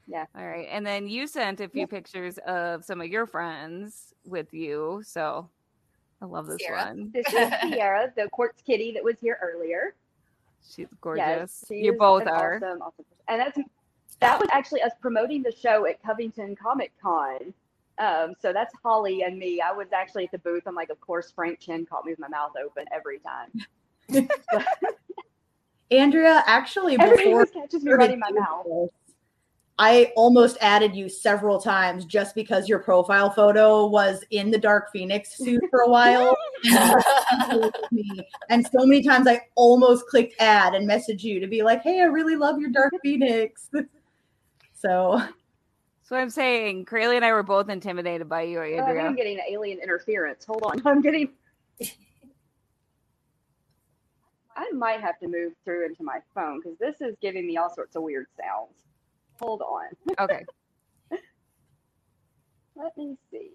Yeah. 0.07 0.25
All 0.35 0.45
right, 0.45 0.67
and 0.71 0.85
then 0.85 1.07
you 1.07 1.27
sent 1.27 1.61
a 1.61 1.69
few 1.69 1.81
Yeah. 1.81 1.85
pictures 1.85 2.37
of 2.39 2.83
some 2.83 3.01
of 3.01 3.07
your 3.07 3.27
friends 3.27 4.13
with 4.25 4.51
you. 4.53 5.01
So 5.05 5.47
I 6.21 6.25
love 6.25 6.47
this 6.47 6.57
Sierra. 6.59 6.85
one. 6.87 7.11
This 7.13 7.27
is 7.27 7.53
Sierra, 7.61 8.11
the 8.15 8.27
quartz 8.29 8.61
kitty 8.63 8.91
that 8.93 9.03
was 9.03 9.19
here 9.19 9.37
earlier. 9.41 9.95
She's 10.67 10.87
gorgeous. 11.01 11.23
Yes, 11.25 11.65
she 11.67 11.75
you 11.85 11.93
both 11.97 12.27
are. 12.27 12.55
Awesome, 12.57 12.81
awesome. 12.81 13.05
And 13.27 13.39
that's 13.41 13.57
that 14.21 14.39
was 14.39 14.47
actually 14.53 14.81
us 14.81 14.93
promoting 15.01 15.43
the 15.43 15.51
show 15.51 15.85
at 15.85 16.01
Covington 16.01 16.55
Comic 16.55 16.93
Con. 17.01 17.53
Um, 17.97 18.33
so 18.39 18.53
that's 18.53 18.73
Holly 18.83 19.23
and 19.23 19.37
me. 19.37 19.61
I 19.61 19.71
was 19.71 19.87
actually 19.93 20.25
at 20.25 20.31
the 20.31 20.39
booth. 20.39 20.63
I'm 20.65 20.75
like, 20.75 20.89
of 20.89 21.01
course, 21.01 21.31
Frank 21.31 21.59
Chin 21.59 21.85
caught 21.85 22.05
me 22.05 22.13
with 22.13 22.19
my 22.19 22.29
mouth 22.29 22.51
open 22.63 22.85
every 22.93 23.19
time. 23.19 23.51
Andrea, 25.91 26.43
actually, 26.45 26.97
before 26.97 27.45
catches 27.45 27.83
me 27.83 27.91
running 27.91 28.19
my 28.19 28.31
mouth. 28.31 28.89
I 29.77 30.11
almost 30.15 30.57
added 30.61 30.95
you 30.95 31.09
several 31.09 31.59
times 31.59 32.05
just 32.05 32.35
because 32.35 32.69
your 32.69 32.79
profile 32.79 33.31
photo 33.31 33.87
was 33.87 34.23
in 34.29 34.51
the 34.51 34.57
Dark 34.57 34.91
Phoenix 34.91 35.35
suit 35.35 35.63
for 35.71 35.81
a 35.81 35.89
while. 35.89 36.37
and 38.49 38.65
so 38.67 38.85
many 38.85 39.01
times 39.01 39.27
I 39.27 39.41
almost 39.55 40.05
clicked 40.05 40.35
add 40.39 40.75
and 40.75 40.87
messaged 40.87 41.23
you 41.23 41.39
to 41.39 41.47
be 41.47 41.63
like, 41.63 41.81
hey, 41.81 42.01
I 42.01 42.05
really 42.05 42.35
love 42.35 42.59
your 42.59 42.69
Dark 42.69 42.93
Phoenix. 43.01 43.69
so 44.81 45.21
So 46.03 46.15
I'm 46.15 46.29
saying, 46.29 46.85
Crayle 46.85 47.11
and 47.11 47.23
I 47.23 47.31
were 47.31 47.43
both 47.43 47.69
intimidated 47.69 48.27
by 48.27 48.41
you, 48.43 48.59
Oh, 48.59 48.63
I 48.63 48.65
think 48.69 48.81
Andrea. 48.81 49.03
I'm 49.05 49.15
getting 49.15 49.39
alien 49.49 49.79
interference. 49.79 50.43
Hold 50.45 50.63
on. 50.63 50.81
I'm 50.85 51.01
getting. 51.01 51.29
I 54.55 54.69
might 54.73 54.99
have 55.01 55.17
to 55.19 55.27
move 55.27 55.53
through 55.63 55.85
into 55.85 56.03
my 56.03 56.19
phone 56.35 56.59
because 56.61 56.77
this 56.77 56.99
is 57.01 57.15
giving 57.21 57.47
me 57.47 57.57
all 57.57 57.73
sorts 57.73 57.95
of 57.95 58.03
weird 58.03 58.27
sounds. 58.37 58.83
Hold 59.39 59.61
on. 59.61 59.85
okay. 60.19 60.45
Let 62.75 62.95
me 62.97 63.15
see. 63.31 63.49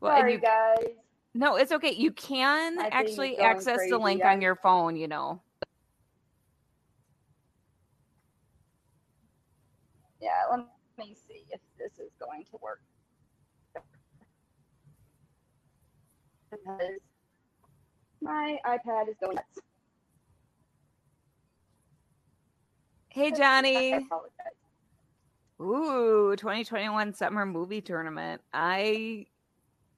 Well, 0.00 0.16
Sorry, 0.16 0.32
you, 0.34 0.38
guys. 0.40 0.84
no, 1.34 1.56
it's 1.56 1.72
okay. 1.72 1.92
You 1.92 2.10
can 2.12 2.76
My 2.76 2.90
thing 2.90 2.92
is 3.06 3.10
actually 3.10 3.38
access 3.38 3.78
the 3.88 3.98
link 3.98 4.22
I'm- 4.22 4.36
on 4.36 4.42
your 4.42 4.56
phone. 4.56 4.96
You 4.96 5.08
know. 5.08 5.42
Yeah, 10.20 10.30
let 10.50 10.60
me 10.98 11.16
see 11.28 11.44
if 11.50 11.60
this 11.78 11.92
is 11.98 12.12
going 12.20 12.44
to 12.50 12.58
work. 12.62 12.80
Because 16.50 17.00
my 18.20 18.58
iPad 18.66 19.08
is 19.08 19.16
going 19.20 19.36
nuts. 19.36 19.58
Hey, 23.08 23.30
Johnny. 23.32 23.94
Ooh, 25.60 26.34
2021 26.36 27.14
summer 27.14 27.46
movie 27.46 27.80
tournament. 27.80 28.40
I 28.52 29.26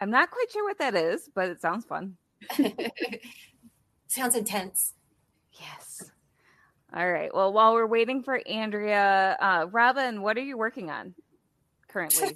I'm 0.00 0.10
not 0.10 0.30
quite 0.30 0.50
sure 0.52 0.64
what 0.64 0.78
that 0.78 0.94
is, 0.96 1.30
but 1.34 1.48
it 1.48 1.60
sounds 1.60 1.84
fun. 1.84 2.16
Sounds 4.08 4.34
intense. 4.34 4.94
Yes. 5.52 5.81
All 6.94 7.10
right. 7.10 7.34
Well, 7.34 7.52
while 7.52 7.72
we're 7.72 7.86
waiting 7.86 8.22
for 8.22 8.40
Andrea, 8.46 9.36
uh, 9.40 9.66
Robin, 9.70 10.20
what 10.20 10.36
are 10.36 10.42
you 10.42 10.58
working 10.58 10.90
on 10.90 11.14
currently? 11.88 12.30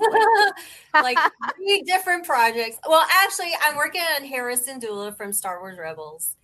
like 0.95 1.19
three 1.57 1.83
different 1.83 2.25
projects. 2.25 2.79
Well, 2.89 3.05
actually, 3.11 3.53
I'm 3.63 3.77
working 3.77 4.03
on 4.17 4.25
Hera 4.25 4.57
Syndulla 4.57 5.15
from 5.15 5.33
Star 5.35 5.61
Wars 5.61 5.79
Rebels. 5.79 6.37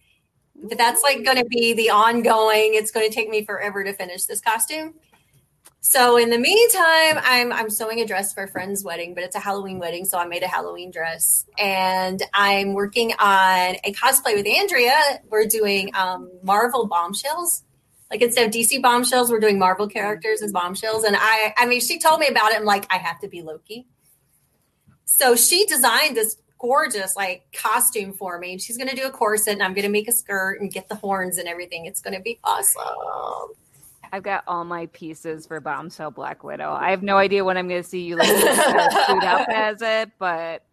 But 0.55 0.77
that's 0.77 1.03
like 1.03 1.25
going 1.25 1.39
to 1.39 1.47
be 1.47 1.73
the 1.73 1.89
ongoing. 1.89 2.75
It's 2.75 2.91
going 2.91 3.09
to 3.09 3.15
take 3.15 3.31
me 3.31 3.45
forever 3.47 3.83
to 3.83 3.95
finish 3.95 4.25
this 4.25 4.43
costume. 4.43 4.95
So 5.81 6.17
in 6.17 6.31
the 6.31 6.39
meantime, 6.39 7.19
I'm 7.25 7.53
I'm 7.53 7.69
sewing 7.69 8.01
a 8.01 8.07
dress 8.07 8.33
for 8.33 8.45
a 8.45 8.49
friend's 8.49 8.85
wedding, 8.85 9.15
but 9.15 9.25
it's 9.25 9.35
a 9.35 9.41
Halloween 9.41 9.81
wedding, 9.81 10.05
so 10.05 10.17
I 10.17 10.27
made 10.27 10.45
a 10.45 10.47
Halloween 10.47 10.93
dress, 10.93 11.45
and 11.59 12.23
I'm 12.33 12.75
working 12.75 13.13
on 13.19 13.77
a 13.83 13.93
cosplay 13.93 14.37
with 14.37 14.47
Andrea. 14.47 15.21
We're 15.29 15.47
doing 15.47 15.91
um, 15.97 16.31
Marvel 16.45 16.87
bombshells. 16.87 17.65
Like 18.13 18.21
instead 18.21 18.47
of 18.47 18.53
DC 18.53 18.83
bombshells, 18.83 19.31
we're 19.31 19.41
doing 19.41 19.59
Marvel 19.59 19.89
characters 19.89 20.43
as 20.43 20.53
bombshells. 20.53 21.05
And 21.05 21.17
I, 21.19 21.55
I 21.57 21.65
mean, 21.65 21.81
she 21.81 21.99
told 21.99 22.21
me 22.21 22.29
about 22.29 22.53
it. 22.53 22.59
I'm 22.59 22.67
like, 22.67 22.87
I 22.93 22.99
have 22.99 23.19
to 23.21 23.29
be 23.29 23.41
Loki. 23.41 23.87
So 25.07 25.35
she 25.35 25.65
designed 25.65 26.15
this 26.15 26.37
gorgeous 26.59 27.17
like 27.17 27.47
costume 27.55 28.13
for 28.13 28.39
me. 28.39 28.53
And 28.53 28.61
she's 28.61 28.77
going 28.77 28.91
to 28.91 28.95
do 28.95 29.07
a 29.07 29.11
corset, 29.11 29.55
and 29.55 29.63
I'm 29.63 29.73
going 29.73 29.85
to 29.85 29.91
make 29.91 30.09
a 30.09 30.13
skirt 30.13 30.61
and 30.61 30.71
get 30.71 30.91
the 30.91 30.95
horns 30.95 31.39
and 31.39 31.49
everything. 31.49 31.87
It's 31.87 32.03
going 32.03 32.15
to 32.15 32.21
be 32.21 32.39
awesome. 32.45 33.57
I've 34.13 34.23
got 34.23 34.45
all 34.47 34.65
my 34.67 34.87
pieces 34.87 35.47
for 35.47 35.59
Bombshell 35.61 36.11
Black 36.11 36.45
Widow. 36.45 36.71
I 36.71 36.91
have 36.91 37.03
no 37.03 37.17
idea 37.17 37.47
when 37.47 37.57
I'm 37.57 37.67
going 37.67 37.83
to 37.83 37.89
see 37.89 38.03
you 38.03 38.17
like 38.17 38.29
suit 39.07 39.25
up 39.25 39.49
as 39.49 39.81
it, 39.81 40.11
but 40.19 40.67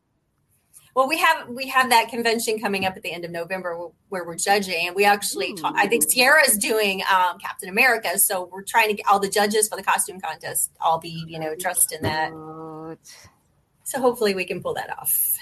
Well, 0.96 1.08
we 1.08 1.18
have 1.20 1.48
we 1.48 1.68
have 1.68 1.90
that 1.92 2.10
convention 2.10 2.60
coming 2.60 2.86
up 2.86 2.98
at 2.98 3.04
the 3.04 3.12
end 3.12 3.24
of 3.24 3.32
November 3.32 3.90
where, 4.10 4.26
we're 4.26 4.36
judging, 4.36 4.88
and 4.88 4.96
we 4.96 5.06
actually 5.06 5.54
ta- 5.54 5.74
I 5.76 5.88
think 5.88 6.10
Sierra 6.10 6.42
is 6.48 6.58
doing 6.58 7.02
um, 7.14 7.38
Captain 7.40 7.70
America, 7.70 8.18
so 8.18 8.50
we're 8.52 8.64
trying 8.64 8.90
to 8.90 8.96
get 8.96 9.06
all 9.08 9.20
the 9.20 9.30
judges 9.30 9.70
for 9.70 9.76
the 9.76 9.84
costume 9.84 10.20
contest 10.20 10.72
all 10.82 11.00
be 11.00 11.24
you 11.28 11.40
know 11.40 11.56
dressed 11.56 11.92
in 11.92 12.02
that. 12.02 12.32
So 13.84 14.00
hopefully 14.00 14.36
we 14.36 14.46
can 14.46 14.62
pull 14.62 14.76
that 14.76 14.92
off 15.00 15.36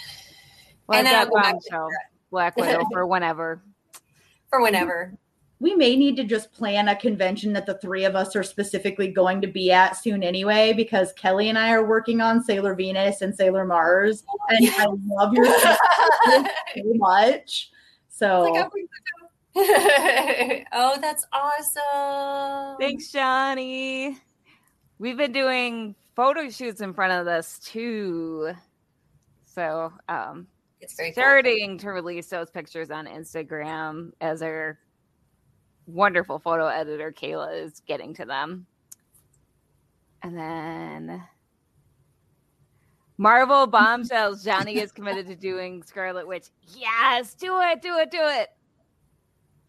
Well, 0.88 1.00
And 1.00 1.08
then 1.08 1.14
got 1.14 1.28
I'll 1.28 1.30
go 1.30 1.36
back 1.36 1.54
Bombshell 1.54 1.90
Black 2.32 2.56
Widow 2.58 2.86
for 2.92 3.06
whenever. 3.06 3.62
for 4.50 4.62
whenever. 4.62 5.14
We 5.60 5.76
may 5.76 5.96
need 5.96 6.16
to 6.18 6.24
just 6.24 6.52
plan 6.52 6.88
a 6.88 6.96
convention 6.96 7.54
that 7.54 7.66
the 7.66 7.78
three 7.80 8.06
of 8.06 8.16
us 8.16 8.36
are 8.36 8.44
specifically 8.44 9.08
going 9.08 9.42
to 9.42 9.48
be 9.48 9.72
at 9.72 9.98
soon 9.98 10.24
anyway, 10.24 10.74
because 10.74 11.14
Kelly 11.14 11.50
and 11.50 11.58
I 11.58 11.72
are 11.72 11.86
working 11.86 12.22
on 12.22 12.44
Sailor 12.44 12.76
Venus 12.76 13.22
and 13.22 13.36
Sailor 13.36 13.66
Mars, 13.66 14.24
and 14.50 14.70
I 14.78 14.86
love 15.06 15.34
your 15.34 15.46
so 16.76 16.94
much. 16.96 17.72
So 18.10 18.54
Like, 18.54 18.88
oh, 20.72 20.98
that's 21.02 21.26
awesome. 21.34 22.78
Thanks, 22.80 23.12
Johnny. 23.12 24.18
We've 25.00 25.18
been 25.18 25.32
doing 25.32 25.96
photo 26.16 26.50
shoots 26.50 26.82
in 26.82 26.94
front 26.94 27.14
of 27.14 27.26
this 27.26 27.60
too. 27.60 28.52
So 29.46 29.92
um 30.10 30.48
It's 30.82 30.96
very 30.96 31.12
cool. 31.12 31.78
to 31.80 31.90
release 31.90 32.28
those 32.28 32.52
pictures 32.52 32.92
on 32.92 33.08
Instagram 33.08 34.12
as 34.22 34.44
our 34.44 34.78
wonderful 35.88 36.38
photo 36.40 36.68
editor 36.68 37.12
Kayla 37.12 37.64
is 37.64 37.82
getting 37.88 38.14
to 38.16 38.26
them. 38.26 38.66
And 40.22 40.38
then 40.38 41.24
Marvel 43.18 43.66
bombshells. 43.68 44.44
Johnny 44.44 44.78
is 44.80 44.92
committed 44.92 45.28
to 45.28 45.36
doing 45.36 45.82
Scarlet 45.84 46.28
Witch. 46.28 46.48
Yes, 46.76 47.34
do 47.34 47.60
it, 47.62 47.82
do 47.82 47.98
it, 47.98 48.12
do 48.12 48.20
it. 48.22 48.50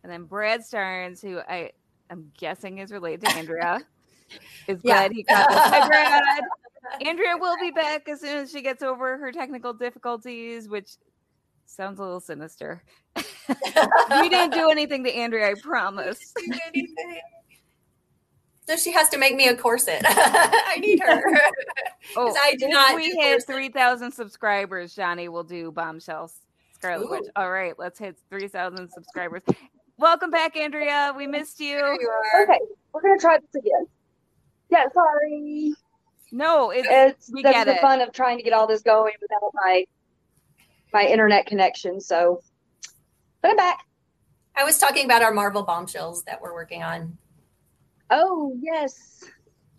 And 0.02 0.12
then 0.12 0.24
Brad 0.24 0.60
Starnes, 0.60 1.20
who 1.22 1.38
I 1.48 1.70
am 2.10 2.30
guessing 2.38 2.78
is 2.78 2.92
related 2.92 3.22
to 3.22 3.36
Andrea, 3.36 3.80
is 4.68 4.80
Yeah. 4.82 5.08
glad 5.08 5.12
he 5.12 5.22
got 5.22 5.48
this. 5.48 5.58
Hi, 5.58 5.86
Brad. 5.86 6.22
Andrea 7.06 7.36
will 7.36 7.56
be 7.60 7.70
back 7.70 8.08
as 8.08 8.20
soon 8.20 8.38
as 8.38 8.50
she 8.50 8.62
gets 8.62 8.82
over 8.82 9.18
her 9.18 9.30
technical 9.32 9.72
difficulties, 9.74 10.68
which 10.68 10.92
sounds 11.68 11.98
a 11.98 12.02
little 12.02 12.20
sinister. 12.20 12.82
we 13.16 14.28
didn't 14.28 14.52
do 14.52 14.70
anything 14.70 15.04
to 15.04 15.14
Andrea, 15.14 15.50
I 15.50 15.54
promise. 15.62 16.34
So 18.66 18.76
she 18.76 18.92
has 18.92 19.08
to 19.10 19.18
make 19.18 19.34
me 19.34 19.48
a 19.48 19.56
corset. 19.56 20.02
I 20.06 20.76
need 20.80 21.00
her. 21.00 21.22
Oh, 22.16 22.34
I 22.38 22.54
do 22.56 22.66
if 22.66 22.72
not 22.72 22.96
we 22.96 23.10
do 23.12 23.18
hit 23.20 23.46
corset. 23.46 23.46
3,000 23.46 24.12
subscribers, 24.12 24.94
Johnny 24.94 25.28
will 25.28 25.44
do 25.44 25.72
Bombshells 25.72 26.34
Scarlet 26.74 27.06
Ooh. 27.06 27.10
Witch. 27.10 27.24
All 27.34 27.50
right, 27.50 27.74
let's 27.78 27.98
hit 27.98 28.18
3,000 28.30 28.90
subscribers. 28.90 29.42
Welcome 29.96 30.30
back, 30.30 30.56
Andrea. 30.56 31.14
We 31.16 31.26
missed 31.26 31.60
you. 31.60 31.76
You. 31.78 32.10
Okay, 32.42 32.60
we're 32.92 33.00
gonna 33.02 33.18
try 33.18 33.38
this 33.38 33.54
again. 33.54 33.86
Yeah, 34.70 34.84
sorry. 34.92 35.72
No, 36.30 36.70
it's 36.70 36.86
It's 36.90 37.32
we 37.32 37.42
that's 37.42 37.54
get 37.54 37.64
the 37.64 37.76
it. 37.76 37.80
fun 37.80 38.00
of 38.02 38.12
trying 38.12 38.36
to 38.36 38.44
get 38.44 38.52
all 38.52 38.66
this 38.66 38.82
going 38.82 39.14
without 39.20 39.50
my 39.54 39.84
my 40.92 41.04
internet 41.06 41.46
connection. 41.46 42.00
So, 42.00 42.42
but 43.42 43.50
I'm 43.50 43.56
back. 43.56 43.84
I 44.56 44.64
was 44.64 44.78
talking 44.78 45.04
about 45.04 45.22
our 45.22 45.32
Marvel 45.32 45.62
bombshells 45.62 46.24
that 46.24 46.40
we're 46.40 46.54
working 46.54 46.82
on. 46.82 47.16
Oh 48.10 48.56
yes, 48.60 49.24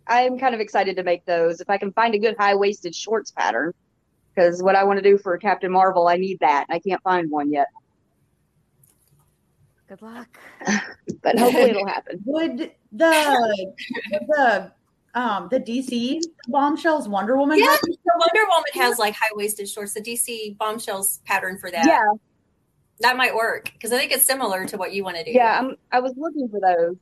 I'm 0.07 0.37
kind 0.39 0.53
of 0.55 0.61
excited 0.61 0.95
to 0.95 1.03
make 1.03 1.25
those. 1.25 1.59
If 1.61 1.69
I 1.69 1.77
can 1.77 1.91
find 1.93 2.15
a 2.15 2.19
good 2.19 2.35
high 2.39 2.55
waisted 2.55 2.95
shorts 2.95 3.31
pattern, 3.31 3.73
because 4.33 4.63
what 4.63 4.75
I 4.75 4.83
want 4.83 4.97
to 4.97 5.03
do 5.03 5.17
for 5.17 5.37
Captain 5.37 5.71
Marvel, 5.71 6.07
I 6.07 6.15
need 6.17 6.39
that. 6.39 6.65
and 6.69 6.75
I 6.75 6.79
can't 6.79 7.01
find 7.03 7.29
one 7.29 7.51
yet, 7.51 7.67
Good 9.89 10.01
luck. 10.03 10.37
but 11.23 11.39
hopefully 11.39 11.71
it'll 11.71 11.87
happen. 11.95 12.21
would 12.25 12.71
the 12.91 13.73
the 14.27 14.71
um 15.15 15.47
the 15.49 15.59
DC 15.59 16.19
bombshells 16.47 17.07
Wonder 17.07 17.35
Woman 17.37 17.57
Yeah. 17.59 17.65
have- 17.71 17.81
Wonder 17.81 18.41
Woman 18.49 18.63
has 18.73 18.99
like 18.99 19.15
high 19.15 19.29
waisted 19.33 19.67
shorts. 19.69 19.93
The 19.93 20.01
DC 20.01 20.57
bombshells 20.57 21.19
pattern 21.25 21.57
for 21.57 21.71
that. 21.71 21.85
Yeah, 21.85 21.99
That 22.99 23.17
might 23.17 23.33
work 23.35 23.71
because 23.73 23.91
I 23.93 23.97
think 23.97 24.11
it's 24.11 24.25
similar 24.25 24.65
to 24.65 24.77
what 24.77 24.93
you 24.93 25.03
want 25.03 25.17
to 25.17 25.23
do. 25.23 25.31
yeah. 25.31 25.57
I'm. 25.59 25.75
I 25.91 25.99
was 25.99 26.13
looking 26.17 26.47
for 26.49 26.59
those. 26.59 26.95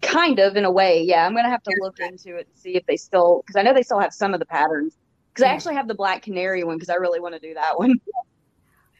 Kind 0.00 0.38
of 0.38 0.56
in 0.56 0.64
a 0.64 0.70
way, 0.70 1.02
yeah. 1.02 1.26
I'm 1.26 1.34
gonna 1.34 1.50
have 1.50 1.62
to 1.64 1.74
look 1.80 1.98
into 1.98 2.36
it 2.36 2.46
and 2.46 2.56
see 2.56 2.76
if 2.76 2.86
they 2.86 2.96
still, 2.96 3.42
because 3.44 3.56
I 3.58 3.62
know 3.62 3.74
they 3.74 3.82
still 3.82 3.98
have 3.98 4.14
some 4.14 4.32
of 4.32 4.38
the 4.40 4.46
patterns. 4.46 4.96
Because 5.32 5.44
I 5.44 5.48
Hmm. 5.48 5.54
actually 5.56 5.74
have 5.74 5.88
the 5.88 5.94
black 5.94 6.22
canary 6.22 6.62
one 6.64 6.76
because 6.76 6.88
I 6.88 6.94
really 6.94 7.18
want 7.20 7.34
to 7.34 7.40
do 7.40 7.54
that 7.54 7.78
one. 7.78 7.94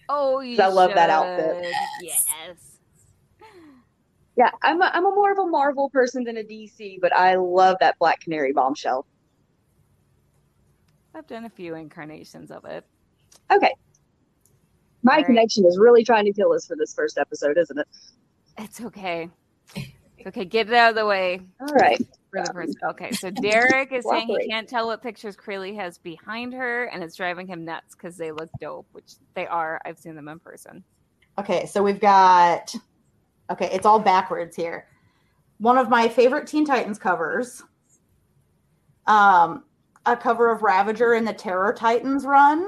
Oh, 0.09 0.41
you 0.41 0.61
I 0.61 0.67
love 0.69 0.93
that 0.95 1.11
outfit. 1.11 1.73
Yes. 2.01 2.25
Yeah, 4.39 4.51
I'm 4.63 4.81
a, 4.81 4.89
I'm 4.95 5.05
a 5.05 5.11
more 5.11 5.33
of 5.33 5.39
a 5.39 5.47
Marvel 5.47 5.91
person 5.91 6.23
than 6.23 6.37
a 6.37 6.45
DC, 6.45 7.01
but 7.01 7.13
I 7.13 7.35
love 7.35 7.77
that 7.81 7.99
Black 7.99 8.21
Canary 8.21 8.53
bombshell. 8.53 9.05
I've 11.13 11.27
done 11.27 11.45
a 11.45 11.51
few 11.51 11.75
incarnations 11.75 12.53
of 12.53 12.65
it. 12.65 12.87
Okay. 13.51 13.75
My 15.03 15.15
All 15.15 15.17
right. 15.17 15.27
connection 15.27 15.67
is 15.67 15.77
really 15.77 16.05
trying 16.05 16.25
to 16.27 16.33
kill 16.33 16.53
us 16.53 16.69
for 16.69 16.77
this 16.77 16.95
first 16.95 17.19
episode, 17.19 17.59
isn't 17.59 17.81
it? 17.81 17.89
It's 18.59 18.81
okay. 18.81 19.29
It's 19.75 20.27
okay. 20.29 20.45
Get 20.45 20.69
it 20.69 20.75
out 20.75 20.91
of 20.91 20.95
the 20.95 21.07
way. 21.07 21.41
All 21.61 21.75
right. 21.75 21.99
for 22.31 22.41
the 22.41 22.49
um, 22.49 22.55
first. 22.55 22.77
Okay, 22.91 23.11
so 23.11 23.31
Derek 23.31 23.91
is 23.91 24.05
saying 24.09 24.29
he 24.29 24.47
can't 24.47 24.69
tell 24.69 24.87
what 24.87 25.03
pictures 25.03 25.35
Crayle 25.35 25.75
has 25.75 25.99
behind 25.99 26.53
her, 26.53 26.85
and 26.85 27.03
it's 27.03 27.17
driving 27.17 27.49
him 27.49 27.65
nuts 27.65 27.97
because 27.97 28.17
they 28.17 28.31
look 28.31 28.51
dope, 28.61 28.87
which 28.93 29.15
they 29.35 29.49
are. 29.49 29.81
I've 29.85 29.99
seen 29.99 30.15
them 30.15 30.29
in 30.29 30.39
person. 30.39 30.85
Okay, 31.39 31.67
so 31.67 31.83
we've 31.83 32.01
got 32.01 32.73
okay, 33.51 33.69
it's 33.73 33.87
all 33.87 33.99
backwards 33.99 34.57
here. 34.57 34.87
One 35.59 35.79
of 35.79 35.89
my 35.89 36.09
favorite 36.09 36.47
Teen 36.47 36.65
Titans 36.65 36.99
covers. 36.99 37.63
Um, 39.07 39.65
a 40.07 40.17
cover 40.17 40.51
of 40.51 40.63
Ravager 40.63 41.15
in 41.15 41.25
the 41.25 41.33
Terror 41.33 41.73
Titans 41.73 42.25
run. 42.25 42.67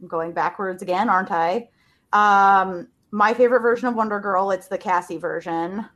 I'm 0.00 0.08
going 0.08 0.32
backwards 0.32 0.82
again, 0.82 1.08
aren't 1.08 1.30
I? 1.30 1.68
Um, 2.12 2.88
my 3.10 3.34
favorite 3.34 3.60
version 3.60 3.88
of 3.88 3.94
Wonder 3.94 4.18
Girl, 4.18 4.50
it's 4.50 4.68
the 4.68 4.78
Cassie 4.78 5.18
version. 5.18 5.86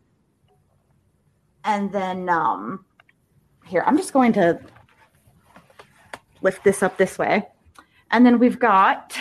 And 1.64 1.90
then 1.90 2.28
um 2.28 2.84
here, 3.66 3.82
I'm 3.84 3.96
just 3.96 4.12
going 4.12 4.32
to 4.34 4.60
lift 6.40 6.62
this 6.62 6.82
up 6.82 6.96
this 6.96 7.18
way. 7.18 7.48
And 8.12 8.24
then 8.24 8.38
we've 8.38 8.58
got 8.58 9.16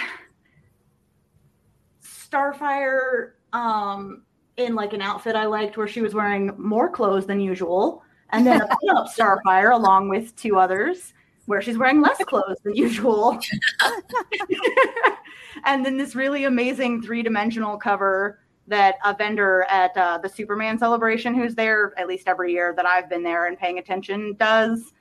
Starfire 2.04 3.32
um 3.56 4.24
in 4.58 4.76
like 4.76 4.94
an 4.94 5.02
outfit 5.02 5.36
I 5.36 5.46
liked 5.46 5.78
where 5.78 5.88
she 5.88 6.02
was 6.02 6.14
wearing 6.14 6.54
more 6.58 6.90
clothes 6.90 7.26
than 7.26 7.40
usual, 7.40 8.04
and 8.30 8.46
then 8.46 8.62
a 8.62 8.68
pinup 8.84 9.10
Starfire 9.14 9.74
along 9.74 10.10
with 10.10 10.36
two 10.36 10.58
others 10.58 11.14
where 11.46 11.62
she's 11.62 11.78
wearing 11.78 12.02
less 12.02 12.18
clothes 12.24 12.58
than 12.64 12.76
usual. 12.76 13.40
and 15.66 15.86
then 15.86 15.98
this 15.98 16.16
really 16.16 16.46
amazing 16.46 17.02
three-dimensional 17.02 17.78
cover 17.78 18.40
that 18.68 18.96
a 19.06 19.14
vendor 19.14 19.64
at 19.70 19.96
uh, 19.96 20.18
the 20.18 20.30
Superman 20.30 20.78
celebration 20.80 21.36
who's 21.36 21.54
there 21.54 21.94
at 21.98 22.08
least 22.08 22.28
every 22.28 22.52
year 22.52 22.74
that 22.76 22.86
I've 22.86 23.10
been 23.10 23.22
there 23.22 23.46
and 23.46 23.58
paying 23.58 23.78
attention 23.78 24.36
does. 24.40 24.92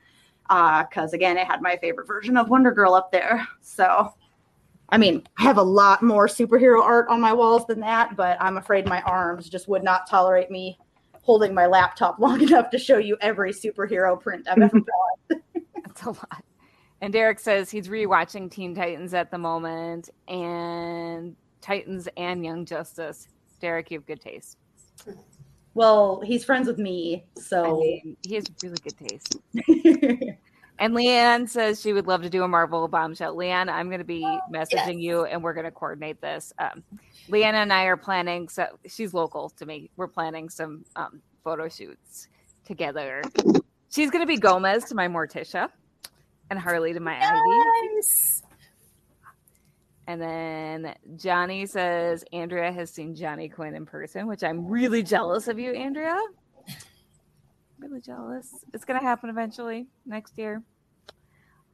Because 0.46 1.14
again, 1.14 1.38
it 1.38 1.46
had 1.46 1.62
my 1.62 1.76
favorite 1.78 2.06
version 2.06 2.36
of 2.36 2.50
Wonder 2.50 2.72
Girl 2.72 2.94
up 2.94 3.10
there. 3.10 3.46
So 3.62 4.12
I 4.90 4.98
mean, 4.98 5.22
I 5.38 5.42
have 5.42 5.56
a 5.56 5.62
lot 5.62 6.02
more 6.02 6.26
superhero 6.26 6.80
art 6.82 7.08
on 7.08 7.20
my 7.20 7.32
walls 7.32 7.66
than 7.66 7.80
that, 7.80 8.16
but 8.16 8.36
I'm 8.40 8.58
afraid 8.58 8.86
my 8.86 9.02
arms 9.02 9.48
just 9.48 9.68
would 9.68 9.82
not 9.82 10.08
tolerate 10.08 10.50
me 10.50 10.78
holding 11.22 11.54
my 11.54 11.66
laptop 11.66 12.18
long 12.20 12.42
enough 12.42 12.70
to 12.70 12.78
show 12.78 12.98
you 12.98 13.16
every 13.20 13.52
superhero 13.52 14.20
print 14.20 14.46
I've 14.48 14.60
ever 14.62 14.80
bought. 15.30 15.42
That's 15.84 16.02
a 16.02 16.10
lot. 16.10 16.44
And 17.00 17.12
Derek 17.12 17.38
says 17.38 17.70
he's 17.70 17.88
rewatching 17.88 18.50
Teen 18.50 18.74
Titans 18.74 19.14
at 19.14 19.30
the 19.30 19.38
moment, 19.38 20.10
and 20.28 21.36
Titans 21.60 22.08
and 22.16 22.44
Young 22.44 22.64
Justice. 22.64 23.28
Derek, 23.60 23.90
you 23.90 23.98
have 23.98 24.06
good 24.06 24.20
taste. 24.20 24.58
Well, 25.74 26.22
he's 26.24 26.44
friends 26.44 26.66
with 26.66 26.78
me, 26.78 27.24
I 27.36 27.40
so 27.40 27.80
mean, 27.80 28.16
he 28.26 28.36
has 28.36 28.44
really 28.62 28.78
good 28.82 28.96
taste. 28.96 29.36
And 30.78 30.94
Leanne 30.94 31.48
says 31.48 31.80
she 31.80 31.92
would 31.92 32.06
love 32.06 32.22
to 32.22 32.30
do 32.30 32.42
a 32.42 32.48
Marvel 32.48 32.88
bombshell. 32.88 33.36
Leanne, 33.36 33.68
I'm 33.68 33.88
going 33.88 34.00
to 34.00 34.04
be 34.04 34.26
messaging 34.52 35.00
you 35.00 35.24
and 35.24 35.42
we're 35.42 35.54
going 35.54 35.66
to 35.66 35.70
coordinate 35.70 36.20
this. 36.20 36.52
Um, 36.58 36.82
Leanne 37.28 37.54
and 37.54 37.72
I 37.72 37.84
are 37.84 37.96
planning, 37.96 38.48
so 38.48 38.66
she's 38.86 39.14
local 39.14 39.50
to 39.50 39.66
me. 39.66 39.90
We're 39.96 40.08
planning 40.08 40.48
some 40.48 40.84
um, 40.96 41.22
photo 41.44 41.68
shoots 41.68 42.28
together. 42.64 43.22
She's 43.90 44.10
going 44.10 44.22
to 44.22 44.26
be 44.26 44.36
Gomez 44.36 44.84
to 44.86 44.96
my 44.96 45.06
Morticia 45.06 45.68
and 46.50 46.58
Harley 46.58 46.92
to 46.92 47.00
my 47.00 47.16
Ivy. 47.16 47.94
Nice. 47.96 48.42
And 50.06 50.20
then 50.20 50.94
Johnny 51.16 51.66
says 51.66 52.24
Andrea 52.32 52.72
has 52.72 52.90
seen 52.90 53.14
Johnny 53.14 53.48
Quinn 53.48 53.74
in 53.74 53.86
person, 53.86 54.26
which 54.26 54.42
I'm 54.42 54.66
really 54.66 55.02
jealous 55.02 55.48
of 55.48 55.58
you, 55.58 55.72
Andrea. 55.72 56.20
Really 57.84 58.00
jealous. 58.00 58.64
It's 58.72 58.84
gonna 58.84 59.02
happen 59.02 59.28
eventually 59.28 59.86
next 60.06 60.38
year. 60.38 60.62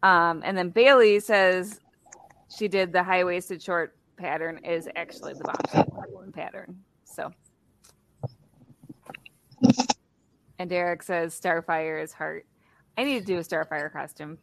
Um, 0.03 0.43
and 0.45 0.59
then 0.59 0.71
Bailey 0.71 1.21
says 1.21 1.81
she 2.55 2.67
did 2.67 2.93
the 2.93 3.03
high 3.03 3.23
waisted 3.23 3.63
short 3.63 3.97
pattern 4.17 4.59
is 4.65 4.89
actually 4.97 5.35
the 5.35 5.45
bombshell 5.45 6.33
pattern. 6.33 6.81
So 7.05 7.33
and 10.59 10.69
Derek 10.69 11.03
says 11.03 11.39
Starfire 11.41 12.03
is 12.03 12.13
heart. 12.13 12.45
I 12.99 13.05
need 13.05 13.21
to 13.21 13.25
do 13.25 13.39
a 13.39 13.43
Starfire 13.43 13.93
costume 13.93 14.37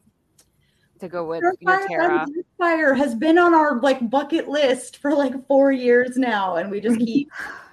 to 0.99 1.10
go 1.10 1.25
with 1.25 1.41
your 1.41 1.53
Starfire, 1.56 1.88
Tara. 1.88 2.08
that'd 2.19 2.45
Fire 2.58 2.93
has 2.93 3.13
been 3.13 3.38
on 3.38 3.53
our 3.53 3.80
like 3.82 4.10
bucket 4.10 4.47
list 4.47 4.97
for 4.97 5.13
like 5.13 5.45
four 5.47 5.71
years 5.73 6.17
now, 6.17 6.56
and 6.56 6.71
we 6.71 6.80
just 6.80 6.97
keep 6.99 7.30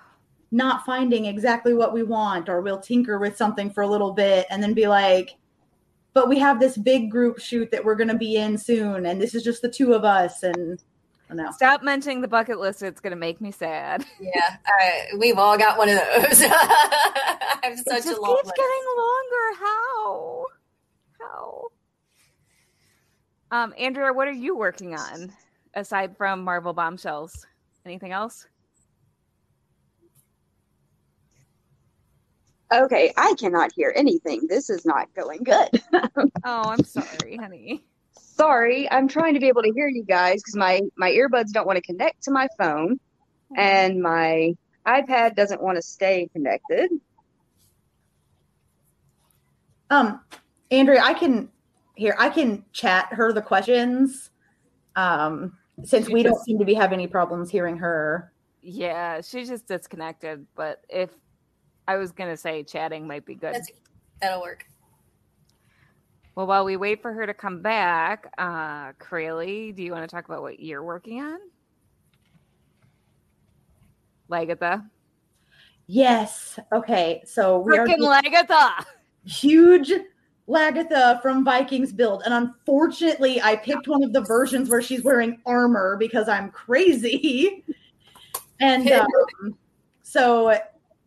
not 0.55 0.85
finding 0.87 1.27
exactly 1.27 1.75
what 1.75 1.93
we 1.93 2.03
want, 2.05 2.49
or 2.49 2.61
we'll 2.61 2.79
tinker 2.81 3.19
with 3.19 3.37
something 3.37 3.71
for 3.71 3.83
a 3.83 3.87
little 3.89 4.13
bit 4.13 4.47
and 4.51 4.63
then 4.63 4.73
be 4.73 4.87
like, 4.87 5.35
but 6.13 6.29
we 6.29 6.39
have 6.39 6.61
this 6.61 6.77
big 6.77 7.11
group 7.11 7.41
shoot 7.41 7.71
that 7.73 7.85
we're 7.85 7.97
going 7.97 8.09
to 8.09 8.17
be 8.17 8.37
in 8.37 8.57
soon, 8.57 9.07
and 9.07 9.21
this 9.21 9.35
is 9.35 9.43
just 9.43 9.63
the 9.63 9.69
two 9.69 9.93
of 9.95 10.05
us, 10.05 10.45
and 10.45 10.81
I 11.29 11.35
don't. 11.35 11.53
Stop 11.55 11.83
mentioning 11.83 12.21
the 12.21 12.29
bucket 12.29 12.61
list. 12.61 12.83
It's 12.85 13.01
going 13.01 13.11
to 13.11 13.17
make 13.17 13.41
me 13.41 13.51
sad. 13.51 14.05
Yeah, 14.21 14.57
uh, 14.67 15.17
we've 15.19 15.39
all 15.39 15.59
got 15.59 15.77
one 15.77 15.89
of 15.89 15.97
those. 15.97 16.43
I 16.45 17.59
have 17.65 17.73
It 17.73 17.79
such 17.89 18.05
just 18.05 18.17
a 18.19 18.21
long 18.21 18.37
keeps 18.37 18.47
list. 18.47 18.57
getting 18.57 18.85
longer. 18.97 19.59
How? 19.61 20.45
How? 21.21 21.65
Um, 23.51 23.75
Andrea, 23.79 24.13
what 24.13 24.29
are 24.29 24.33
you 24.33 24.57
working 24.57 24.95
on 24.95 25.33
aside 25.75 26.17
from 26.17 26.43
Marvel 26.45 26.73
Bombshells? 26.73 27.45
Anything 27.85 28.13
else? 28.13 28.47
Okay, 32.73 33.13
I 33.17 33.35
cannot 33.39 33.73
hear 33.75 33.93
anything. 33.95 34.47
This 34.49 34.71
is 34.71 34.85
not 34.85 35.09
going 35.15 35.43
good. 35.43 35.83
Oh, 36.47 36.71
I'm 36.71 36.85
sorry, 36.85 37.37
honey. 37.37 37.85
Sorry, 38.19 38.91
I'm 38.91 39.09
trying 39.09 39.35
to 39.35 39.41
be 39.41 39.49
able 39.49 39.63
to 39.63 39.73
hear 39.75 39.89
you 39.89 40.05
guys 40.05 40.43
because 40.43 40.57
my 40.57 40.83
my 40.97 41.11
earbuds 41.11 41.53
don't 41.53 41.67
want 41.67 41.77
to 41.77 41.83
connect 41.83 42.25
to 42.25 42.31
my 42.31 42.49
phone, 42.59 43.01
and 43.57 44.03
my 44.03 44.55
iPad 44.87 45.37
doesn't 45.37 45.63
want 45.63 45.77
to 45.77 45.83
stay 45.83 46.29
connected. 46.33 46.91
Um, 49.91 50.21
Andrea, 50.71 51.01
I 51.03 51.15
can 51.15 51.49
here. 51.95 52.15
I 52.19 52.29
can 52.29 52.65
chat 52.73 53.09
her 53.13 53.33
the 53.33 53.43
questions. 53.43 54.31
Um, 54.97 55.57
since 55.83 56.07
She 56.07 56.13
we 56.13 56.23
don't 56.23 56.43
seem 56.45 56.59
to 56.59 56.65
be 56.65 56.75
having 56.75 57.01
any 57.01 57.09
problems 57.09 57.51
hearing 57.51 57.79
her. 57.79 58.33
Yeah, 58.61 59.21
she's 59.21 59.49
just 59.49 59.67
disconnected. 59.67 60.47
But 60.55 60.83
if 60.89 61.11
I 61.87 61.97
was 61.97 62.13
gonna 62.13 62.37
say 62.37 62.63
chatting 62.63 63.07
might 63.07 63.27
be 63.27 63.35
good. 63.35 63.55
That's, 63.55 63.71
that'll 64.21 64.41
work. 64.41 64.67
Well, 66.35 66.47
while 66.47 66.65
we 66.65 66.77
wait 66.77 67.01
for 67.01 67.13
her 67.13 67.27
to 67.27 67.35
come 67.35 67.63
back, 67.63 68.33
uh, 68.39 68.93
Crayle, 68.99 69.73
do 69.73 69.83
you 69.83 69.93
want 69.93 70.09
to 70.09 70.13
talk 70.13 70.25
about 70.25 70.43
what 70.43 70.59
you're 70.59 70.83
working 70.83 71.21
on? 71.21 71.39
Lagertha. 74.31 74.85
Yes. 75.87 76.59
Okay. 76.73 77.23
So 77.25 77.59
we 77.59 77.79
are 77.79 77.87
Frickin' 77.87 78.01
Lagertha! 78.01 78.85
huge 79.27 79.93
Lagertha 80.49 81.23
from 81.23 81.45
Vikings 81.45 81.93
build, 81.93 82.23
and 82.25 82.35
unfortunately, 82.35 83.41
I 83.41 83.57
picked 83.57 83.89
one 83.89 84.03
of 84.03 84.13
the 84.13 84.23
versions 84.23 84.69
where 84.69 84.83
she's 84.83 85.03
wearing 85.03 85.39
armor 85.47 85.97
because 85.99 86.29
I'm 86.29 86.51
crazy. 86.51 87.65
And 88.61 88.91
um, 88.93 89.57
so 90.03 90.59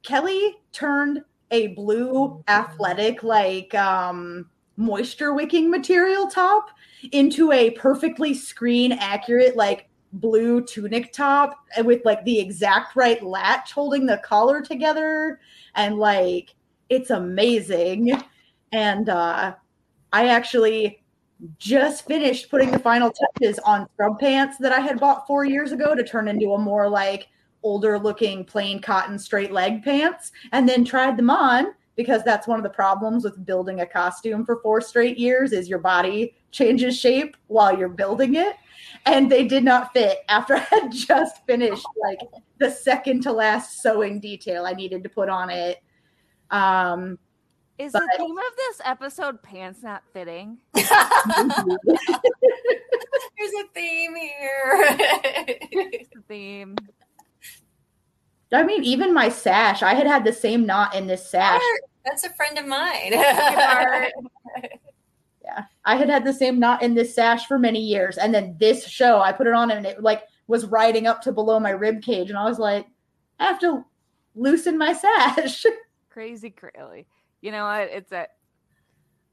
Kelly 0.04 0.58
turned 0.72 1.24
a 1.52 1.68
blue 1.68 2.44
athletic, 2.48 3.24
like 3.24 3.74
um, 3.76 4.50
moisture 4.76 5.34
wicking 5.34 5.70
material 5.70 6.28
top 6.28 6.70
into 7.12 7.52
a 7.52 7.72
perfectly 7.72 8.34
screen 8.34 8.94
accurate, 8.94 9.56
like 9.56 9.90
blue 10.14 10.64
tunic 10.64 11.12
top 11.12 11.66
with 11.84 12.02
like 12.06 12.24
the 12.24 12.40
exact 12.40 12.96
right 12.96 13.22
latch 13.24 13.72
holding 13.72 14.06
the 14.06 14.18
collar 14.24 14.62
together. 14.62 15.40
And 15.76 15.98
like, 15.98 16.56
it's 16.90 17.10
amazing. 17.10 18.22
And 18.72 19.10
uh, 19.10 19.56
I 20.14 20.28
actually 20.30 21.04
just 21.60 22.08
finished 22.08 22.50
putting 22.50 22.72
the 22.72 22.80
final 22.80 23.12
touches 23.12 23.60
on 23.60 23.88
scrub 23.94 24.20
pants 24.20 24.58
that 24.58 24.72
I 24.72 24.80
had 24.80 25.00
bought 25.00 25.28
four 25.28 25.46
years 25.46 25.72
ago 25.72 25.94
to 25.94 26.04
turn 26.04 26.28
into 26.28 26.54
a 26.54 26.58
more 26.58 26.90
like 26.90 27.28
older 27.68 28.00
looking 28.00 28.46
plain 28.46 28.80
cotton 28.82 29.20
straight 29.20 29.52
leg 29.52 29.84
pants 29.84 30.32
and 30.54 30.70
then 30.70 30.86
tried 30.86 31.18
them 31.18 31.30
on 31.30 31.74
because 31.98 32.24
that's 32.24 32.48
one 32.48 32.58
of 32.58 32.64
the 32.64 32.70
problems 32.70 33.26
with 33.26 33.46
building 33.46 33.82
a 33.82 33.86
costume 33.86 34.46
for 34.46 34.62
four 34.62 34.80
straight 34.80 35.18
years 35.18 35.52
is 35.52 35.68
your 35.68 35.80
body 35.80 36.34
changes 36.52 36.98
shape 36.98 37.36
while 37.48 37.78
you're 37.78 37.90
building 37.90 38.36
it 38.36 38.56
and 39.06 39.30
they 39.30 39.46
did 39.46 39.66
not 39.66 39.92
fit 39.92 40.20
after 40.30 40.56
I 40.56 40.60
had 40.60 40.92
just 41.12 41.46
finished 41.46 41.86
like 42.02 42.20
the 42.58 42.72
second 42.72 43.22
to 43.24 43.34
last 43.34 43.82
sewing 43.82 44.22
detail 44.22 44.66
I 44.66 44.72
needed 44.72 45.04
to 45.04 45.10
put 45.10 45.28
on 45.28 45.50
it 45.50 45.84
um 46.52 47.20
Is 47.78 47.92
But- 47.92 48.04
the 48.04 48.18
theme 48.24 48.38
of 48.38 48.56
this 48.56 48.80
episode 48.86 49.44
pants 49.44 49.84
not 49.84 50.04
fitting? 50.14 50.58
There's 53.38 53.54
a 53.54 53.68
theme 53.76 54.16
here. 54.16 54.98
The 56.16 56.24
theme. 56.30 56.76
I 58.52 58.64
mean, 58.64 58.84
even 58.84 59.14
my 59.14 59.30
sash, 59.30 59.84
I 59.84 59.94
had 59.94 60.08
had 60.08 60.24
the 60.24 60.34
same 60.34 60.66
knot 60.66 60.96
in 60.96 61.08
this 61.08 61.30
sash. 61.30 61.62
That's 62.06 62.24
a 62.24 62.30
friend 62.34 62.58
of 62.58 62.66
mine. 62.66 63.14
Yeah, 65.48 65.64
I 65.86 65.96
had 65.96 66.10
had 66.10 66.26
the 66.26 66.34
same 66.34 66.60
knot 66.60 66.84
in 66.84 66.94
this 66.94 67.16
sash 67.16 67.48
for 67.48 67.58
many 67.58 67.80
years, 67.80 68.18
and 68.18 68.36
then 68.36 68.58
this 68.60 68.86
show, 68.86 69.22
I 69.22 69.32
put 69.32 69.48
it 69.48 69.54
on 69.54 69.72
and 69.72 69.86
it 69.86 70.04
like 70.04 70.24
was 70.48 70.66
riding 70.66 71.08
up 71.08 71.22
to 71.22 71.32
below 71.32 71.58
my 71.58 71.70
rib 71.70 72.02
cage, 72.02 72.30
and 72.30 72.38
I 72.38 72.44
was 72.44 72.60
like, 72.60 72.86
I 73.40 73.46
have 73.46 73.60
to 73.62 73.86
loosen 74.36 74.78
my 74.78 74.92
sash. 74.92 75.66
Crazy 76.10 76.50
Crayle. 76.50 77.04
You 77.42 77.52
know 77.52 77.64
what? 77.64 77.90
It's 77.92 78.10
that 78.10 78.32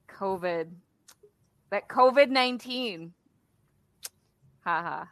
COVID. 0.09 0.71
That 1.71 1.89
COVID 1.89 2.29
19. 2.29 3.13
Ha 4.65 4.83
ha. 4.83 5.09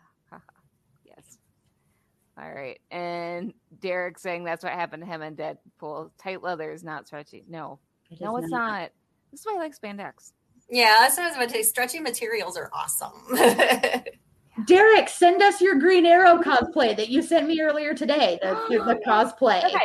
Ha 2.43 2.49
ha. 2.49 2.49
Yes. 2.49 2.49
All 2.49 2.55
right. 2.55 2.81
And 2.91 3.55
Derek 3.81 4.19
saying 4.19 4.45
that's 4.45 4.65
what 4.65 4.73
happened 4.73 5.03
to 5.03 5.07
him 5.09 5.23
in 5.23 5.37
Deadpool. 5.37 6.11
Tight 6.23 6.43
leather 6.43 6.73
is 6.73 6.83
not 6.85 7.07
stretchy. 7.07 7.45
No. 7.49 7.79
No, 8.21 8.37
it's 8.37 8.51
not. 8.51 8.91
This 9.31 9.41
is 9.41 9.47
why 9.47 9.55
I 9.55 9.59
like 9.59 9.79
spandex. 9.79 10.33
yeah, 10.71 10.97
that's 11.01 11.17
what 11.17 11.25
I 11.25 11.29
was 11.29 11.37
about 11.37 11.49
to 11.49 11.55
say. 11.55 11.63
Stretchy 11.63 12.01
materials 12.01 12.57
are 12.57 12.71
awesome. 12.73 13.13
Derek, 14.67 15.09
send 15.09 15.43
us 15.43 15.61
your 15.63 15.77
Green 15.77 16.05
Arrow 16.05 16.39
cosplay 16.43 16.95
that 16.97 17.09
you 17.09 17.23
sent 17.23 17.47
me 17.49 17.61
earlier 17.63 17.95
today. 17.95 18.39
The, 18.43 18.67
the, 18.69 18.85
the 18.85 19.01
cosplay. 19.07 19.65
Okay. 19.65 19.79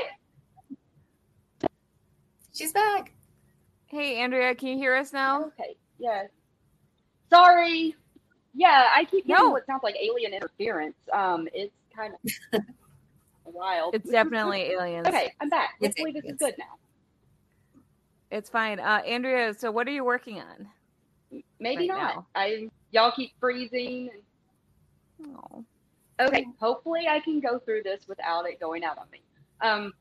She's 2.53 2.73
back. 2.73 3.13
Hey, 3.85 4.17
Andrea, 4.17 4.53
can 4.55 4.69
you 4.69 4.77
hear 4.77 4.95
us 4.95 5.13
now? 5.13 5.45
Okay. 5.45 5.77
Yeah. 5.99 6.23
Sorry. 7.29 7.95
Yeah, 8.53 8.87
I 8.93 9.05
keep 9.05 9.27
getting 9.27 9.45
No. 9.45 9.51
what 9.51 9.65
sounds 9.67 9.83
like 9.83 9.95
alien 9.95 10.33
interference. 10.33 10.95
Um, 11.13 11.47
it's 11.53 11.71
kind 11.97 12.13
of 12.53 12.61
wild. 13.45 13.95
It's 13.95 14.09
definitely 14.09 14.61
aliens. 14.71 15.07
okay. 15.07 15.33
I'm 15.41 15.49
back. 15.49 15.71
It's 15.81 15.97
Hopefully 15.97 16.19
this 16.21 16.31
is 16.31 16.37
good 16.37 16.55
now. 16.57 17.81
It's 18.29 18.49
fine. 18.49 18.79
Uh, 18.79 19.01
Andrea, 19.05 19.53
so 19.53 19.71
what 19.71 19.87
are 19.87 19.91
you 19.91 20.03
working 20.03 20.39
on? 20.39 20.67
Maybe 21.59 21.89
Right 21.89 21.97
not. 21.97 22.15
now. 22.15 22.27
I 22.35 22.69
y'all 22.91 23.11
keep 23.11 23.31
freezing. 23.39 24.09
Oh. 25.25 25.63
Okay, 26.19 26.47
hopefully 26.59 27.07
I 27.07 27.19
can 27.19 27.39
go 27.39 27.59
through 27.59 27.83
this 27.83 28.07
without 28.07 28.47
it 28.47 28.59
going 28.59 28.83
out 28.83 28.97
on 28.97 29.05
me. 29.11 29.21
Um, 29.61 29.93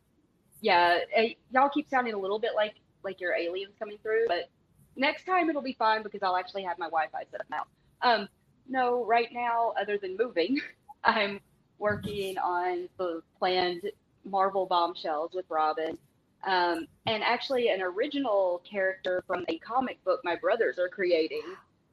yeah, 0.61 1.01
eh, 1.15 1.35
y'all 1.53 1.69
keep 1.69 1.91
sounding 1.91 2.15
a 2.15 2.19
little 2.19 2.39
bit 2.39 2.53
like 2.55 2.75
like 3.05 3.21
you're 3.21 3.35
aliens 3.35 3.75
coming 3.79 3.99
through, 4.03 4.27
but 4.27 4.49
next 4.97 5.25
time 5.25 5.49
it'll 5.51 5.63
be 5.63 5.77
fine 5.79 6.03
because 6.03 6.23
I'll 6.23 6.37
actually 6.37 6.63
have 6.65 6.79
my 6.79 6.87
Wi-Fi 6.87 7.25
set 7.31 7.41
up 7.41 7.47
now. 7.51 7.65
Um, 8.03 8.29
no, 8.69 9.05
right 9.05 9.29
now, 9.33 9.73
other 9.81 9.99
than 9.99 10.17
moving, 10.17 10.61
I'm 11.05 11.41
working 11.79 12.39
on 12.39 12.89
the 12.99 13.23
planned 13.39 13.83
Marvel 14.25 14.67
bombshells 14.67 15.33
with 15.35 15.45
Robin. 15.49 15.99
Um, 16.47 16.87
and 17.07 17.23
actually, 17.23 17.69
an 17.69 17.83
original 17.83 18.62
character 18.69 19.23
from 19.27 19.45
a 19.49 19.59
comic 19.59 20.03
book 20.05 20.21
my 20.25 20.37
brothers 20.37 20.79
are 20.79 20.89
creating 20.89 21.43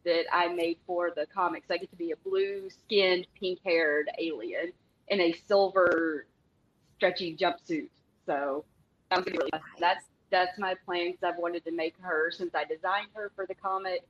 that 0.05 0.25
I 0.31 0.47
made 0.49 0.77
for 0.85 1.11
the 1.15 1.25
comics. 1.33 1.71
I 1.71 1.77
get 1.77 1.89
to 1.91 1.95
be 1.95 2.11
a 2.11 2.17
blue 2.17 2.69
skinned, 2.69 3.27
pink 3.39 3.59
haired 3.65 4.09
alien 4.19 4.73
in 5.07 5.21
a 5.21 5.33
silver, 5.47 6.25
stretchy 6.97 7.35
jumpsuit. 7.35 7.89
So 8.25 8.65
I'm 9.11 9.23
really 9.23 9.49
fun. 9.49 9.61
That's 9.79 10.05
that's 10.29 10.57
my 10.57 10.75
plan 10.85 11.11
because 11.11 11.23
I've 11.23 11.39
wanted 11.39 11.63
to 11.65 11.71
make 11.71 11.95
her 12.01 12.31
since 12.31 12.55
I 12.55 12.65
designed 12.65 13.09
her 13.13 13.31
for 13.35 13.45
the 13.45 13.55
comic. 13.55 14.03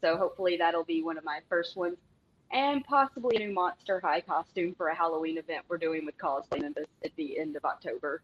So 0.00 0.16
hopefully 0.16 0.56
that'll 0.56 0.84
be 0.84 1.02
one 1.02 1.18
of 1.18 1.24
my 1.24 1.40
first 1.48 1.76
ones, 1.76 1.96
and 2.50 2.84
possibly 2.84 3.36
a 3.36 3.38
new 3.40 3.52
Monster 3.52 4.00
High 4.00 4.20
costume 4.20 4.74
for 4.74 4.88
a 4.88 4.94
Halloween 4.94 5.38
event 5.38 5.64
we're 5.68 5.78
doing 5.78 6.06
with 6.06 6.16
Cosplay 6.18 6.60
Memphis 6.60 6.86
at 7.04 7.10
the 7.16 7.38
end 7.38 7.56
of 7.56 7.64
October. 7.64 8.22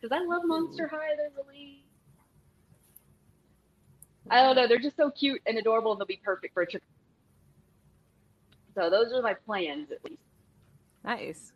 Because 0.00 0.16
I 0.16 0.24
love 0.24 0.42
Monster 0.44 0.86
High. 0.88 1.16
They're 1.16 1.30
really 1.36 1.82
I 4.30 4.42
don't 4.42 4.56
know. 4.56 4.66
They're 4.66 4.78
just 4.78 4.96
so 4.96 5.10
cute 5.10 5.40
and 5.46 5.56
adorable, 5.58 5.92
and 5.92 6.00
they'll 6.00 6.06
be 6.06 6.20
perfect 6.22 6.54
for 6.54 6.62
a 6.62 6.66
trick. 6.66 6.82
So 8.74 8.90
those 8.90 9.12
are 9.12 9.22
my 9.22 9.34
plans, 9.34 9.90
at 9.90 10.04
least. 10.04 10.22
Nice. 11.04 11.52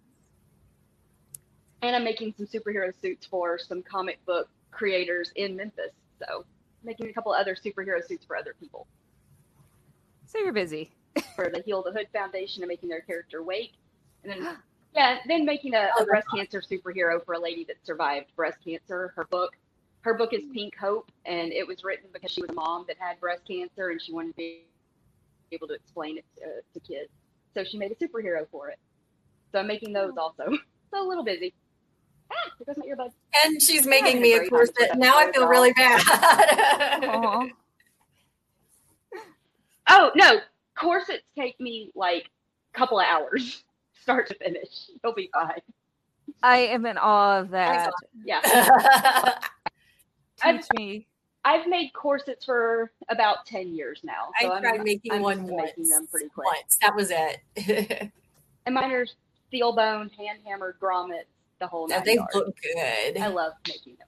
And 1.83 1.95
I'm 1.95 2.05
making 2.05 2.35
some 2.37 2.47
superhero 2.47 2.93
suits 3.01 3.27
for 3.27 3.59
some 3.59 3.83
comic 3.83 4.25
book 4.25 4.49
creators 4.71 5.31
in 5.37 5.57
Memphis. 5.57 5.93
So 6.19 6.45
making 6.83 7.09
a 7.09 7.13
couple 7.13 7.33
other 7.33 7.55
superhero 7.55 8.05
suits 8.07 8.25
for 8.25 8.37
other 8.37 8.55
people. 8.59 8.87
So 10.27 10.39
you're 10.39 10.53
busy. 10.53 10.93
For 11.35 11.51
the 11.51 11.63
Heal 11.65 11.83
the 11.83 11.93
Hood 11.93 12.09
Foundation 12.13 12.63
and 12.63 12.69
making 12.69 12.89
their 12.89 13.01
character 13.01 13.43
Wake, 13.43 13.73
and 14.25 14.33
then 14.33 14.57
yeah, 14.95 15.19
then 15.27 15.45
making 15.45 15.75
a, 15.75 15.89
a 16.01 16.05
breast 16.05 16.27
cancer 16.35 16.61
superhero 16.61 17.25
for 17.25 17.35
a 17.35 17.39
lady 17.39 17.65
that 17.65 17.77
survived 17.85 18.27
breast 18.37 18.59
cancer. 18.65 19.13
Her 19.17 19.25
book, 19.25 19.57
her 20.03 20.15
book 20.15 20.33
is 20.33 20.43
Pink 20.53 20.77
Hope, 20.77 21.11
and 21.25 21.53
it 21.53 21.67
was 21.67 21.85
written 21.85 22.09
because 22.13 22.31
she 22.31 22.43
was 22.43 22.51
a 22.51 22.55
mom 22.55 22.85
that 22.89 22.97
had 22.99 23.21
breast 23.21 23.43
cancer, 23.47 23.91
and 23.91 24.01
she 24.01 24.13
wanted 24.13 24.33
to 24.33 24.37
be 24.37 24.63
able 25.53 25.69
to 25.69 25.75
explain 25.75 26.19
it 26.19 26.25
to, 26.37 26.63
to 26.75 26.81
kids. 26.87 27.11
So 27.55 27.65
she 27.65 27.77
made 27.79 27.93
a 27.93 27.95
superhero 27.95 28.47
for 28.51 28.71
it. 28.71 28.79
So 29.53 29.59
I'm 29.59 29.67
making 29.67 29.93
those 29.93 30.13
also. 30.17 30.45
so 30.91 31.07
a 31.07 31.07
little 31.07 31.25
busy. 31.25 31.53
Ah, 32.31 32.35
there 32.59 32.75
goes 32.75 32.83
my 32.83 32.91
earbud. 32.91 33.13
And 33.45 33.61
she's 33.61 33.87
making 33.87 34.17
it's 34.17 34.23
me 34.23 34.35
a 34.35 34.43
a 34.43 34.49
corset. 34.49 34.97
Now 34.97 35.19
I 35.19 35.31
feel 35.33 35.47
really 35.47 35.73
bad. 35.75 37.51
Oh 39.89 40.11
no, 40.15 40.39
corsets 40.79 41.25
take 41.37 41.59
me 41.61 41.91
like 41.95 42.31
a 42.75 42.79
couple 42.79 42.99
of 43.01 43.07
hours, 43.07 43.65
start 44.03 44.29
to 44.29 44.35
finish. 44.35 44.91
You'll 45.03 45.15
be 45.15 45.31
fine. 45.33 45.61
I 46.43 46.59
am 46.59 46.87
in 46.87 46.99
awe 46.99 47.41
of 47.41 47.51
that. 47.51 47.93
Yeah, 48.25 48.41
Teach 50.43 50.65
me. 50.73 51.07
I've 51.45 51.67
made 51.67 51.93
corsets 51.93 52.45
for 52.45 52.91
about 53.09 53.47
ten 53.47 53.75
years 53.75 54.01
now. 54.05 54.31
I 54.41 54.45
So 54.45 54.53
I'm, 54.53 54.63
tried 54.63 54.83
making 54.83 55.13
I'm 55.13 55.23
one 55.23 55.47
once. 55.47 55.73
making 55.77 55.89
them 55.91 56.07
pretty 56.07 56.29
quick. 56.29 56.47
Once. 56.47 56.79
That 56.81 56.95
was 56.95 57.11
it. 57.11 58.11
And 58.65 58.77
mine 58.77 58.93
are 58.93 59.07
steel 59.49 59.75
boned, 59.75 60.13
hand 60.17 60.39
hammered 60.47 60.77
grommets, 60.81 61.25
the 61.59 61.67
whole 61.67 61.89
no, 61.89 61.97
nine 61.97 62.05
they 62.05 62.15
yards. 62.15 62.33
look 62.33 62.57
good. 62.63 63.19
I 63.19 63.27
love 63.27 63.55
making 63.67 63.97
them. 63.97 64.07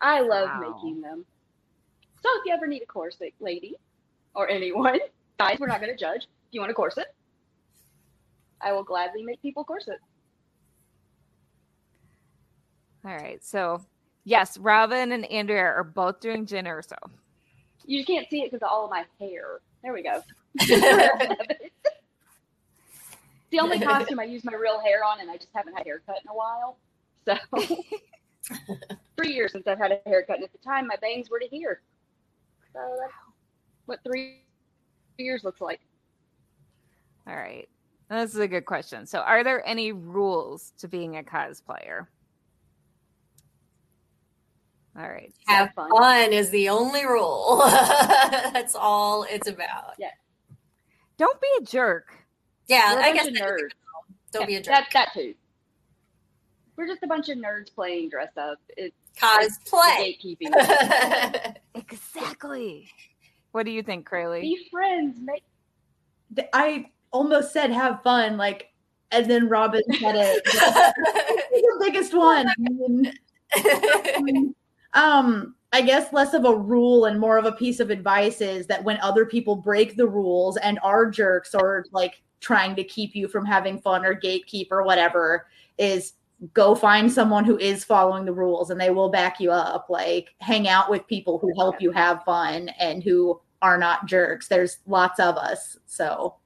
I 0.00 0.20
love 0.20 0.48
Wow. 0.48 0.60
making 0.80 1.00
them. 1.00 1.24
So 2.22 2.28
if 2.38 2.46
you 2.46 2.54
ever 2.54 2.68
need 2.68 2.82
a 2.82 2.86
corset, 2.86 3.32
lady, 3.40 3.74
or 4.36 4.48
anyone, 4.48 5.00
guys, 5.38 5.58
we're 5.58 5.66
not 5.66 5.80
going 5.80 5.92
to 5.92 5.98
judge. 5.98 6.22
If 6.22 6.52
you 6.52 6.60
want 6.60 6.70
a 6.70 6.74
corset, 6.74 7.14
I 8.60 8.72
will 8.72 8.84
gladly 8.84 9.22
make 9.22 9.40
people 9.42 9.64
corsets. 9.64 10.02
All 13.04 13.14
right. 13.14 13.44
So, 13.44 13.84
yes, 14.24 14.56
Robin 14.58 15.12
and 15.12 15.24
Andrea 15.26 15.64
are 15.64 15.84
both 15.84 16.20
doing 16.20 16.46
Jyn 16.46 16.66
Erso. 16.66 16.96
You 17.84 17.98
just 17.98 18.08
can't 18.08 18.28
see 18.30 18.40
it 18.40 18.50
because 18.50 18.62
of 18.62 18.70
all 18.70 18.84
of 18.84 18.90
my 18.90 19.04
hair. 19.20 19.60
There 19.82 19.92
we 19.92 20.02
go. 20.02 20.22
the 20.54 21.58
only 23.60 23.78
costume 23.78 24.18
I 24.18 24.24
use 24.24 24.42
my 24.44 24.54
real 24.54 24.80
hair 24.80 25.04
on, 25.04 25.20
and 25.20 25.30
I 25.30 25.36
just 25.36 25.50
haven't 25.54 25.74
had 25.74 25.82
a 25.82 25.84
haircut 25.84 26.16
in 26.24 26.30
a 26.30 26.34
while. 26.34 26.78
So, 27.26 27.36
three 29.16 29.34
years 29.34 29.52
since 29.52 29.66
I've 29.66 29.78
had 29.78 29.92
a 29.92 30.00
haircut, 30.08 30.36
and 30.36 30.44
at 30.44 30.52
the 30.52 30.58
time 30.58 30.86
my 30.86 30.96
bangs 30.96 31.28
were 31.28 31.38
to 31.38 31.46
here. 31.46 31.82
So 32.72 32.80
that's 32.98 33.12
what 33.84 34.00
three 34.02 34.43
years 35.22 35.44
looks 35.44 35.60
like. 35.60 35.80
All 37.26 37.34
right. 37.36 37.68
This 38.10 38.34
is 38.34 38.40
a 38.40 38.48
good 38.48 38.66
question. 38.66 39.06
So, 39.06 39.20
are 39.20 39.42
there 39.42 39.66
any 39.66 39.92
rules 39.92 40.72
to 40.78 40.88
being 40.88 41.16
a 41.16 41.22
cosplayer? 41.22 42.06
All 44.96 45.08
right. 45.08 45.32
Have 45.46 45.72
fun. 45.74 45.90
fun 45.90 46.32
is 46.32 46.50
the 46.50 46.68
only 46.68 47.04
rule. 47.04 47.62
That's 47.66 48.74
all 48.76 49.24
it's 49.28 49.48
about. 49.48 49.94
Yeah. 49.98 50.10
Don't 51.16 51.40
be 51.40 51.48
a 51.60 51.64
jerk. 51.64 52.14
Yeah, 52.68 52.94
We're 52.94 53.00
a 53.00 53.02
I 53.02 53.06
bunch 53.06 53.16
guess 53.16 53.26
of 53.28 53.34
that's- 53.34 53.50
nerds. 53.50 53.68
don't 54.32 54.46
be 54.46 54.54
a 54.56 54.60
jerk. 54.62 54.74
That, 54.74 54.88
that 54.92 55.08
too. 55.14 55.34
We're 56.76 56.86
just 56.88 57.02
a 57.02 57.06
bunch 57.06 57.28
of 57.28 57.38
nerds 57.38 57.72
playing 57.74 58.08
dress 58.10 58.30
up. 58.36 58.58
It's 58.76 58.96
Cosplay. 59.18 60.16
gatekeeping. 60.22 61.56
Exactly. 61.76 62.88
What 63.54 63.66
do 63.66 63.70
you 63.70 63.84
think, 63.84 64.04
Crayle? 64.04 64.40
Be 64.40 64.66
friends. 64.68 65.20
Make 65.22 65.44
I 66.52 66.90
almost 67.12 67.52
said 67.52 67.70
have 67.70 68.02
fun, 68.02 68.36
like, 68.36 68.72
and 69.12 69.30
then 69.30 69.48
Robin 69.48 69.84
said 70.00 70.16
it. 70.16 70.44
the 70.44 71.78
biggest 71.80 72.12
one. 72.14 72.48
Um, 74.96 75.56
I 75.72 75.82
guess 75.82 76.12
less 76.12 76.34
of 76.34 76.44
a 76.44 76.54
rule 76.54 77.06
and 77.06 77.18
more 77.18 77.36
of 77.36 77.46
a 77.46 77.52
piece 77.52 77.80
of 77.80 77.90
advice 77.90 78.40
is 78.40 78.68
that 78.68 78.84
when 78.84 78.96
other 79.00 79.26
people 79.26 79.56
break 79.56 79.96
the 79.96 80.06
rules 80.06 80.56
and 80.58 80.78
are 80.84 81.10
jerks 81.10 81.52
or 81.52 81.84
like 81.90 82.22
trying 82.38 82.76
to 82.76 82.84
keep 82.84 83.16
you 83.16 83.26
from 83.26 83.44
having 83.44 83.80
fun 83.80 84.04
or 84.04 84.14
gatekeep 84.14 84.68
or 84.70 84.84
whatever, 84.84 85.48
is 85.76 86.12
go 86.52 86.76
find 86.76 87.10
someone 87.10 87.44
who 87.44 87.58
is 87.58 87.84
following 87.84 88.24
the 88.24 88.32
rules 88.32 88.70
and 88.70 88.80
they 88.80 88.90
will 88.90 89.08
back 89.08 89.40
you 89.40 89.50
up. 89.50 89.86
Like 89.88 90.28
hang 90.40 90.68
out 90.68 90.90
with 90.90 91.08
people 91.08 91.38
who 91.38 91.52
help 91.56 91.80
you 91.82 91.90
have 91.90 92.22
fun 92.22 92.68
and 92.78 93.02
who 93.02 93.40
are 93.64 93.78
not 93.78 94.04
jerks. 94.04 94.46
There's 94.46 94.76
lots 94.86 95.18
of 95.18 95.36
us. 95.36 95.78
So 95.86 96.36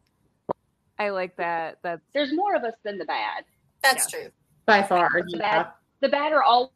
I 1.00 1.08
like 1.10 1.36
that. 1.36 1.78
That's 1.82 2.00
there's 2.14 2.32
more 2.32 2.54
of 2.54 2.62
us 2.62 2.74
than 2.84 2.96
the 2.96 3.04
bad. 3.04 3.44
That's 3.82 4.08
true. 4.08 4.28
by 4.66 4.82
far, 4.82 5.08
The 5.10 5.24
yeah. 5.38 5.62
bad, 5.62 5.72
the 6.00 6.08
bad 6.10 6.32
are 6.32 6.42
always 6.44 6.70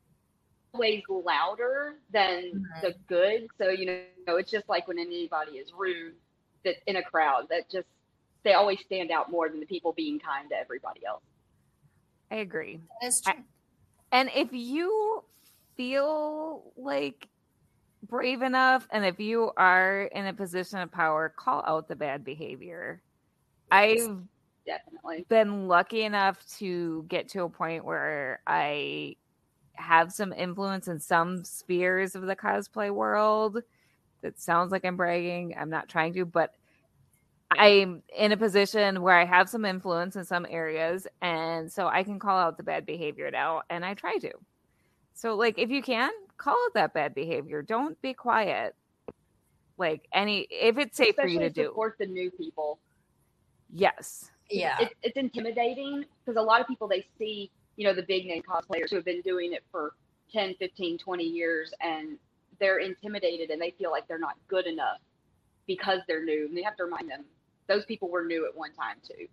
louder 1.08 1.98
than 2.10 2.52
Mhm. 2.54 2.80
the 2.80 2.94
good. 3.06 3.46
So 3.58 3.68
you 3.68 3.86
know, 4.26 4.36
it's 4.36 4.50
just 4.50 4.68
like 4.68 4.88
when 4.88 4.98
anybody 4.98 5.58
is 5.58 5.72
rude 5.72 6.16
that 6.64 6.76
in 6.86 6.96
a 6.96 7.02
crowd 7.02 7.48
that 7.50 7.68
just 7.70 7.86
they 8.42 8.54
always 8.54 8.80
stand 8.80 9.10
out 9.12 9.30
more 9.30 9.48
than 9.48 9.60
the 9.60 9.66
people 9.66 9.92
being 9.92 10.18
kind 10.18 10.48
to 10.50 10.56
everybody 10.56 11.04
else. 11.06 11.22
I 12.32 12.36
agree. 12.36 12.80
That's 13.00 13.20
true. 13.20 13.34
And 14.10 14.28
if 14.34 14.52
you 14.52 15.22
feel 15.76 16.72
like 16.76 17.28
brave 18.08 18.42
enough 18.42 18.86
and 18.90 19.04
if 19.04 19.20
you 19.20 19.52
are 19.56 20.04
in 20.04 20.26
a 20.26 20.32
position 20.32 20.78
of 20.78 20.90
power, 20.90 21.32
call 21.36 21.62
out 21.66 21.88
the 21.88 21.96
bad 21.96 22.24
behavior. 22.24 23.02
I've 23.70 24.18
Definitely. 24.66 25.26
been 25.28 25.66
lucky 25.68 26.02
enough 26.02 26.44
to 26.58 27.04
get 27.08 27.28
to 27.30 27.42
a 27.42 27.48
point 27.48 27.84
where 27.84 28.40
I 28.46 29.16
have 29.74 30.12
some 30.12 30.32
influence 30.32 30.88
in 30.88 31.00
some 31.00 31.44
spheres 31.44 32.14
of 32.14 32.22
the 32.22 32.36
cosplay 32.36 32.90
world. 32.90 33.62
That 34.22 34.38
sounds 34.38 34.70
like 34.70 34.84
I'm 34.84 34.96
bragging. 34.96 35.54
I'm 35.58 35.70
not 35.70 35.88
trying 35.88 36.12
to, 36.14 36.24
but 36.24 36.54
I'm 37.50 38.02
in 38.16 38.32
a 38.32 38.36
position 38.36 39.02
where 39.02 39.18
I 39.18 39.24
have 39.24 39.48
some 39.48 39.64
influence 39.64 40.16
in 40.16 40.24
some 40.24 40.46
areas, 40.48 41.06
and 41.20 41.70
so 41.70 41.88
I 41.88 42.02
can 42.02 42.18
call 42.18 42.38
out 42.38 42.56
the 42.56 42.62
bad 42.62 42.86
behavior 42.86 43.30
now, 43.30 43.62
and 43.68 43.84
I 43.84 43.94
try 43.94 44.16
to. 44.18 44.32
So, 45.14 45.34
like, 45.34 45.58
if 45.58 45.70
you 45.70 45.82
can, 45.82 46.10
call 46.42 46.56
it 46.66 46.74
that 46.74 46.94
bad 46.94 47.14
behavior. 47.14 47.62
Don't 47.62 48.00
be 48.02 48.14
quiet. 48.14 48.74
Like 49.78 50.06
any, 50.12 50.46
if 50.50 50.78
it's 50.78 50.96
safe 50.96 51.16
for 51.20 51.26
you 51.26 51.40
to 51.40 51.46
Especially 51.46 51.64
do, 51.64 51.68
support 51.68 51.96
the 51.98 52.06
new 52.06 52.30
people. 52.30 52.78
yes. 53.70 54.30
Yeah. 54.50 54.76
It's, 54.80 54.94
it's 55.02 55.16
intimidating 55.16 56.04
because 56.24 56.38
a 56.38 56.42
lot 56.44 56.60
of 56.60 56.66
people 56.66 56.86
they 56.88 57.06
see, 57.18 57.50
you 57.76 57.86
know, 57.86 57.94
the 57.94 58.02
big 58.02 58.26
name 58.26 58.42
cosplayers 58.42 58.90
who 58.90 58.96
have 58.96 59.04
been 59.04 59.22
doing 59.22 59.52
it 59.54 59.64
for 59.70 59.94
10, 60.32 60.54
15, 60.58 60.98
20 60.98 61.24
years 61.24 61.72
and 61.80 62.18
they're 62.60 62.78
intimidated 62.78 63.50
and 63.50 63.60
they 63.60 63.74
feel 63.78 63.90
like 63.90 64.06
they're 64.08 64.18
not 64.18 64.34
good 64.48 64.66
enough 64.66 64.98
because 65.66 66.00
they're 66.06 66.24
new. 66.24 66.46
And 66.48 66.56
they 66.56 66.62
have 66.62 66.76
to 66.76 66.84
remind 66.84 67.10
them 67.10 67.24
those 67.68 67.84
people 67.86 68.10
were 68.10 68.24
new 68.24 68.46
at 68.46 68.54
one 68.56 68.72
time 68.74 68.96
too. 69.06 69.26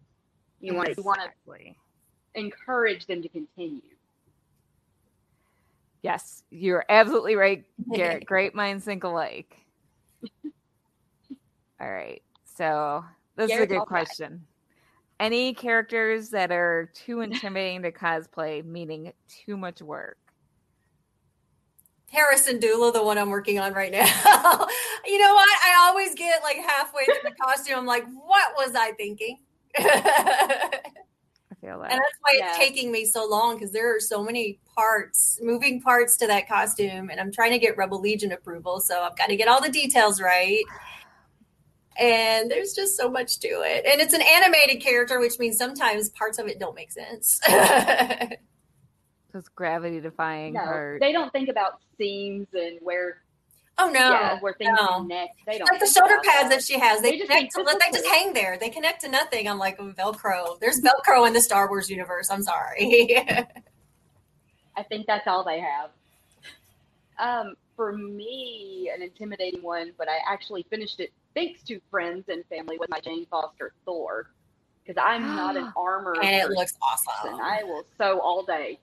You 0.61 0.73
want 0.75 0.95
you 0.97 1.03
want 1.03 1.19
to 1.21 1.25
Exactly. 1.27 1.75
encourage 2.35 3.05
them 3.07 3.21
to 3.21 3.29
continue. 3.29 3.81
Yes, 6.01 6.43
you're 6.49 6.85
absolutely 6.89 7.35
right, 7.35 7.65
Garrett. 7.93 8.25
Great 8.27 8.55
minds 8.55 8.85
think 8.85 9.03
alike. 9.03 9.55
All 11.81 11.91
right. 11.91 12.21
So 12.45 13.03
this 13.35 13.51
is 13.51 13.59
a 13.59 13.67
good 13.67 13.85
question. 13.85 14.45
Any 15.19 15.53
characters 15.53 16.29
that 16.29 16.51
are 16.51 16.89
too 16.93 17.19
intimidating 17.21 17.81
to 17.81 17.91
cosplay, 17.91 18.63
meaning 18.63 19.11
too 19.27 19.57
much 19.57 19.81
work? 19.81 20.17
Hera 22.09 22.35
Syndulla, 22.35 22.91
the 22.91 23.03
one 23.03 23.17
I'm 23.17 23.29
working 23.29 23.59
on 23.59 23.73
right 23.73 23.91
now. 23.91 24.05
you 25.05 25.19
know 25.19 25.33
what? 25.33 25.49
I 25.63 25.87
always 25.87 26.15
get 26.15 26.41
like 26.41 26.57
halfway 26.57 27.05
through 27.05 27.15
the 27.23 27.35
costume. 27.39 27.79
I'm 27.79 27.85
like, 27.85 28.05
what 28.13 28.53
was 28.57 28.75
I 28.75 28.93
thinking? 28.93 29.39
And 31.61 31.71
I 31.71 31.73
feel 31.73 31.79
that. 31.81 31.89
that's 31.89 32.17
why 32.21 32.31
it's 32.33 32.57
taking 32.57 32.91
me 32.91 33.05
so 33.05 33.27
long 33.27 33.55
because 33.55 33.71
there 33.71 33.95
are 33.95 33.99
so 33.99 34.23
many 34.23 34.59
parts, 34.75 35.39
moving 35.41 35.81
parts 35.81 36.15
to 36.17 36.27
that 36.27 36.47
costume. 36.47 37.09
And 37.09 37.19
I'm 37.19 37.31
trying 37.31 37.51
to 37.51 37.59
get 37.59 37.77
Rebel 37.77 37.99
Legion 37.99 38.31
approval. 38.31 38.79
So 38.79 39.01
I've 39.01 39.17
got 39.17 39.27
to 39.27 39.35
get 39.35 39.47
all 39.47 39.61
the 39.61 39.69
details 39.69 40.21
right. 40.21 40.63
And 41.97 42.49
there's 42.49 42.73
just 42.73 42.95
so 42.95 43.09
much 43.09 43.39
to 43.39 43.47
it. 43.47 43.85
And 43.85 43.99
it's 43.99 44.13
an 44.13 44.21
animated 44.21 44.81
character, 44.81 45.19
which 45.19 45.37
means 45.37 45.57
sometimes 45.57 46.09
parts 46.11 46.39
of 46.39 46.47
it 46.47 46.57
don't 46.59 46.75
make 46.75 46.91
sense. 46.91 47.41
Those 49.33 49.47
gravity 49.49 49.99
defying 49.99 50.53
No, 50.53 50.61
part. 50.61 51.01
they 51.01 51.11
don't 51.11 51.31
think 51.31 51.49
about 51.49 51.81
seams 51.97 52.47
and 52.53 52.79
where 52.81 53.21
oh, 53.79 53.89
no. 53.89 53.99
yeah, 54.11 54.39
where 54.39 54.53
things 54.53 54.77
no. 54.79 55.01
connect. 55.01 55.45
They 55.45 55.57
don't 55.57 55.69
like 55.71 55.79
the 55.79 55.85
think 55.85 55.97
shoulder 55.97 56.13
about 56.15 56.25
pads 56.25 56.49
that. 56.49 56.55
that 56.57 56.63
she 56.63 56.79
has, 56.79 57.01
they, 57.01 57.11
They 57.11 57.17
just 57.17 57.29
connect 57.31 57.53
to, 57.55 57.63
think 57.63 57.79
they 57.81 57.91
just 57.97 58.07
hang 58.07 58.33
there. 58.33 58.57
They 58.59 58.69
connect 58.69 59.01
to 59.01 59.09
nothing. 59.09 59.47
I'm 59.47 59.57
like 59.57 59.77
Velcro. 59.79 60.59
There's 60.59 60.81
Velcro 60.81 61.25
in 61.27 61.33
the 61.33 61.41
Star 61.41 61.67
Wars 61.69 61.89
universe. 61.89 62.29
I'm 62.29 62.43
sorry. 62.43 63.25
I 64.77 64.83
think 64.83 65.07
that's 65.07 65.27
all 65.27 65.43
they 65.43 65.59
have. 65.59 65.89
Um, 67.19 67.55
for 67.75 67.91
me, 67.97 68.91
an 68.93 69.01
intimidating 69.01 69.61
one, 69.61 69.91
but 69.97 70.07
I 70.07 70.19
actually 70.31 70.65
finished 70.69 70.99
it 70.99 71.11
thanks 71.35 71.61
to 71.63 71.79
friends 71.91 72.25
and 72.29 72.43
family, 72.45 72.77
with 72.77 72.89
my 72.89 72.99
Jane 72.99 73.25
Foster 73.29 73.73
Thor. 73.85 74.31
Because 74.85 75.01
I'm 75.05 75.21
not 75.35 75.55
an 75.57 75.71
armor 75.77 76.15
And 76.21 76.35
it 76.35 76.41
person. 76.43 76.55
looks 76.55 76.73
awesome. 76.81 77.39
I 77.41 77.63
will 77.63 77.83
sew 77.97 78.19
all 78.19 78.43
day. 78.43 78.79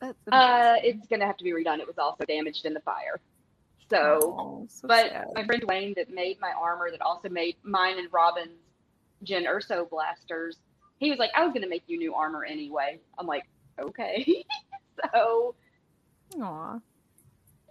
That's 0.00 0.16
Uh, 0.30 0.76
it's 0.82 1.06
gonna 1.08 1.26
have 1.26 1.36
to 1.38 1.44
be 1.44 1.52
redone. 1.52 1.78
It 1.78 1.86
was 1.86 1.98
also 1.98 2.24
damaged 2.24 2.64
in 2.66 2.74
the 2.74 2.80
fire. 2.80 3.20
So, 3.92 4.36
Oh, 4.38 4.66
so 4.68 4.88
but 4.88 5.10
sad. 5.10 5.26
my 5.34 5.44
friend 5.44 5.62
Dwayne 5.62 5.94
that 5.96 6.10
made 6.10 6.40
my 6.40 6.52
armor, 6.60 6.90
that 6.90 7.02
also 7.02 7.28
made 7.28 7.56
mine 7.62 7.98
and 7.98 8.08
Robin's 8.12 8.58
Jyn 9.24 9.46
Erso 9.46 9.88
blasters, 9.88 10.56
he 10.98 11.10
was 11.10 11.18
like, 11.18 11.30
I 11.36 11.44
was 11.44 11.52
gonna 11.52 11.68
make 11.68 11.84
you 11.86 11.98
new 11.98 12.14
armor 12.14 12.44
anyway. 12.44 13.00
I'm 13.18 13.26
like, 13.26 13.44
okay. 13.80 14.44
so 15.14 15.54
Aw. 16.40 16.78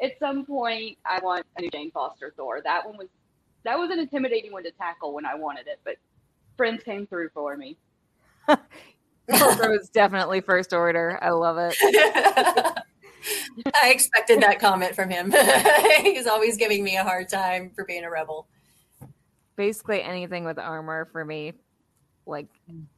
at 0.03 0.19
some 0.19 0.45
point, 0.45 0.97
I 1.05 1.19
want 1.23 1.45
a 1.57 1.61
new 1.61 1.69
Jane 1.71 1.91
Foster 1.91 2.33
Thor. 2.37 2.61
That 2.63 2.85
one 2.85 2.97
was 2.97 3.07
that 3.63 3.77
was 3.77 3.89
an 3.91 3.99
intimidating 3.99 4.51
one 4.51 4.63
to 4.63 4.71
tackle 4.71 5.13
when 5.13 5.25
I 5.25 5.35
wanted 5.35 5.67
it, 5.67 5.79
but 5.83 5.95
friends 6.57 6.83
came 6.83 7.07
through 7.07 7.29
for 7.33 7.57
me. 7.57 7.77
Pilfer 9.29 9.69
was 9.69 9.89
definitely 9.89 10.41
first 10.41 10.73
order. 10.73 11.17
I 11.21 11.29
love 11.31 11.57
it. 11.59 11.75
I 13.81 13.89
expected 13.89 14.41
that 14.41 14.59
comment 14.59 14.95
from 14.95 15.09
him. 15.09 15.31
He's 16.03 16.27
always 16.27 16.57
giving 16.57 16.83
me 16.83 16.97
a 16.97 17.03
hard 17.03 17.29
time 17.29 17.71
for 17.75 17.85
being 17.85 18.03
a 18.03 18.09
rebel. 18.09 18.47
Basically 19.55 20.01
anything 20.01 20.43
with 20.43 20.57
armor 20.57 21.09
for 21.11 21.23
me, 21.23 21.53
like 22.25 22.47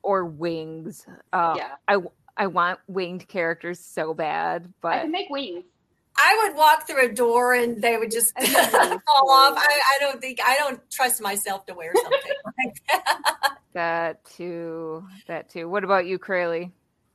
or 0.01 0.25
wings. 0.25 1.05
Uh, 1.31 1.55
yeah, 1.57 1.71
I 1.87 1.97
I 2.37 2.47
want 2.47 2.79
winged 2.87 3.27
characters 3.27 3.79
so 3.79 4.13
bad, 4.13 4.73
but 4.81 4.93
I 4.93 4.99
can 5.01 5.11
make 5.11 5.29
wings. 5.29 5.63
I 6.15 6.43
would 6.43 6.57
walk 6.57 6.85
through 6.87 7.05
a 7.05 7.11
door 7.11 7.53
and 7.53 7.81
they 7.81 7.97
would 7.97 8.11
just 8.11 8.37
fall 8.39 9.31
off. 9.31 9.55
I, 9.57 9.79
I 9.95 9.97
don't 9.99 10.21
think 10.21 10.39
I 10.43 10.55
don't 10.57 10.79
trust 10.91 11.21
myself 11.21 11.65
to 11.65 11.73
wear 11.73 11.91
something 11.95 12.31
like 12.65 12.75
that. 12.91 13.57
that 13.73 14.25
too. 14.25 15.05
That 15.27 15.49
too. 15.49 15.67
What 15.67 15.83
about 15.83 16.05
you, 16.05 16.19
Crayle? 16.19 16.69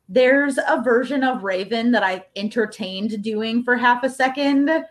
There's 0.09 0.59
a 0.59 0.81
version 0.83 1.23
of 1.23 1.45
Raven 1.45 1.93
that 1.93 2.03
I 2.03 2.25
entertained 2.37 3.23
doing 3.23 3.63
for 3.63 3.77
half 3.77 4.03
a 4.05 4.11
second 4.11 4.85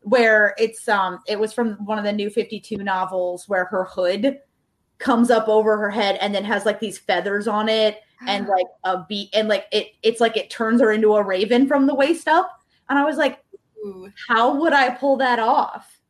where 0.00 0.54
it's 0.58 0.86
um 0.88 1.20
it 1.26 1.38
was 1.38 1.52
from 1.52 1.74
one 1.84 1.98
of 1.98 2.04
the 2.04 2.12
new 2.12 2.28
52 2.28 2.76
novels 2.76 3.48
where 3.48 3.64
her 3.64 3.84
hood 3.84 4.38
comes 4.98 5.30
up 5.30 5.48
over 5.48 5.78
her 5.78 5.90
head 5.90 6.18
and 6.20 6.34
then 6.34 6.44
has 6.44 6.66
like 6.66 6.78
these 6.78 6.98
feathers 6.98 7.48
on 7.48 7.68
it 7.68 8.00
and 8.26 8.46
like 8.46 8.66
a 8.84 9.04
beat 9.08 9.28
and 9.34 9.48
like 9.48 9.64
it 9.72 9.88
it's 10.02 10.20
like 10.20 10.36
it 10.36 10.50
turns 10.50 10.80
her 10.80 10.92
into 10.92 11.14
a 11.14 11.22
raven 11.22 11.66
from 11.66 11.86
the 11.86 11.94
waist 11.94 12.28
up 12.28 12.60
and 12.90 12.98
I 12.98 13.04
was 13.04 13.16
like 13.16 13.42
Ooh. 13.84 14.12
how 14.28 14.60
would 14.60 14.72
I 14.72 14.90
pull 14.90 15.16
that 15.16 15.38
off? 15.38 16.00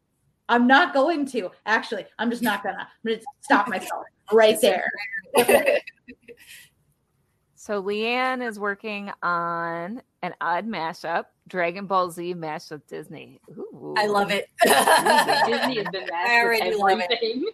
I'm 0.49 0.67
not 0.67 0.93
going 0.93 1.27
to. 1.27 1.51
Actually, 1.67 2.07
I'm 2.19 2.31
just 2.31 2.43
not 2.43 2.62
gonna. 2.62 2.77
I'm 2.79 3.11
gonna 3.11 3.23
stop 3.41 3.69
myself 3.69 4.05
right 4.33 4.61
there. 4.61 4.87
So 7.65 7.83
Leanne 7.83 8.47
is 8.47 8.59
working 8.59 9.11
on 9.23 10.03
an 10.23 10.35
odd 10.43 10.67
mashup, 10.67 11.25
Dragon 11.49 11.87
Ball 11.87 12.11
Z 12.11 12.35
mashed 12.35 12.71
with 12.71 12.87
Disney. 12.87 13.41
Ooh. 13.57 13.95
I 13.97 14.07
love 14.07 14.31
it. 14.31 14.51
Disney 14.62 15.79
has 15.79 15.87
been 15.91 16.03
I 16.03 16.11
mastered 16.11 16.45
already 16.45 16.75
love 16.75 16.99
it. 17.01 17.11
everything. 17.11 17.51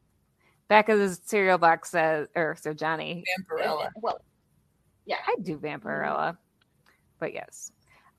Back 0.68 0.90
of 0.90 0.98
the 0.98 1.18
cereal 1.24 1.56
box 1.56 1.92
says, 1.92 2.28
or 2.36 2.58
so 2.60 2.74
Johnny, 2.74 3.24
Vampirella. 3.40 3.88
well, 3.96 4.20
yeah, 5.06 5.16
I 5.26 5.36
do 5.40 5.56
Vampirella, 5.56 6.36
but 7.18 7.32
yes. 7.32 7.72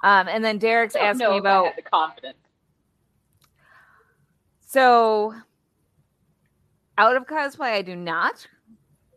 Um, 0.04 0.28
and 0.28 0.44
then 0.44 0.58
Derek's 0.58 0.96
I 0.96 1.14
know 1.14 1.30
me 1.30 1.36
I 1.36 1.40
about 1.42 1.76
the 1.76 1.84
confidence. 1.84 2.40
so 4.66 5.36
out 6.98 7.16
of 7.16 7.28
cosplay, 7.28 7.74
I 7.74 7.84
do 7.84 7.96
not 7.96 8.48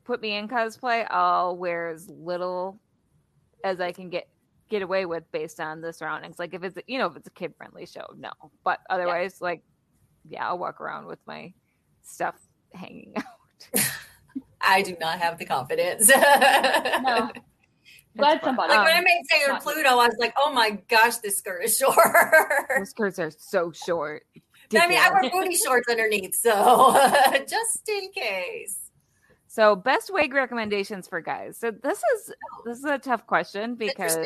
put 0.04 0.20
me 0.20 0.36
in 0.36 0.48
cosplay. 0.48 1.06
I'll 1.10 1.56
wear 1.56 1.88
as 1.88 2.08
little 2.08 2.78
as 3.64 3.80
I 3.80 3.92
can 3.92 4.08
get 4.10 4.28
get 4.68 4.82
away 4.82 5.04
with 5.06 5.30
based 5.32 5.60
on 5.60 5.80
the 5.80 5.92
surroundings. 5.92 6.38
Like 6.38 6.54
if 6.54 6.62
it's 6.64 6.78
you 6.86 6.98
know 6.98 7.06
if 7.06 7.16
it's 7.16 7.28
a 7.28 7.32
kid 7.32 7.54
friendly 7.56 7.86
show, 7.86 8.06
no. 8.16 8.30
But 8.64 8.80
otherwise, 8.90 9.40
like 9.40 9.62
yeah, 10.28 10.46
I'll 10.48 10.58
walk 10.58 10.80
around 10.80 11.06
with 11.06 11.18
my 11.26 11.52
stuff 12.02 12.36
hanging 12.74 13.14
out. 13.16 13.90
I 14.60 14.82
do 14.82 14.96
not 15.00 15.18
have 15.18 15.38
the 15.38 15.44
confidence. 15.44 16.08
No. 16.08 17.30
Glad 18.16 18.40
somebody. 18.44 18.68
Like 18.74 18.84
when 18.84 18.94
I 18.94 18.98
Um, 18.98 19.04
made 19.04 19.22
Sailor 19.30 19.54
not. 19.54 19.62
Pluto, 19.62 19.88
I 19.88 20.06
was 20.06 20.16
like, 20.18 20.34
"Oh 20.36 20.52
my 20.52 20.78
gosh, 20.88 21.16
this 21.16 21.38
skirt 21.38 21.64
is 21.64 21.76
short." 21.78 21.96
Those 22.76 22.90
skirts 22.90 23.18
are 23.18 23.30
so 23.30 23.72
short. 23.72 24.24
I 24.78 24.86
mean, 24.86 24.98
I 24.98 25.10
wear 25.10 25.30
booty 25.30 25.56
shorts 25.56 25.88
underneath, 25.88 26.34
so 26.34 26.92
just 27.48 27.88
in 27.88 28.10
case. 28.12 28.81
So, 29.52 29.76
best 29.76 30.10
wig 30.10 30.32
recommendations 30.32 31.06
for 31.06 31.20
guys. 31.20 31.58
So 31.58 31.70
this 31.70 31.98
is 31.98 32.32
this 32.64 32.78
is 32.78 32.86
a 32.86 32.96
tough 32.96 33.26
question 33.26 33.74
because 33.74 34.16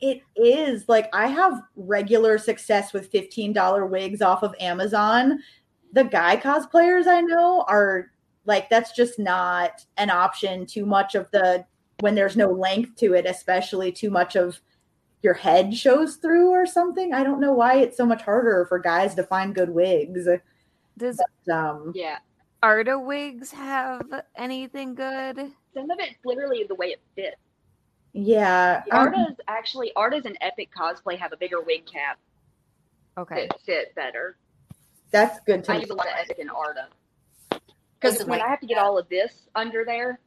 It 0.00 0.22
is 0.34 0.88
like 0.88 1.10
I 1.12 1.26
have 1.26 1.60
regular 1.76 2.38
success 2.38 2.94
with 2.94 3.12
$15 3.12 3.90
wigs 3.90 4.22
off 4.22 4.42
of 4.42 4.54
Amazon. 4.58 5.40
The 5.92 6.04
guy 6.04 6.38
cosplayers 6.38 7.06
I 7.06 7.20
know 7.20 7.66
are 7.68 8.10
like, 8.46 8.70
that's 8.70 8.92
just 8.92 9.18
not 9.18 9.84
an 9.98 10.08
option. 10.08 10.64
Too 10.64 10.86
much 10.86 11.14
of 11.14 11.30
the, 11.32 11.66
when 12.00 12.14
there's 12.14 12.36
no 12.36 12.50
length 12.50 12.96
to 12.96 13.12
it, 13.12 13.26
especially 13.26 13.92
too 13.92 14.08
much 14.08 14.36
of 14.36 14.58
your 15.20 15.34
head 15.34 15.74
shows 15.74 16.16
through 16.16 16.48
or 16.48 16.64
something. 16.64 17.12
I 17.12 17.24
don't 17.24 17.40
know 17.40 17.52
why 17.52 17.76
it's 17.76 17.98
so 17.98 18.06
much 18.06 18.22
harder 18.22 18.64
for 18.70 18.78
guys 18.78 19.14
to 19.16 19.22
find 19.22 19.54
good 19.54 19.70
wigs. 19.70 20.26
does 20.96 21.20
Um, 21.52 21.92
Yeah. 21.94 22.20
Arda 22.66 22.98
wigs 22.98 23.52
have 23.52 24.02
anything 24.34 24.96
good? 24.96 25.36
Some 25.72 25.88
of 25.88 25.98
it's 26.00 26.18
literally 26.24 26.64
the 26.68 26.74
way 26.74 26.88
it 26.88 27.00
fits. 27.14 27.36
yeah. 28.12 28.82
um, 28.90 28.98
Arda's 28.98 29.36
actually 29.46 29.92
Arda's 29.94 30.26
and 30.26 30.36
Epic 30.40 30.70
Cosplay 30.76 31.16
have 31.16 31.32
a 31.32 31.36
bigger 31.36 31.60
wig 31.60 31.86
cap 31.86 32.18
Okay. 33.16 33.46
that 33.46 33.60
fit 33.60 33.94
better. 33.94 34.36
that's 35.12 35.38
good 35.46 35.62
to 35.62 35.74
I 35.74 35.76
use 35.76 35.90
a 35.90 35.94
lot 35.94 36.08
of 36.08 36.14
Epic 36.18 36.38
and 36.40 36.50
Arda. 36.50 36.88
Because 37.50 37.60
Because 38.18 38.24
when 38.26 38.42
I 38.42 38.48
have 38.48 38.58
to 38.60 38.66
get 38.66 38.78
all 38.78 38.98
of 38.98 39.08
this 39.08 39.32
under 39.54 39.84
there, 39.84 40.18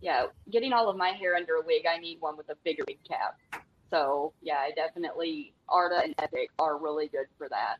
yeah, 0.00 0.28
getting 0.50 0.72
all 0.72 0.88
of 0.88 0.96
my 0.96 1.10
hair 1.10 1.34
under 1.36 1.56
a 1.56 1.62
wig, 1.66 1.84
I 1.86 1.98
need 1.98 2.16
one 2.20 2.38
with 2.38 2.48
a 2.48 2.54
bigger 2.64 2.82
wig 2.88 2.98
cap. 3.06 3.36
So 3.90 4.32
yeah, 4.40 4.56
I 4.56 4.70
definitely 4.74 5.52
Arda 5.68 6.00
and 6.02 6.14
Epic 6.18 6.48
are 6.58 6.78
really 6.78 7.08
good 7.08 7.26
for 7.36 7.46
that. 7.50 7.76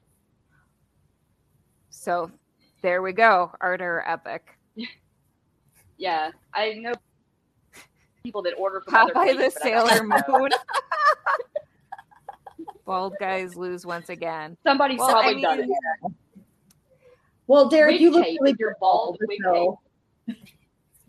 So 1.89 2.31
there 2.83 3.03
we 3.03 3.13
go. 3.13 3.51
Arda 3.61 3.85
or 3.85 4.09
Epic. 4.09 4.57
Yeah, 5.99 6.31
I 6.53 6.75
know 6.75 6.93
people 8.23 8.43
that 8.43 8.53
order 8.59 8.83
from 8.83 8.95
other 8.95 9.15
Popeye 9.15 9.29
the 9.29 9.35
places, 9.37 9.55
but 9.55 9.63
Sailor. 9.63 10.03
Moon. 10.29 10.51
Bald 12.85 13.15
guys 13.19 13.57
lose 13.57 13.87
once 13.87 14.11
again. 14.11 14.59
Somebody's 14.63 14.99
Well, 14.99 15.09
probably 15.11 15.39
I 15.45 15.57
done 15.57 15.61
it. 15.61 16.13
Well, 17.47 17.69
Derek, 17.71 17.93
Wig 17.93 18.01
you 18.03 18.11
look 18.11 18.25
tape, 18.25 18.39
really 18.41 18.53
if 18.53 18.59
you're 18.59 18.77
bald, 18.79 19.17
bald, 19.19 19.21
wig 19.27 19.39
so- 19.43 19.81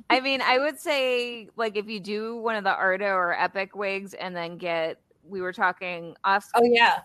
I 0.09 0.21
mean, 0.21 0.41
I 0.41 0.57
would 0.57 0.79
say 0.79 1.49
like 1.57 1.75
if 1.75 1.89
you 1.89 1.99
do 1.99 2.37
one 2.37 2.55
of 2.55 2.63
the 2.63 2.73
Arda 2.73 3.09
or 3.09 3.37
Epic 3.37 3.75
wigs 3.75 4.13
and 4.13 4.33
then 4.33 4.57
get 4.57 5.01
we 5.27 5.41
were 5.41 5.51
talking 5.51 6.15
off 6.23 6.47
oh 6.55 6.63
yeah, 6.63 6.99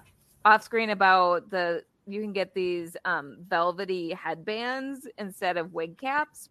off 0.44 0.62
screen 0.62 0.90
about 0.90 1.50
the 1.50 1.82
you 2.07 2.20
can 2.20 2.32
get 2.32 2.55
these 2.55 2.96
um 3.05 3.36
velvety 3.48 4.12
headbands 4.12 5.07
instead 5.18 5.57
of 5.57 5.72
wig 5.72 5.98
caps. 5.98 6.48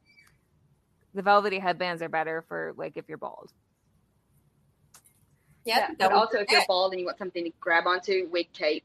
The 1.14 1.22
velvety 1.22 1.60
headbands 1.60 2.02
are 2.02 2.10
better 2.10 2.44
for 2.48 2.74
like 2.78 2.98
if 2.98 3.10
you're 3.10 3.18
bald. 3.18 3.52
yeah. 5.66 5.88
Yeah, 6.00 6.08
but 6.10 6.14
also 6.14 6.40
if 6.40 6.50
you're 6.50 6.64
bald 6.68 6.94
and 6.94 7.00
you 7.00 7.06
want 7.06 7.18
something 7.18 7.44
to 7.44 7.52
grab 7.60 7.86
onto, 7.88 8.28
wig 8.32 8.52
tape. 8.54 8.84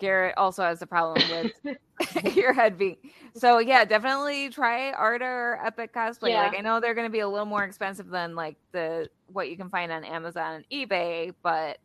Garrett 0.00 0.34
also 0.36 0.62
has 0.64 0.82
a 0.82 0.86
problem 0.86 1.22
with 1.30 2.34
your 2.36 2.52
head 2.52 2.76
being 2.78 2.96
so 3.36 3.58
yeah, 3.58 3.84
definitely 3.84 4.48
try 4.48 4.90
Arda 4.92 5.24
or 5.24 5.60
Epic 5.64 5.94
cosplay. 5.94 6.30
Yeah. 6.30 6.42
Like 6.44 6.58
I 6.58 6.60
know 6.62 6.80
they're 6.80 6.94
gonna 6.94 7.10
be 7.10 7.20
a 7.20 7.28
little 7.28 7.46
more 7.46 7.62
expensive 7.64 8.08
than 8.08 8.34
like 8.34 8.56
the 8.72 9.08
what 9.26 9.48
you 9.50 9.56
can 9.56 9.68
find 9.68 9.92
on 9.92 10.04
Amazon 10.04 10.56
and 10.56 10.64
eBay, 10.70 11.32
but 11.42 11.78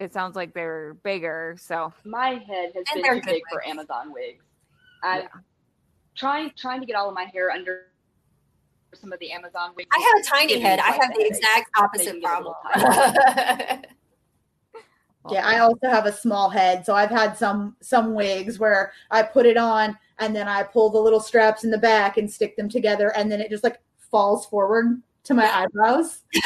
it 0.00 0.12
sounds 0.12 0.36
like 0.36 0.54
they're 0.54 0.94
bigger. 1.02 1.56
So 1.58 1.92
My 2.04 2.30
head 2.30 2.72
has 2.74 2.84
And 2.94 3.02
been 3.02 3.14
too 3.14 3.20
good 3.20 3.30
big 3.32 3.42
for. 3.50 3.66
Amazon 3.66 4.12
wigs. 4.12 4.44
I 5.02 5.18
Yeah. 5.18 5.28
trying 6.14 6.52
trying 6.56 6.80
to 6.80 6.86
get 6.86 6.96
all 6.96 7.08
of 7.08 7.14
my 7.14 7.24
hair 7.24 7.50
under 7.50 7.86
some 8.94 9.12
of 9.12 9.18
the 9.18 9.30
Amazon 9.32 9.72
wigs. 9.76 9.88
I 9.92 9.98
have 9.98 10.24
a 10.24 10.26
tiny 10.26 10.60
head. 10.60 10.78
I 10.78 10.92
have 10.92 11.14
the 11.14 11.26
exact 11.26 11.70
opposite 11.78 12.12
can 12.12 12.20
get 12.20 12.32
a 12.32 12.38
little 12.38 12.56
problem. 12.62 13.82
Yeah, 15.30 15.46
I 15.46 15.58
also 15.58 15.88
have 15.88 16.06
a 16.06 16.12
small 16.12 16.50
head, 16.50 16.84
so 16.84 16.94
I've 16.94 17.10
had 17.10 17.36
some 17.36 17.76
some 17.80 18.14
wigs 18.14 18.58
where 18.58 18.92
I 19.10 19.22
put 19.22 19.46
it 19.46 19.56
on 19.56 19.96
and 20.18 20.36
then 20.36 20.48
I 20.48 20.62
pull 20.62 20.90
the 20.90 21.00
little 21.00 21.20
straps 21.20 21.64
in 21.64 21.70
the 21.70 21.78
back 21.78 22.18
and 22.18 22.30
stick 22.30 22.56
them 22.56 22.68
together, 22.68 23.08
and 23.16 23.30
then 23.32 23.40
it 23.40 23.50
just 23.50 23.64
like 23.64 23.80
falls 24.10 24.46
forward 24.46 25.00
to 25.24 25.34
my 25.34 25.46
eyebrows. 25.46 26.20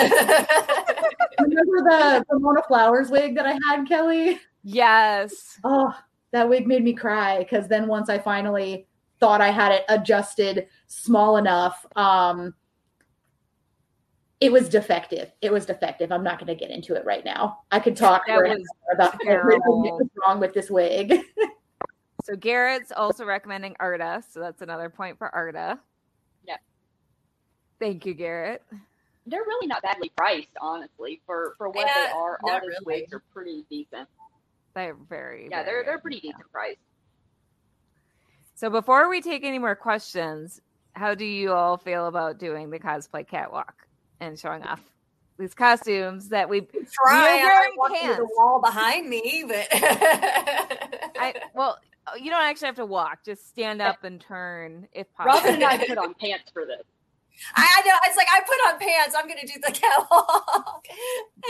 Remember 1.40 1.82
the 1.82 2.24
Pomona 2.30 2.62
Flowers 2.66 3.10
wig 3.10 3.34
that 3.34 3.46
I 3.46 3.58
had, 3.68 3.86
Kelly? 3.86 4.40
Yes. 4.62 5.58
Oh, 5.64 5.92
that 6.32 6.48
wig 6.48 6.66
made 6.66 6.84
me 6.84 6.92
cry 6.92 7.38
because 7.38 7.68
then 7.68 7.88
once 7.88 8.08
I 8.08 8.18
finally 8.18 8.86
thought 9.20 9.40
I 9.40 9.50
had 9.50 9.72
it 9.72 9.84
adjusted 9.88 10.68
small 10.86 11.36
enough, 11.36 11.84
um, 11.96 12.54
it 14.40 14.52
was 14.52 14.68
defective. 14.68 15.32
It 15.42 15.52
was 15.52 15.66
defective. 15.66 16.12
I'm 16.12 16.22
not 16.22 16.38
going 16.38 16.46
to 16.46 16.54
get 16.54 16.70
into 16.70 16.94
it 16.94 17.04
right 17.04 17.24
now. 17.24 17.60
I 17.72 17.80
could 17.80 17.96
talk 17.96 18.26
That 18.26 18.36
for 18.36 18.44
an 18.44 18.58
was 18.58 18.66
about 18.94 19.14
everything 19.26 19.60
what 19.64 19.94
was 19.98 20.08
wrong 20.24 20.40
with 20.40 20.54
this 20.54 20.70
wig. 20.70 21.20
So 22.24 22.36
Garrett's 22.36 22.92
also 22.94 23.24
recommending 23.24 23.74
Arda. 23.80 24.22
So 24.30 24.38
that's 24.40 24.60
another 24.60 24.90
point 24.90 25.16
for 25.16 25.34
Arda. 25.34 25.78
Yep. 26.46 26.60
Thank 27.80 28.04
you, 28.04 28.12
Garrett. 28.12 28.62
They're 29.24 29.40
really 29.44 29.66
not 29.66 29.80
badly 29.80 30.12
priced, 30.14 30.48
honestly, 30.60 31.22
for 31.24 31.54
for 31.56 31.70
what 31.70 31.86
Yeah, 31.86 32.06
they 32.08 32.12
are. 32.12 32.38
not 32.42 32.52
Artist 32.62 32.80
really. 32.84 33.00
wigs 33.00 33.12
are 33.14 33.22
pretty 33.32 33.64
decent. 33.70 34.06
They're 34.74 34.94
very 35.08 35.48
Yeah, 35.50 35.62
they're 35.62 35.84
they're 35.84 35.94
good. 35.94 36.02
pretty 36.02 36.20
decent 36.20 36.52
priced. 36.52 36.80
So 38.56 38.68
before 38.68 39.08
we 39.08 39.22
take 39.22 39.42
any 39.42 39.58
more 39.58 39.76
questions, 39.76 40.60
how 40.92 41.14
do 41.14 41.24
you 41.24 41.52
all 41.52 41.78
feel 41.78 42.08
about 42.08 42.38
doing 42.38 42.68
the 42.68 42.78
cosplay 42.78 43.26
catwalk 43.26 43.86
and 44.20 44.38
showing 44.38 44.62
off 44.62 44.80
these 45.38 45.54
costumes 45.54 46.28
that 46.30 46.48
we 46.48 46.62
Try. 46.62 47.38
You're 47.40 47.50
I 47.50 47.70
wearing 47.76 47.76
walk 47.76 48.16
the 48.16 48.28
wall 48.36 48.60
behind 48.60 49.08
me, 49.08 49.44
but 49.46 49.68
I 49.72 51.34
well 51.54 51.78
uh, 52.06 52.16
you 52.16 52.30
don't 52.30 52.42
actually 52.42 52.66
have 52.66 52.76
to 52.76 52.86
walk, 52.86 53.24
just 53.24 53.48
stand 53.48 53.82
up 53.82 54.04
and 54.04 54.20
turn 54.20 54.88
if 54.92 55.12
possible. 55.14 55.38
Robin 55.38 55.54
and 55.54 55.64
I 55.64 55.78
put 55.86 55.98
on 55.98 56.14
pants 56.14 56.50
for 56.52 56.64
this. 56.64 56.82
I, 57.54 57.66
I 57.78 57.88
know. 57.88 57.94
It's 58.06 58.16
like 58.16 58.26
I 58.32 58.40
put 58.40 58.74
on 58.74 58.80
pants. 58.80 59.14
I'm 59.16 59.28
going 59.28 59.38
to 59.40 59.46
do 59.46 59.60
the 59.64 59.72
catwalk. 59.72 60.86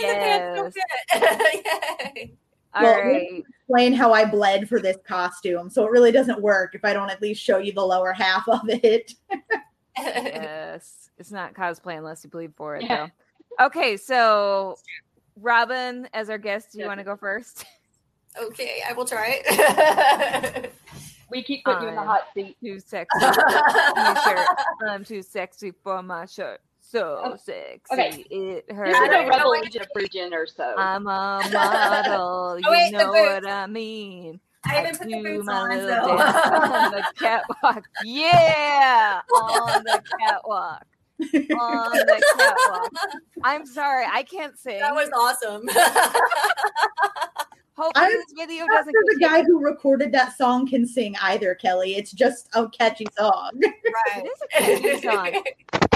And 0.00 0.10
the 0.10 0.14
pants 0.14 0.56
don't 0.56 0.74
fit. 0.74 2.30
All 2.74 2.82
Well, 2.82 3.00
right. 3.00 3.44
Explain 3.66 3.94
how 3.94 4.12
I 4.12 4.24
bled 4.24 4.68
for 4.68 4.80
this 4.80 4.96
costume. 5.06 5.70
So 5.70 5.86
it 5.86 5.90
really 5.90 6.12
doesn't 6.12 6.40
work 6.42 6.74
if 6.74 6.84
I 6.84 6.92
don't 6.92 7.10
at 7.10 7.22
least 7.22 7.42
show 7.42 7.58
you 7.58 7.72
the 7.72 7.84
lower 7.84 8.12
half 8.12 8.46
of 8.48 8.60
it. 8.68 9.14
Yes. 10.04 11.10
It's 11.18 11.32
not 11.32 11.52
cosplay 11.54 11.98
unless 11.98 12.22
you 12.22 12.30
bleed 12.30 12.54
for 12.56 12.76
it 12.76 12.84
Yeah. 12.84 13.08
though. 13.58 13.66
Okay, 13.66 13.96
so 13.96 14.76
Robin, 15.36 16.08
as 16.14 16.30
our 16.30 16.38
guest, 16.38 16.72
do 16.72 16.78
you 16.78 16.84
Yeah. 16.84 16.88
want 16.88 16.98
to 17.00 17.04
go 17.04 17.16
first? 17.16 17.64
okay, 18.40 18.80
I 18.88 18.92
will 18.92 19.04
try 19.04 19.40
it. 19.44 20.72
We 21.30 21.42
keep 21.42 21.64
putting 21.64 21.82
you 21.82 21.88
in 21.90 21.94
the 21.96 22.02
hot 22.02 22.22
seat. 22.34 22.56
Too 22.62 22.78
sexy. 22.80 23.18
for 23.20 23.26
my 23.96 24.20
shirt. 24.24 24.46
I'm 24.88 25.04
too 25.04 25.22
sexy 25.22 25.72
for 25.82 26.02
my 26.02 26.24
shirt. 26.26 26.60
So 26.80 27.20
Oh, 27.22 27.36
sexy. 27.36 27.80
okay. 27.92 28.24
It 28.30 28.72
hurts. 28.72 28.92
is 28.92 28.96
I 28.96 29.06
a 29.06 29.10
don't 29.10 29.28
Rebel 29.28 29.48
what- 29.50 29.60
Legion 29.94 30.32
of 30.32 30.32
or 30.32 30.46
so. 30.46 30.74
I'm 30.78 31.02
a 31.02 31.42
model. 31.52 32.58
Oh, 32.64 32.70
wait, 32.70 32.92
you 32.92 32.92
know 32.98 33.10
what 33.10 33.46
I 33.46 33.66
mean. 33.66 34.40
I 34.68 34.74
haven't 34.74 34.98
put 34.98 35.08
the 35.08 35.14
do 35.14 35.22
boots 35.22 35.46
my 35.46 35.52
on, 35.54 35.68
little 35.70 35.88
so. 35.88 36.16
dance 36.16 36.46
on 36.46 36.90
the 36.92 37.04
catwalk. 37.18 37.84
Yeah, 38.04 39.20
on 39.34 39.82
the 39.84 40.02
catwalk. 40.20 40.84
On 41.20 41.90
the 41.92 42.22
catwalk. 42.38 42.92
I'm 43.42 43.66
sorry, 43.66 44.04
I 44.10 44.22
can't 44.22 44.58
sing. 44.58 44.78
that 44.80 44.94
was 44.94 45.10
awesome. 45.16 45.68
Hopefully, 47.76 48.06
I'm 48.06 48.10
this 48.12 48.24
video 48.36 48.64
Not 48.66 48.78
doesn't. 48.78 48.92
sure 48.92 49.02
the 49.06 49.18
guy 49.20 49.42
who 49.44 49.60
recorded 49.64 50.10
that 50.10 50.36
song 50.36 50.66
can 50.66 50.84
sing 50.84 51.14
either, 51.22 51.54
Kelly. 51.54 51.94
It's 51.94 52.10
just 52.10 52.48
a 52.54 52.68
catchy 52.68 53.06
song. 53.16 53.52
Right. 53.62 54.24
is 54.26 54.42
a 54.42 54.48
catchy 54.48 55.00
song. 55.00 55.42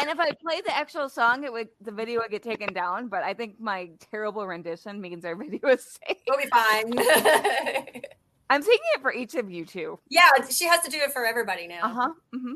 And 0.00 0.08
if 0.08 0.20
I 0.20 0.30
play 0.30 0.60
the 0.64 0.76
actual 0.76 1.08
song, 1.08 1.42
it 1.42 1.52
would 1.52 1.68
the 1.80 1.90
video 1.90 2.20
would 2.20 2.30
get 2.30 2.42
taken 2.44 2.72
down. 2.72 3.08
But 3.08 3.24
I 3.24 3.34
think 3.34 3.60
my 3.60 3.90
terrible 4.12 4.46
rendition 4.46 5.00
means 5.00 5.24
our 5.24 5.34
video 5.34 5.68
is 5.70 5.98
safe. 6.06 6.18
We'll 6.28 6.38
be 6.38 6.46
fine. 6.46 8.02
I'm 8.52 8.60
singing 8.60 8.80
it 8.94 9.00
for 9.00 9.14
each 9.14 9.34
of 9.34 9.50
you 9.50 9.64
two. 9.64 9.98
yeah, 10.10 10.28
she 10.50 10.66
has 10.66 10.80
to 10.82 10.90
do 10.90 10.98
it 10.98 11.10
for 11.10 11.24
everybody 11.24 11.66
now. 11.66 11.84
Uh 11.84 11.88
huh. 11.88 12.12
hmm 12.34 12.52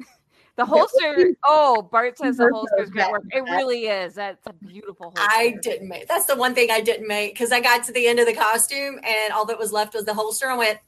The 0.56 0.64
holster. 0.64 1.34
Oh, 1.44 1.82
Bart 1.82 2.18
says 2.18 2.36
the 2.36 2.42
Bart 2.44 2.52
holster 2.52 2.82
is 2.82 2.90
knows 2.92 3.10
work. 3.10 3.22
It 3.32 3.42
really 3.42 3.86
is. 3.86 4.14
That's 4.14 4.44
a 4.46 4.52
beautiful 4.52 5.12
holster. 5.16 5.22
I 5.32 5.56
didn't 5.62 5.88
make. 5.88 6.08
That's 6.08 6.24
the 6.26 6.34
one 6.34 6.52
thing 6.54 6.70
I 6.72 6.80
didn't 6.80 7.06
make 7.06 7.34
because 7.34 7.52
I 7.52 7.60
got 7.60 7.84
to 7.84 7.92
the 7.92 8.08
end 8.08 8.18
of 8.18 8.26
the 8.26 8.34
costume 8.34 8.98
and 9.04 9.32
all 9.32 9.44
that 9.46 9.58
was 9.58 9.72
left 9.72 9.94
was 9.94 10.04
the 10.04 10.14
holster. 10.14 10.48
I 10.48 10.56
went, 10.56 10.78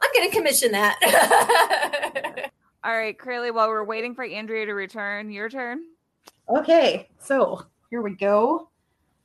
I'm 0.00 0.10
going 0.14 0.28
to 0.28 0.36
commission 0.36 0.72
that. 0.72 2.50
All 2.84 2.96
right, 2.96 3.16
Curly. 3.18 3.52
While 3.52 3.68
we're 3.68 3.84
waiting 3.84 4.14
for 4.16 4.24
Andrea 4.24 4.66
to 4.66 4.74
return, 4.74 5.30
your 5.30 5.48
turn. 5.48 5.82
Okay, 6.48 7.08
so 7.20 7.64
here 7.90 8.02
we 8.02 8.14
go. 8.14 8.68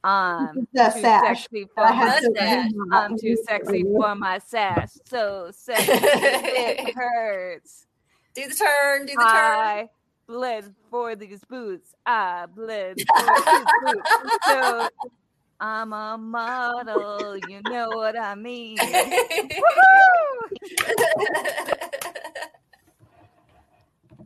Um, 0.04 0.68
The 0.74 0.91
too 0.93 1.02
sash. 1.02 1.41
sexy 1.43 1.66
for 1.76 1.84
my 1.84 1.93
Mustache. 2.06 2.72
I'm 2.91 3.18
too 3.18 3.38
sexy 3.47 3.84
for 3.84 4.16
my 4.16 4.38
sash. 4.39 4.89
So 5.06 5.50
sexy 5.54 5.91
it 5.91 6.93
hurts. 6.95 7.86
do 8.34 8.47
the 8.47 8.56
turn. 8.56 9.02
Do 9.06 9.14
the 9.14 9.22
turn. 9.22 9.26
I 9.26 9.89
bled 10.28 10.74
for 10.89 11.16
these 11.16 11.43
boots. 11.50 11.93
I 12.06 12.45
bled 12.54 12.97
for 13.18 13.24
these 13.26 13.66
boots. 13.93 14.10
So 14.45 14.88
I'm 15.60 15.91
a 15.91 16.18
model. 16.18 17.36
You 17.50 17.62
know 17.64 17.89
what 17.89 18.18
I 18.18 18.36
mean. 18.36 18.78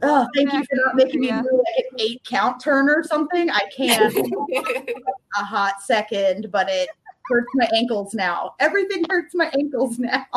Oh, 0.04 0.28
thank 0.36 0.52
you 0.54 0.60
for 0.66 0.76
not 0.76 0.96
making 0.96 1.22
me 1.22 1.28
do 1.28 1.34
like 1.36 1.86
an 1.92 2.00
eight 2.00 2.24
count 2.26 2.60
turn 2.62 2.90
or 2.90 3.04
something. 3.04 3.50
I 3.50 3.64
can't 3.76 4.16
a 5.38 5.44
hot 5.44 5.82
second, 5.82 6.52
but 6.52 6.70
it 6.70 6.90
hurts 7.26 7.50
my 7.56 7.70
ankles 7.74 8.14
now. 8.14 8.56
Everything 8.60 9.06
hurts 9.10 9.34
my 9.34 9.50
ankles 9.58 10.00
now. 10.00 10.26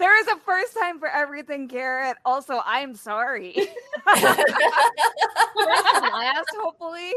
There 0.00 0.18
is 0.18 0.28
a 0.28 0.36
first 0.38 0.74
time 0.80 0.98
for 0.98 1.08
everything, 1.08 1.66
Garrett. 1.66 2.16
Also, 2.24 2.62
I'm 2.64 2.94
sorry. 2.94 3.54
Last, 4.06 4.46
hopefully. 6.58 7.12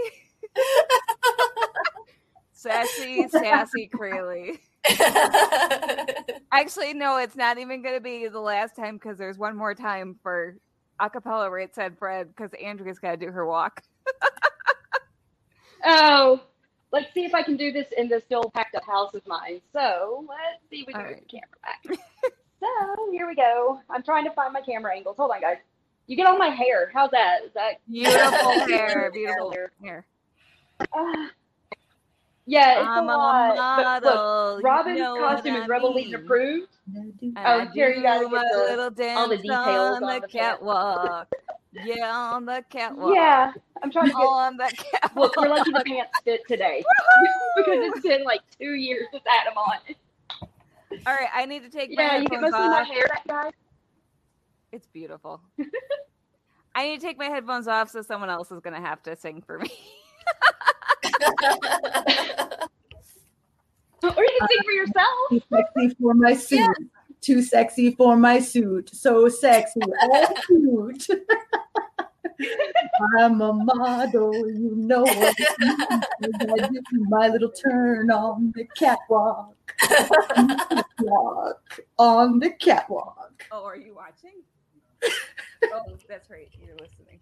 Sassy, 2.52 3.26
sassy, 3.30 3.88
Crayle. 3.88 4.58
Actually, 6.52 6.94
no, 6.94 7.18
it's 7.18 7.36
not 7.36 7.58
even 7.58 7.82
going 7.82 7.96
to 7.96 8.02
be 8.02 8.28
the 8.28 8.40
last 8.40 8.76
time 8.76 8.96
because 8.96 9.18
there's 9.18 9.38
one 9.38 9.56
more 9.56 9.74
time 9.74 10.18
for 10.22 10.58
acapella 11.02 11.50
right 11.50 11.74
said 11.74 11.98
Fred 11.98 12.28
because 12.28 12.52
Andrea's 12.62 13.00
got 13.00 13.12
to 13.12 13.18
do 13.18 13.32
her 13.32 13.46
walk. 13.46 13.82
Oh, 15.86 16.42
let's 16.92 17.14
see 17.14 17.26
if 17.26 17.34
I 17.34 17.44
can 17.44 17.58
do 17.58 17.72
this 17.72 17.88
in 17.98 18.08
this 18.08 18.24
still 18.24 18.50
packed 18.54 18.76
up 18.76 18.84
house 18.86 19.14
of 19.14 19.26
mine. 19.28 19.62
So 19.74 20.26
let's 20.30 20.64
see 20.70 20.82
if 20.82 20.88
we 20.88 20.94
can 20.94 21.04
right. 21.04 21.22
the 21.22 21.40
camera 21.40 21.58
back. 21.62 22.00
so 22.60 23.12
here 23.12 23.28
we 23.28 23.36
go. 23.36 23.80
I'm 23.90 24.04
trying 24.04 24.26
to 24.26 24.32
find 24.32 24.54
my 24.54 24.62
camera 24.62 24.96
angles. 24.96 25.18
Hold 25.18 25.32
on, 25.32 25.42
guys. 25.42 25.58
You 26.08 26.16
get 26.16 26.26
all 26.26 26.38
my 26.38 26.50
hair. 26.50 26.92
How's 26.94 27.12
that? 27.12 27.44
Is 27.46 27.54
that 27.54 27.80
Beautiful 27.90 28.52
hair, 28.68 29.12
beautiful 29.14 29.54
hair. 29.84 30.06
uh, 30.80 31.28
yeah, 32.46 32.80
it's 32.82 32.88
I'm 32.90 33.08
a 33.10 33.14
a 33.14 33.16
lot. 33.16 33.56
But 33.56 34.04
look, 34.04 34.16
model. 34.16 34.58
you 34.60 34.64
Robin's 34.64 35.00
know 35.00 35.16
costume 35.20 35.56
is 35.56 35.68
Rebel 35.68 35.94
Legion 35.94 36.16
approved. 36.16 36.68
I 37.36 37.62
Oh, 37.62 37.68
here 37.74 37.92
you 37.94 38.02
gotta 38.02 38.28
get 38.30 38.44
the- 38.52 38.66
little 38.70 38.90
dance 38.90 39.20
all 39.20 39.30
the 39.30 39.38
details 39.38 39.98
on 39.98 40.04
on 40.04 40.16
the 40.16 40.20
the 40.22 40.28
catwalk. 40.28 41.28
yeah, 41.86 42.12
on 42.16 42.46
the 42.46 42.64
catwalk. 42.70 43.14
Yeah, 43.16 43.54
I'm 43.82 43.92
trying 43.92 44.08
to 44.08 44.14
get. 44.14 44.22
on 44.22 44.58
the 44.58 44.72
catwalk. 44.76 45.16
Look, 45.16 45.36
we're 45.38 45.50
lucky 45.50 45.72
the 45.72 45.84
pants 45.86 46.20
fit 46.24 46.42
today 46.48 46.84
because 47.58 47.78
it's 47.80 48.02
been 48.02 48.24
like 48.24 48.42
two 48.60 48.74
years 48.74 49.08
since 49.12 49.24
I 49.30 49.36
had 49.36 49.48
them 49.48 49.58
on. 49.58 49.78
All 51.08 51.14
right, 51.14 51.30
I 51.34 51.46
need 51.46 51.64
to 51.64 51.70
take 51.70 51.90
my 51.96 52.04
Yeah, 52.04 52.18
you 52.18 52.28
can 52.28 52.44
headphones 52.44 52.52
most 52.52 52.82
of 52.82 52.88
my 52.90 52.94
hair 52.94 53.08
back, 53.08 53.28
guys. 53.28 53.52
It's 54.72 54.88
beautiful. 54.88 55.42
I 56.76 56.88
need 56.88 57.00
to 57.00 57.06
take 57.06 57.18
my 57.18 57.26
headphones 57.26 57.68
off, 57.68 57.90
so 57.90 58.02
someone 58.02 58.30
else 58.30 58.52
is 58.52 58.60
going 58.60 58.74
to 58.74 58.82
have 58.82 59.02
to 59.04 59.16
sing 59.16 59.42
for 59.46 59.60
me. 59.60 59.72
Or 64.04 64.22
you 64.22 64.38
can 64.40 64.48
sing 64.50 64.64
for 64.66 64.72
yourself. 64.72 65.30
Too 65.30 65.42
sexy 65.50 65.96
for 66.00 66.14
my 66.14 66.36
suit. 66.36 66.78
Too 67.22 67.42
sexy 67.42 67.92
for 67.92 68.18
my 68.18 68.40
suit. 68.40 68.90
So 68.94 69.30
sexy, 69.30 69.80
all 70.02 70.28
cute. 70.46 71.08
I'm 73.18 73.42
a 73.42 73.54
model, 73.54 74.34
you 74.50 74.74
know 74.76 75.04
what 75.04 75.36
I 75.40 76.68
do 76.68 76.82
my 77.10 77.30
little 77.30 77.52
turn 77.52 78.12
on 78.12 78.52
the 78.56 78.66
catwalk. 78.76 79.56
On 80.36 80.48
the 80.48 80.66
catwalk. 80.70 81.80
On 81.98 82.40
the 82.40 82.50
catwalk. 82.52 83.44
Oh, 83.52 83.64
are 83.64 83.78
you 83.78 83.96
watching? 83.96 84.44
oh, 85.74 85.96
that's 86.10 86.30
right. 86.30 86.50
You're 86.60 86.76
listening. 86.78 87.20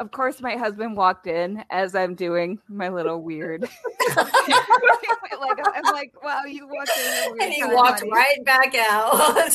Of 0.00 0.10
course, 0.12 0.40
my 0.40 0.56
husband 0.56 0.96
walked 0.96 1.26
in 1.26 1.62
as 1.68 1.94
I'm 1.94 2.14
doing 2.14 2.58
my 2.68 2.88
little 2.88 3.20
weird. 3.20 3.68
like 4.16 5.58
I'm 5.74 5.92
like, 5.92 6.14
wow, 6.24 6.44
you 6.44 6.66
walked 6.66 6.90
in. 6.98 7.42
and 7.42 7.52
he 7.52 7.62
walked 7.64 8.00
honey." 8.00 8.10
right 8.10 8.42
back 8.46 8.74
out. 8.74 9.54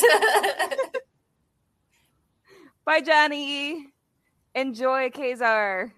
Bye, 2.84 3.00
Johnny. 3.00 3.88
Enjoy, 4.54 5.10
Kazar. 5.10 5.90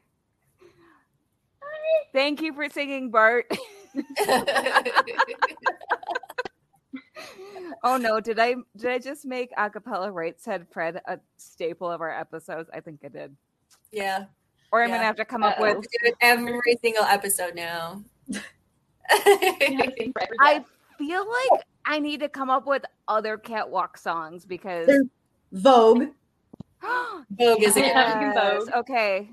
Thank 2.15 2.41
you 2.41 2.55
for 2.55 2.71
singing, 2.71 3.11
Bart. 3.11 3.47
oh 7.85 7.99
no, 7.99 8.19
did 8.19 8.39
I 8.39 8.55
did 8.79 8.91
I 8.91 8.99
just 8.99 9.27
make 9.27 9.53
acapella 9.57 10.11
right 10.11 10.41
said 10.41 10.67
Fred 10.71 11.03
a 11.07 11.19
staple 11.37 11.91
of 11.91 12.01
our 12.01 12.19
episodes? 12.19 12.71
I 12.73 12.81
think 12.81 13.01
I 13.05 13.09
did. 13.09 13.37
yeah. 13.93 14.25
Or 14.71 14.83
I'm 14.83 14.89
Yeah. 14.91 14.97
gonna 14.97 15.07
have 15.07 15.17
to 15.17 15.25
come 15.25 15.43
up 15.43 15.59
We'll 15.59 15.77
with 15.79 16.15
every 16.21 16.79
single 16.83 17.05
episode 17.05 17.55
now. 17.55 18.03
Yeah, 18.29 18.41
sing 19.11 20.13
for 20.13 20.23
every 20.23 20.37
I 20.41 20.65
feel 20.99 21.25
like 21.51 21.63
I 21.87 21.99
need 21.99 22.21
to 22.21 22.29
come 22.29 22.51
up 22.51 22.67
with 22.67 22.85
other 23.07 23.39
catwalk 23.39 23.97
songs 23.97 24.45
because 24.45 24.87
There's 24.89 25.07
Vogue. 25.53 26.09
Vogue 27.31 27.63
is 27.63 27.77
a 27.77 27.81
good 27.81 27.87
Yeah. 27.87 28.13
one. 28.13 28.21
Yes, 28.35 28.69
Okay. 28.77 29.31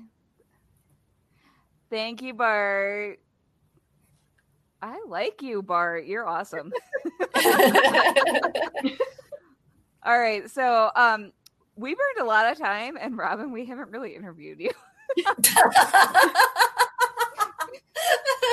Thank 1.90 2.22
you, 2.22 2.32
Bart. 2.34 3.20
I 4.82 5.02
like 5.06 5.42
you, 5.42 5.62
Bart. 5.62 6.06
You're 6.06 6.26
awesome. 6.26 6.72
All 10.04 10.18
right. 10.18 10.48
So 10.50 10.90
um 10.96 11.32
we 11.76 11.94
burned 11.94 12.18
a 12.20 12.24
lot 12.24 12.50
of 12.50 12.58
time 12.58 12.96
and 12.98 13.18
Robin, 13.18 13.52
we 13.52 13.66
haven't 13.66 13.90
really 13.90 14.14
interviewed 14.14 14.60
you. 14.60 14.70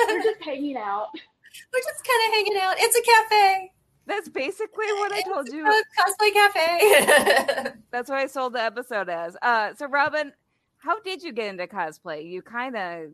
We're 0.08 0.22
just 0.22 0.42
hanging 0.42 0.76
out. 0.76 1.08
We're 1.72 1.80
just 1.80 2.04
kind 2.06 2.28
of 2.28 2.34
hanging 2.34 2.56
out. 2.60 2.74
It's 2.78 2.96
a 2.96 3.02
cafe. 3.02 3.72
That's 4.06 4.28
basically 4.28 4.86
what 4.94 5.12
I 5.12 5.22
told 5.22 5.46
It's 5.46 5.54
you. 5.54 5.66
a 5.66 5.82
cosplay 5.98 6.32
cafe. 6.32 7.72
That's 7.90 8.10
what 8.10 8.18
I 8.18 8.26
sold 8.26 8.52
the 8.54 8.62
episode 8.62 9.08
as. 9.08 9.36
Uh 9.40 9.74
so 9.74 9.86
Robin, 9.88 10.32
how 10.78 11.00
did 11.00 11.22
you 11.22 11.32
get 11.32 11.48
into 11.48 11.66
cosplay? 11.66 12.26
You 12.28 12.42
kind 12.42 12.76
of 12.76 13.10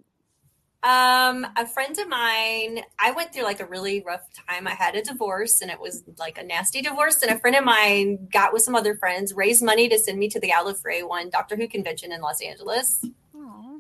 um, 0.83 1.47
a 1.59 1.67
friend 1.67 1.99
of 1.99 2.09
mine, 2.09 2.81
I 2.99 3.11
went 3.11 3.35
through 3.35 3.43
like 3.43 3.61
a 3.61 3.67
really 3.67 4.01
rough 4.03 4.23
time. 4.49 4.67
I 4.67 4.71
had 4.71 4.95
a 4.95 5.03
divorce 5.03 5.61
and 5.61 5.71
it 5.71 5.79
was 5.79 6.03
like 6.19 6.39
a 6.39 6.43
nasty 6.43 6.81
divorce. 6.81 7.21
And 7.21 7.31
a 7.31 7.39
friend 7.39 7.55
of 7.55 7.65
mine 7.65 8.29
got 8.33 8.55
with 8.55 8.63
some 8.63 8.75
other 8.75 8.95
friends, 8.97 9.35
raised 9.35 9.63
money 9.63 9.91
to 9.91 9.99
send 9.99 10.19
me 10.19 10.31
to 10.31 10.41
the 10.41 10.49
Gallifrey 10.49 11.07
one 11.07 11.29
Doctor 11.29 11.55
Who 11.55 11.69
convention 11.69 12.13
in 12.13 12.23
Los 12.23 12.41
Angeles. 12.41 13.05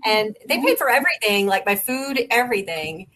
And 0.04 0.36
they 0.48 0.60
paid 0.60 0.78
for 0.78 0.88
everything, 0.88 1.46
like 1.46 1.66
my 1.66 1.76
food, 1.76 2.20
everything. 2.30 3.08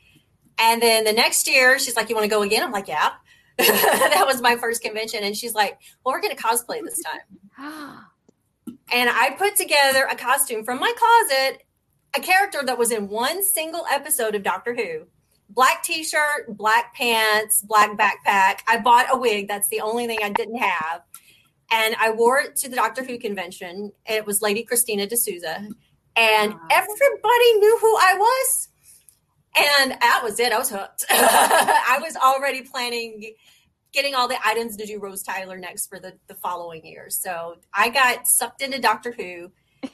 And 0.58 0.80
then 0.80 1.04
the 1.04 1.12
next 1.12 1.48
year, 1.48 1.78
she's 1.78 1.96
like, 1.96 2.08
"You 2.08 2.14
want 2.14 2.24
to 2.24 2.30
go 2.30 2.42
again?" 2.42 2.62
I'm 2.62 2.72
like, 2.72 2.88
"Yeah." 2.88 3.10
that 3.58 4.24
was 4.26 4.40
my 4.42 4.56
first 4.56 4.82
convention, 4.82 5.22
and 5.22 5.36
she's 5.36 5.54
like, 5.54 5.78
"Well, 6.04 6.14
we're 6.14 6.20
going 6.20 6.36
to 6.36 6.42
cosplay 6.42 6.82
this 6.82 7.02
time." 7.02 8.06
And 8.92 9.10
I 9.10 9.30
put 9.36 9.56
together 9.56 10.06
a 10.10 10.14
costume 10.14 10.64
from 10.64 10.78
my 10.78 10.92
closet, 10.96 11.62
a 12.16 12.20
character 12.20 12.60
that 12.64 12.78
was 12.78 12.90
in 12.90 13.08
one 13.08 13.42
single 13.42 13.84
episode 13.90 14.34
of 14.34 14.42
Doctor 14.42 14.74
Who. 14.74 15.06
Black 15.48 15.82
t-shirt, 15.82 16.56
black 16.56 16.94
pants, 16.94 17.62
black 17.62 17.96
backpack. 17.98 18.60
I 18.68 18.80
bought 18.82 19.06
a 19.10 19.18
wig. 19.18 19.48
That's 19.48 19.68
the 19.68 19.80
only 19.80 20.06
thing 20.06 20.18
I 20.22 20.30
didn't 20.30 20.58
have. 20.58 21.02
And 21.70 21.94
I 21.98 22.10
wore 22.10 22.38
it 22.38 22.56
to 22.56 22.68
the 22.68 22.76
Doctor 22.76 23.04
Who 23.04 23.18
convention. 23.18 23.92
It 24.06 24.26
was 24.26 24.42
Lady 24.42 24.62
Christina 24.62 25.06
D'Souza. 25.06 25.68
And 26.16 26.54
everybody 26.70 27.52
knew 27.58 27.78
who 27.80 27.96
I 27.96 28.16
was. 28.18 28.68
And 29.56 29.92
that 29.92 30.20
was 30.24 30.40
it. 30.40 30.52
I 30.52 30.58
was 30.58 30.70
hooked. 30.70 31.04
I 31.10 31.98
was 32.00 32.16
already 32.16 32.62
planning 32.62 33.34
getting 33.92 34.14
all 34.14 34.26
the 34.26 34.36
items 34.44 34.76
to 34.76 34.86
do 34.86 34.98
Rose 34.98 35.22
Tyler 35.22 35.56
next 35.56 35.86
for 35.86 36.00
the, 36.00 36.14
the 36.26 36.34
following 36.34 36.84
year. 36.84 37.06
So 37.10 37.56
I 37.72 37.88
got 37.90 38.26
sucked 38.26 38.60
into 38.60 38.80
Doctor 38.80 39.12
Who. 39.12 39.52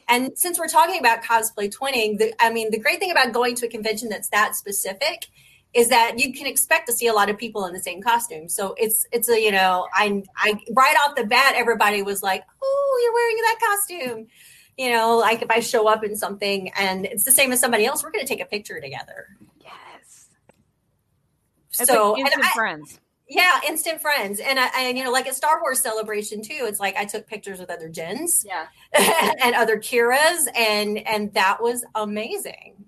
And 0.09 0.33
since 0.37 0.59
we're 0.59 0.69
talking 0.69 0.99
about 0.99 1.23
cosplay 1.23 1.71
twinning, 1.71 2.19
the, 2.19 2.33
I 2.41 2.51
mean, 2.51 2.71
the 2.71 2.79
great 2.79 2.99
thing 2.99 3.11
about 3.11 3.33
going 3.33 3.57
to 3.57 3.67
a 3.67 3.69
convention 3.69 4.09
that's 4.09 4.31
that 4.31 4.57
specific 4.57 5.27
is 5.75 5.89
that 5.89 6.19
you 6.19 6.33
can 6.33 6.47
expect 6.47 6.89
to 6.89 6.93
see 6.93 7.07
a 7.07 7.13
lot 7.13 7.29
of 7.29 7.39
people 7.39 7.67
in 7.67 7.73
the 7.73 7.81
same 7.81 8.03
costume. 8.03 8.49
So 8.49 8.75
it's 8.77 9.07
it's 9.13 9.29
a 9.29 9.41
you 9.41 9.53
know 9.53 9.87
I 9.95 10.23
I 10.37 10.61
right 10.73 10.97
off 11.07 11.15
the 11.15 11.25
bat 11.25 11.55
everybody 11.57 12.03
was 12.03 12.23
like, 12.23 12.43
oh, 12.63 13.01
you're 13.03 13.15
wearing 13.15 13.37
that 13.37 13.59
costume. 13.61 14.27
You 14.81 14.89
know, 14.89 15.19
like 15.19 15.43
if 15.43 15.51
I 15.51 15.61
show 15.61 15.89
up 15.89 16.05
in 16.05 16.17
something 16.17 16.71
and 16.75 17.05
it's 17.05 17.25
the 17.25 17.31
same 17.31 17.53
as 17.53 17.61
somebody 17.61 17.85
else, 17.85 18.03
we're 18.03 18.13
going 18.13 18.25
to 18.25 18.29
take 18.29 18.41
a 18.41 18.47
picture 18.47 18.81
together. 18.81 19.37
Yes. 19.61 20.29
It's 21.69 21.87
so 21.87 22.13
like 22.13 22.21
instant 22.25 22.47
I- 22.47 22.53
friends. 22.55 22.99
yeah, 23.29 23.61
instant 23.69 24.01
friends, 24.01 24.41
and 24.41 24.59
I, 24.59 24.71
and 24.79 24.97
you 24.97 25.05
know, 25.05 25.11
like 25.13 25.27
at 25.27 25.35
Star 25.35 25.61
Wars 25.61 25.83
celebration 25.83 26.41
too. 26.41 26.61
It's 26.63 26.81
like 26.81 26.97
I 26.97 27.05
took 27.05 27.27
pictures 27.27 27.59
with 27.61 27.69
other 27.71 27.91
Jyns 27.91 28.43
Yeah. 28.47 28.69
and 29.45 29.55
other 29.55 29.77
Heras, 29.79 30.49
and 30.57 30.97
and 31.07 31.35
that 31.35 31.63
was 31.63 31.85
amazing. 31.95 32.83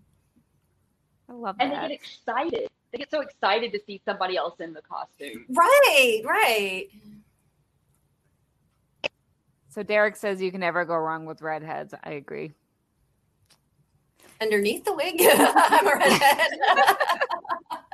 I 1.28 1.34
love 1.34 1.59
that. 1.59 1.64
And 1.64 1.72
they 1.72 1.88
get 1.88 1.90
excited. 1.90 2.68
They 2.90 2.99
get 2.99 3.11
so 3.11 3.20
excited 3.20 3.70
to 3.72 3.80
see 3.86 4.01
somebody 4.07 4.38
else 4.38 4.59
in 4.61 4.72
the 4.72 4.80
costume. 4.80 5.45
Right, 5.51 6.22
right. 6.24 6.88
So 9.73 9.83
Derek 9.83 10.16
says 10.16 10.43
you 10.43 10.51
can 10.51 10.61
never 10.61 10.85
go 10.85 10.95
wrong 10.97 11.25
with 11.25 11.41
redheads. 11.41 11.95
I 12.05 12.11
agree. 12.11 12.53
Underneath 14.43 14.85
the 14.85 14.93
wig, 14.93 15.14
I'm 15.23 15.87
a 15.87 15.97
redhead. 15.97 16.49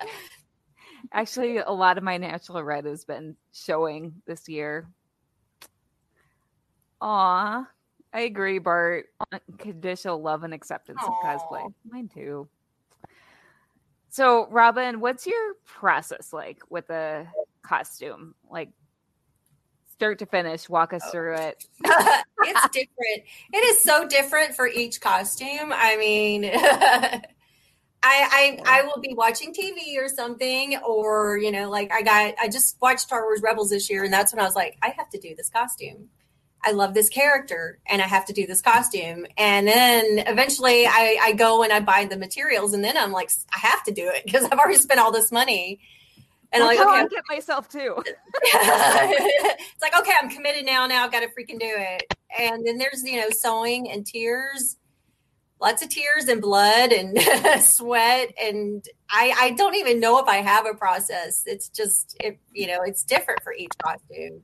Actually, 1.12 1.58
a 1.58 1.70
lot 1.70 1.96
of 1.96 2.02
my 2.02 2.16
natural 2.16 2.64
red 2.64 2.84
has 2.84 3.04
been 3.04 3.36
showing 3.52 4.12
this 4.26 4.48
year. 4.48 4.88
Aw, 7.00 7.64
I 8.12 8.20
agree, 8.22 8.58
Bart. 8.58 9.06
Unconditional 9.30 10.20
love 10.20 10.42
and 10.42 10.52
acceptance 10.52 10.98
of 11.06 11.12
cosplay. 11.24 11.72
Mine 11.88 12.08
too. 12.12 12.48
So, 14.08 14.48
Robin, 14.50 14.98
what's 14.98 15.28
your 15.28 15.54
process 15.64 16.32
like 16.32 16.58
with 16.70 16.90
a 16.90 17.28
costume? 17.62 18.34
Like 18.50 18.70
start 19.98 20.20
to 20.20 20.26
finish, 20.26 20.68
walk 20.68 20.92
us 20.92 21.02
oh. 21.06 21.10
through 21.10 21.34
it. 21.34 21.66
it's 21.84 22.68
different. 22.68 23.24
It 23.52 23.64
is 23.64 23.82
so 23.82 24.06
different 24.06 24.54
for 24.54 24.68
each 24.68 25.00
costume. 25.00 25.72
I 25.74 25.96
mean, 25.96 26.44
I, 26.54 27.20
I 28.04 28.60
I 28.64 28.82
will 28.82 29.02
be 29.02 29.14
watching 29.14 29.52
TV 29.52 29.98
or 29.98 30.08
something, 30.08 30.76
or 30.86 31.36
you 31.36 31.50
know, 31.50 31.68
like 31.68 31.90
I 31.92 32.02
got 32.02 32.34
I 32.40 32.46
just 32.46 32.80
watched 32.80 33.00
Star 33.00 33.24
Wars 33.24 33.42
Rebels 33.42 33.70
this 33.70 33.90
year, 33.90 34.04
and 34.04 34.12
that's 34.12 34.32
when 34.32 34.40
I 34.40 34.44
was 34.44 34.54
like, 34.54 34.78
I 34.82 34.94
have 34.96 35.10
to 35.10 35.18
do 35.18 35.34
this 35.34 35.50
costume. 35.50 36.10
I 36.64 36.70
love 36.70 36.94
this 36.94 37.08
character, 37.08 37.80
and 37.84 38.00
I 38.00 38.06
have 38.06 38.24
to 38.26 38.32
do 38.32 38.46
this 38.46 38.62
costume. 38.62 39.26
And 39.36 39.66
then 39.66 40.20
eventually, 40.28 40.86
I 40.86 41.18
I 41.20 41.32
go 41.32 41.64
and 41.64 41.72
I 41.72 41.80
buy 41.80 42.04
the 42.04 42.16
materials, 42.16 42.72
and 42.72 42.84
then 42.84 42.96
I'm 42.96 43.10
like, 43.10 43.32
I 43.52 43.58
have 43.66 43.82
to 43.82 43.92
do 43.92 44.08
it 44.08 44.24
because 44.24 44.44
I've 44.44 44.60
already 44.60 44.78
spent 44.78 45.00
all 45.00 45.10
this 45.10 45.32
money. 45.32 45.80
And 46.52 46.62
I'm 46.62 46.68
like, 46.68 46.78
okay, 46.78 46.88
I 46.88 47.06
get 47.08 47.24
myself 47.28 47.68
too. 47.68 47.94
it's 48.42 49.82
like 49.82 49.98
okay 49.98 50.12
i'm 50.22 50.30
committed 50.30 50.64
now. 50.64 50.86
Now 50.86 51.04
i've 51.04 51.12
got 51.12 51.20
to 51.20 51.26
freaking 51.26 51.60
do 51.60 51.66
it. 51.66 52.14
And 52.38 52.66
then 52.66 52.78
there's 52.78 53.02
you 53.04 53.20
know 53.20 53.28
sewing 53.30 53.90
and 53.90 54.06
tears 54.06 54.76
lots 55.60 55.82
of 55.82 55.88
tears 55.88 56.28
and 56.28 56.40
blood 56.40 56.92
and 56.92 57.18
sweat. 57.62 58.32
And 58.40 58.84
i 59.10 59.34
i 59.38 59.50
don't 59.52 59.74
even 59.74 60.00
know 60.00 60.18
if 60.18 60.26
i 60.26 60.36
have 60.36 60.66
a 60.66 60.74
process. 60.74 61.42
It's 61.46 61.68
just 61.68 62.16
it 62.20 62.38
you 62.52 62.66
know 62.66 62.80
it's 62.82 63.02
different 63.02 63.42
for 63.42 63.52
each 63.52 63.72
costume. 63.82 64.42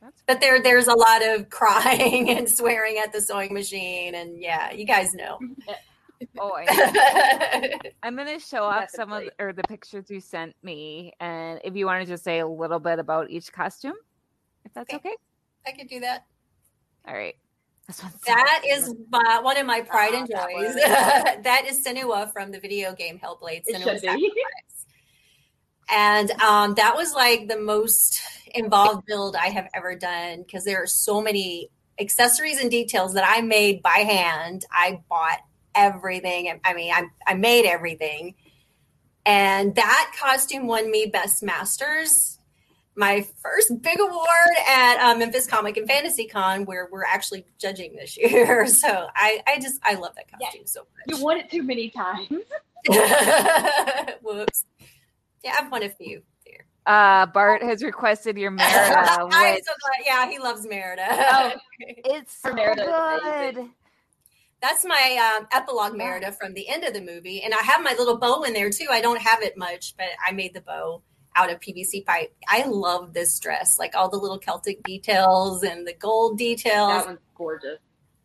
That's 0.00 0.22
but 0.26 0.40
there 0.40 0.60
there's 0.60 0.88
a 0.88 0.94
lot 0.94 1.24
of 1.24 1.50
crying 1.50 2.30
and 2.30 2.48
swearing 2.48 2.98
at 2.98 3.12
the 3.12 3.20
sewing 3.20 3.54
machine. 3.54 4.14
And 4.14 4.40
yeah 4.42 4.72
you 4.72 4.86
guys 4.86 5.14
know 5.14 5.38
oh, 6.38 6.52
I 6.56 7.78
I'm 8.02 8.16
going 8.16 8.28
to 8.28 8.38
show 8.44 8.62
off 8.64 8.90
some 8.90 9.12
of 9.12 9.24
or 9.38 9.52
the 9.52 9.62
pictures 9.64 10.10
you 10.10 10.20
sent 10.20 10.54
me, 10.62 11.12
and 11.20 11.60
if 11.64 11.74
you 11.76 11.86
want 11.86 12.02
to 12.02 12.08
just 12.08 12.24
say 12.24 12.38
a 12.40 12.46
little 12.46 12.78
bit 12.80 12.98
about 12.98 13.30
each 13.30 13.52
costume, 13.52 13.94
if 14.64 14.72
that's 14.74 14.88
Okay. 14.92 14.96
okay. 14.96 15.14
i 15.66 15.72
could 15.72 15.88
do 15.88 16.00
that 16.00 16.24
All 17.06 17.14
right. 17.14 17.34
This 17.86 18.02
one's 18.02 18.14
That 18.26 18.60
cute. 18.62 18.78
is 18.78 18.94
my, 19.10 19.40
one 19.42 19.58
of 19.58 19.66
my 19.66 19.82
pride 19.82 20.14
and 20.14 20.24
Oh, 20.32 20.36
that 20.36 20.48
joys. 20.50 20.74
was- 20.74 20.74
that 21.44 21.64
is 21.66 21.84
Senua 21.84 22.32
from 22.32 22.50
the 22.50 22.58
video 22.58 22.94
game 22.94 23.18
Hellblade. 23.18 23.62
It 23.66 23.74
Senua's 23.76 23.82
should 23.84 24.00
be. 24.00 24.06
Sacrifice. 24.08 24.86
And 25.90 26.30
um, 26.40 26.74
that 26.76 26.96
was 26.96 27.12
like 27.14 27.46
the 27.48 27.58
most 27.58 28.22
involved 28.54 29.04
build 29.06 29.36
I 29.36 29.48
have 29.48 29.68
ever 29.74 29.94
done 29.94 30.42
because 30.42 30.64
there 30.64 30.82
are 30.82 30.86
so 30.86 31.20
many 31.20 31.68
accessories 32.00 32.58
and 32.58 32.70
details 32.70 33.12
that 33.14 33.24
I 33.26 33.42
made 33.42 33.82
by 33.82 33.98
hand. 33.98 34.64
I 34.72 35.00
bought 35.10 35.40
everything. 35.74 36.60
I 36.64 36.74
mean, 36.74 36.92
I, 36.92 37.04
I 37.26 37.34
made 37.34 37.66
everything. 37.66 38.34
And 39.26 39.74
that 39.74 40.12
costume 40.20 40.66
won 40.66 40.90
me 40.90 41.06
Best 41.06 41.42
Masters 41.42 42.34
my 42.96 43.26
first 43.42 43.82
big 43.82 43.98
award 44.00 44.50
at 44.68 44.98
uh, 45.00 45.16
Memphis 45.16 45.46
Comic 45.46 45.76
and 45.76 45.88
Fantasy 45.88 46.26
Con, 46.26 46.64
where 46.64 46.88
we're 46.90 47.04
actually 47.04 47.44
judging 47.58 47.94
this 47.96 48.16
year. 48.16 48.66
So 48.74 49.08
I, 49.14 49.40
I 49.46 49.58
just, 49.60 49.80
I 49.82 49.94
love 49.94 50.14
that 50.16 50.30
costume 50.30 50.66
so 50.66 50.80
much. 50.80 51.18
You 51.18 51.24
won 51.24 51.38
it 51.38 51.50
too 51.50 51.62
many 51.62 51.90
times. 51.90 52.28
Whoops. 54.22 54.64
Yeah, 55.42 55.56
I've 55.58 55.70
won 55.70 55.82
a 55.82 55.88
few 55.88 56.22
there. 56.44 56.66
Uh, 56.86 57.26
Bart 57.26 57.62
has 57.62 57.82
requested 57.82 58.36
your 58.36 58.50
Merida. 58.50 59.10
I'm 59.10 59.26
which- 59.54 59.64
so 59.64 59.72
glad. 59.80 60.04
Yeah, 60.04 60.28
he 60.28 60.38
loves 60.38 60.66
Merida. 60.66 61.06
Oh. 61.08 61.52
it's 61.80 62.36
so 62.42 62.52
Merida 62.52 62.82
is 62.82 63.54
good. 63.54 63.70
Amazing. 64.64 64.74
That's 64.74 64.84
my 64.84 65.36
um, 65.38 65.46
epilogue 65.52 65.96
Merida 65.96 66.32
from 66.32 66.54
the 66.54 66.68
end 66.68 66.84
of 66.84 66.92
the 66.94 67.00
movie, 67.00 67.42
and 67.42 67.54
I 67.54 67.58
have 67.62 67.82
my 67.82 67.94
little 67.98 68.16
bow 68.18 68.42
in 68.42 68.52
there 68.54 68.70
too. 68.70 68.86
I 68.90 69.00
don't 69.00 69.20
have 69.20 69.42
it 69.42 69.56
much, 69.56 69.94
but 69.96 70.06
I 70.26 70.32
made 70.32 70.54
the 70.54 70.60
bow 70.60 71.02
out 71.36 71.50
of 71.50 71.60
PVC 71.60 72.04
pipe. 72.06 72.34
I 72.48 72.64
love 72.66 73.12
this 73.12 73.38
dress, 73.40 73.76
like 73.78 73.94
all 73.96 74.08
the 74.08 74.16
little 74.16 74.38
Celtic 74.38 74.82
details 74.84 75.62
and 75.64 75.86
the 75.86 75.92
gold 75.94 76.38
details. 76.38 76.88
That 76.90 77.06
one's 77.06 77.18
gorgeous. 77.34 77.78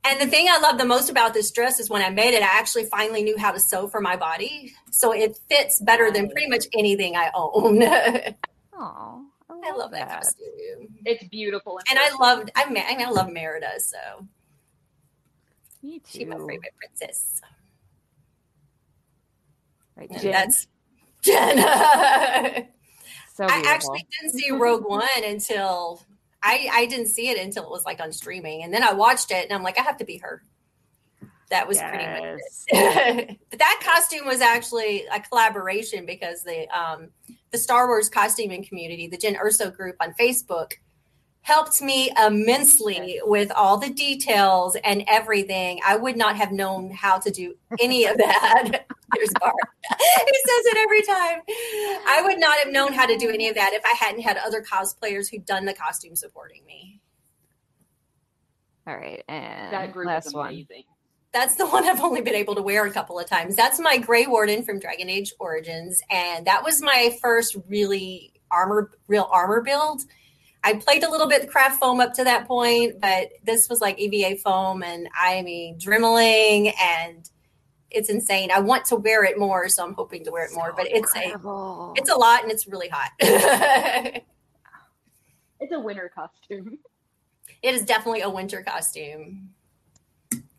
And 0.06 0.22
the 0.22 0.28
thing 0.28 0.48
I 0.50 0.60
love 0.60 0.78
the 0.78 0.86
most 0.86 1.10
about 1.10 1.34
this 1.34 1.52
dress 1.52 1.80
is 1.80 1.90
when 1.90 2.02
I 2.02 2.10
made 2.10 2.34
it, 2.34 2.42
I 2.42 2.58
actually 2.58 2.86
finally 2.86 3.22
knew 3.22 3.38
how 3.38 3.52
to 3.52 3.60
sew 3.60 3.88
for 3.90 4.00
my 4.00 4.16
body, 4.16 4.74
so 4.92 5.12
it 5.12 5.38
fits 5.50 5.82
better 5.82 6.10
than 6.12 6.30
pretty 6.30 6.48
much 6.48 6.66
anything 6.78 7.16
I 7.18 7.32
own. 7.34 7.84
I 7.84 8.36
Oh, 8.74 9.26
I 9.50 9.72
love, 9.72 9.78
love 9.78 9.92
that 9.92 10.08
that. 10.08 10.22
costume, 10.22 10.88
It's 11.04 11.24
beautiful. 11.26 11.80
in 11.80 11.84
and 11.90 12.00
I 12.00 12.16
loved. 12.18 12.50
I, 12.56 12.70
mean, 12.70 12.82
I 12.88 13.10
love 13.10 13.30
Merida, 13.30 13.72
so 13.80 13.98
Me 15.82 16.02
she's 16.06 16.28
my 16.28 16.36
favorite 16.36 16.74
princess. 16.78 17.42
Right, 19.96 20.10
Jyn, 20.10 20.32
that's 20.32 20.68
Jyn. 21.24 21.58
so 23.34 23.46
I 23.46 23.64
actually 23.66 24.06
didn't 24.22 24.38
see 24.38 24.52
Rogue 24.52 24.86
One 24.86 25.08
until 25.26 26.02
I 26.42 26.70
I 26.72 26.86
didn't 26.86 27.08
see 27.08 27.30
it 27.30 27.38
until 27.38 27.64
it 27.64 27.70
was 27.70 27.86
like 27.86 28.02
on 28.02 28.12
streaming, 28.12 28.64
and 28.64 28.74
then 28.74 28.84
I 28.84 28.94
watched 28.94 29.32
it, 29.32 29.44
and 29.46 29.54
I'm 29.54 29.64
like, 29.64 29.80
I 29.80 29.84
have 29.84 29.98
to 29.98 30.06
be 30.06 30.18
her. 30.18 30.44
That 31.50 31.68
was 31.68 31.80
pretty 31.80 32.06
much 32.06 32.40
it. 32.68 33.40
but 33.50 33.60
that 33.60 33.82
costume 33.84 34.28
was 34.28 34.40
actually 34.40 35.06
a 35.08 35.20
collaboration 35.20 36.06
because 36.06 36.44
the 36.44 36.68
um 36.70 37.10
the 37.52 37.58
Star 37.58 37.88
Wars 37.88 38.10
costuming 38.10 38.64
community, 38.64 39.08
the 39.08 39.18
Jyn 39.18 39.38
Erso 39.38 39.76
group 39.76 39.96
on 40.00 40.14
Facebook, 40.14 40.74
helped 41.50 41.82
me 41.82 42.12
immensely 42.24 43.20
with 43.24 43.52
all 43.52 43.78
the 43.78 43.90
details 43.90 44.78
and 44.84 45.04
everything. 45.08 45.80
I 45.84 45.96
would 45.96 46.16
not 46.16 46.36
have 46.36 46.52
known 46.52 46.92
how 46.92 47.18
to 47.18 47.32
do 47.32 47.56
any 47.80 48.06
of 48.06 48.18
that. 48.18 48.86
There's 49.16 49.32
Bart. 49.40 49.56
he 50.00 50.40
says 50.46 50.66
it 50.68 50.78
every 50.78 51.02
time. 51.02 51.42
I 52.08 52.22
would 52.24 52.40
not 52.40 52.60
have 52.60 52.72
known 52.72 52.94
how 52.94 53.08
to 53.08 53.18
do 53.18 53.32
any 53.32 53.48
of 53.48 53.56
that 53.56 53.74
if 53.74 53.82
I 53.84 53.96
hadn't 53.98 54.22
had 54.22 54.38
other 54.38 54.62
cosplayers 54.62 55.28
who'd 55.28 55.46
done 55.46 55.66
the 55.66 55.74
costume 55.74 56.16
supporting 56.16 56.64
me. 56.68 57.02
All 58.86 58.96
right, 58.96 59.24
and 59.28 59.74
that 59.74 59.92
group 59.92 60.08
last 60.08 60.28
is 60.28 60.34
one. 60.36 60.66
That's 61.32 61.56
the 61.56 61.66
one 61.66 61.88
I've 61.88 62.02
only 62.02 62.22
been 62.22 62.36
able 62.36 62.56
to 62.56 62.62
wear 62.62 62.86
a 62.86 62.92
couple 62.92 63.20
of 63.20 63.28
times. 63.28 63.56
That's 63.56 63.80
my 63.80 63.98
Grey 63.98 64.28
Warden 64.28 64.64
from 64.64 64.80
Dragon 64.80 65.10
Age 65.10 65.34
Origins, 65.40 66.02
and 66.12 66.46
that 66.46 66.64
was 66.64 66.82
my 66.82 67.18
first 67.22 67.56
really 67.68 68.34
armor, 68.52 68.92
real 69.08 69.28
armor 69.32 69.62
build. 69.62 70.02
I 70.64 70.74
played 70.74 71.04
a 71.04 71.10
little 71.10 71.28
bit 71.28 71.42
with 71.42 71.52
craft 71.52 71.80
foam 71.80 72.00
up 72.00 72.14
to 72.16 72.24
that 72.26 72.48
point, 72.48 73.00
but 73.00 73.30
this 73.44 73.70
was 73.70 73.80
like 73.82 73.98
EVA 74.00 74.38
foam, 74.38 74.84
and 74.84 75.08
I 75.20 75.42
mean 75.42 75.78
dremeling, 75.80 76.74
and 76.82 77.30
it's 77.90 78.10
insane. 78.10 78.52
I 78.52 78.60
want 78.60 78.86
to 78.86 78.96
wear 78.96 79.24
it 79.24 79.40
more, 79.40 79.70
so 79.70 79.86
I'm 79.86 79.94
hoping 79.94 80.26
to 80.26 80.32
wear 80.32 80.46
it 80.46 80.52
more. 80.54 80.72
So 80.72 80.76
But 80.76 80.88
it's 80.90 81.16
a 81.16 81.34
it's 81.96 82.10
a 82.12 82.16
lot, 82.16 82.44
and 82.44 82.52
it's 82.52 82.68
really 82.68 82.90
hot. 82.90 84.22
It's 85.60 85.74
a 85.74 85.80
winter 85.80 86.12
costume. 86.14 86.80
It 87.62 87.74
is 87.74 87.84
definitely 87.84 88.22
a 88.22 88.30
winter 88.30 88.64
costume. 88.64 89.50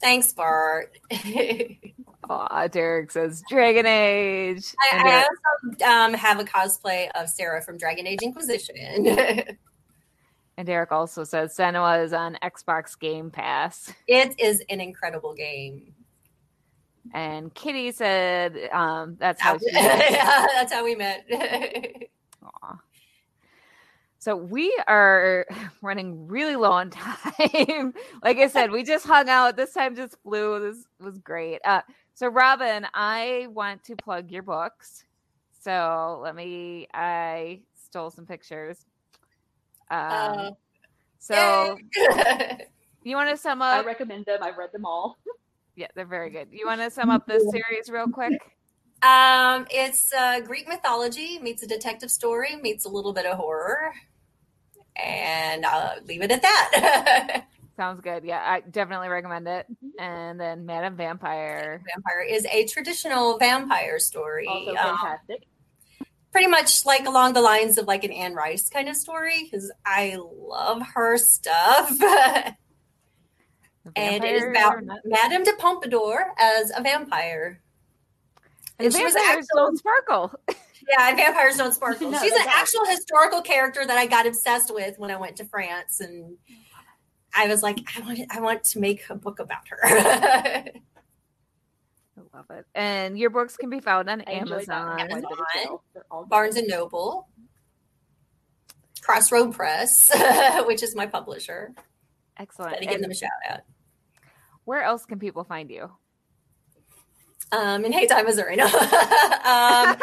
Thanks, 0.01 0.33
Bart. 0.33 0.99
I, 1.11 1.79
Aw, 2.31 2.69
Derek 2.69 3.11
says 3.11 3.43
Dragon 3.49 3.87
Age. 3.87 4.75
And 4.93 5.09
I 5.09 5.25
also 5.25 5.85
um, 5.85 6.15
have 6.15 6.39
a 6.39 6.45
cosplay 6.45 7.09
of 7.15 7.29
Sera 7.29 7.63
from 7.63 7.79
Dragon 7.79 8.07
Age 8.07 8.21
Inquisition. 8.23 9.07
And 10.61 10.67
Derek 10.67 10.93
also 10.93 11.25
says 11.25 11.57
Senua 11.57 12.05
is 12.05 12.13
on 12.13 12.37
Xbox 12.43 12.99
Game 12.99 13.31
Pass. 13.31 13.95
It 14.07 14.39
is 14.39 14.63
an 14.69 14.79
incredible 14.79 15.33
game. 15.33 15.95
And 17.15 17.55
Kitty 17.55 17.93
said 17.93 18.69
um, 18.71 19.17
that's 19.19 19.41
how 19.41 19.57
she 19.57 19.65
yeah, 19.73 20.47
that's 20.55 20.71
how 20.71 20.85
we 20.85 20.97
met. 20.97 21.25
Aw. 22.45 22.79
So 24.19 24.37
we 24.37 24.79
are 24.87 25.47
running 25.81 26.29
really 26.29 26.57
low 26.57 26.73
on 26.73 26.91
time. 26.91 27.95
like 28.23 28.37
I 28.37 28.49
said, 28.49 28.71
we 28.71 28.83
just 28.83 29.07
hung 29.07 29.31
out. 29.31 29.57
This 29.57 29.73
time 29.73 29.97
just 29.97 30.15
flew. 30.23 30.61
This 30.61 30.85
was 31.01 31.17
great. 31.17 31.61
Uh, 31.65 31.81
so 32.13 32.29
Robin, 32.29 32.87
I 32.93 33.47
want 33.49 33.83
to 33.85 33.97
plug 33.97 34.31
your 34.31 34.43
books. 34.43 35.05
So 35.59 36.21
let 36.23 36.37
me. 36.37 36.87
I 36.93 37.63
stole 37.83 38.11
some 38.11 38.27
pictures. 38.27 38.85
Um, 39.91 39.99
Uh, 39.99 40.51
so 41.19 41.79
you 43.03 43.17
want 43.17 43.31
to 43.31 43.37
sum 43.37 43.61
up? 43.63 43.83
I 43.83 43.87
recommend 43.87 44.27
them. 44.27 44.43
I've 44.43 44.57
read 44.57 44.73
them 44.73 44.85
all. 44.87 45.19
yeah, 45.77 45.89
they're 45.95 46.07
very 46.07 46.31
good. 46.31 46.49
You 46.53 46.67
want 46.67 46.81
to 46.81 46.91
sum 46.99 47.11
up 47.11 47.27
this 47.27 47.43
series 47.51 47.89
real 47.91 48.09
quick? 48.09 48.33
um, 49.03 49.67
it's 49.71 50.13
uh, 50.13 50.41
Greek 50.41 50.69
mythology 50.69 51.39
meets 51.39 51.63
a 51.63 51.67
detective 51.67 52.11
story 52.11 52.57
meets 52.57 52.85
a 52.85 52.89
little 52.89 53.13
bit 53.13 53.27
of 53.27 53.37
horror, 53.37 53.93
and 54.97 55.65
I'll 55.67 56.03
leave 56.05 56.23
it 56.23 56.31
at 56.31 56.43
that. 56.43 57.45
Sounds 57.77 58.01
good. 58.03 58.25
Yeah, 58.25 58.43
I 58.45 58.61
definitely 58.61 59.09
recommend 59.09 59.49
it. 59.49 59.67
Mm-hmm. 59.71 60.03
And 60.03 60.39
then 60.41 60.67
Madam 60.67 60.97
Vampire. 60.97 61.83
vampire 61.95 62.21
is 62.29 62.45
a 62.53 62.67
traditional 62.67 63.39
vampire 63.39 63.99
story. 63.99 64.47
Also 64.47 64.71
Um, 64.73 64.77
fantastic. 64.77 65.45
Pretty 66.33 66.47
much 66.47 66.87
like 66.87 67.07
along 67.07 67.33
the 67.33 67.41
lines 67.41 67.79
of 67.79 67.87
like 67.87 68.05
an 68.05 68.13
Anne 68.13 68.35
Rice 68.35 68.69
kind 68.69 68.89
of 68.89 68.97
story 68.97 69.45
because 69.45 69.71
I 69.85 70.17
love 70.19 70.83
her 70.95 71.19
stuff. 71.19 71.93
And 73.97 74.25
it 74.25 74.35
is 74.37 74.45
about 74.45 74.83
Madame 75.05 75.43
de 75.43 75.55
Pompadour 75.55 76.35
as 76.39 76.71
a 76.77 76.83
vampire. 76.83 77.61
The 78.79 78.85
And 78.85 78.95
she 78.95 79.05
was 79.05 79.15
vampires 79.15 79.47
actual, 79.47 79.67
don't 79.67 79.79
sparkle. 79.79 80.35
yeah, 80.89 81.15
vampires 81.17 81.57
don't 81.57 81.73
sparkle. 81.73 82.11
No, 82.11 82.21
She's 82.21 82.33
an 82.33 82.47
actual 82.49 82.85
historical 82.87 83.43
character 83.43 83.87
that 83.87 83.97
I 83.97 84.07
got 84.07 84.27
obsessed 84.27 84.73
with 84.73 84.99
when 84.99 85.11
I 85.11 85.17
went 85.17 85.37
to 85.37 85.45
France, 85.45 86.01
and 86.01 86.37
I 87.35 87.47
was 87.47 87.63
like, 87.63 87.79
I 87.97 88.01
want, 88.01 88.21
I 88.31 88.41
want 88.41 88.65
to 88.65 88.79
make 88.79 89.09
a 89.09 89.15
book 89.15 89.39
about 89.39 89.67
her. 89.69 90.65
I 92.49 92.53
love 92.53 92.59
it. 92.61 92.67
And 92.75 93.19
your 93.19 93.31
books 93.31 93.57
can 93.57 93.71
be 93.71 93.81
found 93.81 94.09
on 94.09 94.23
I 94.27 94.33
enjoyed 94.33 94.67
that 94.67 94.87
one 94.87 95.01
Amazon. 95.01 95.23
quite 95.23 95.25
a 95.25 95.29
bit 95.29 95.39
as 95.63 95.67
well. 95.67 95.85
They're 95.95 96.07
all 96.11 96.25
Barnes 96.25 96.57
and 96.57 96.69
Noble, 96.69 97.29
Crossroad 99.03 99.55
Press, 99.55 100.11
which 100.67 100.83
is 100.83 100.95
my 100.95 101.07
publisher. 101.07 101.73
Excellent. 102.39 102.73
Gotta 102.75 102.85
give 102.87 102.95
And 102.95 103.05
them 103.05 103.11
a 103.11 103.15
shout 103.15 103.31
out. 103.49 103.61
where 104.65 104.83
else 104.83 105.05
can 105.07 105.19
people 105.19 105.45
find 105.45 105.71
you? 105.71 105.91
um, 107.53 107.85
in 107.85 107.93
Hayti, 107.93 108.23
Missouri. 108.23 108.55
No. 108.57 108.65
um, 108.65 108.71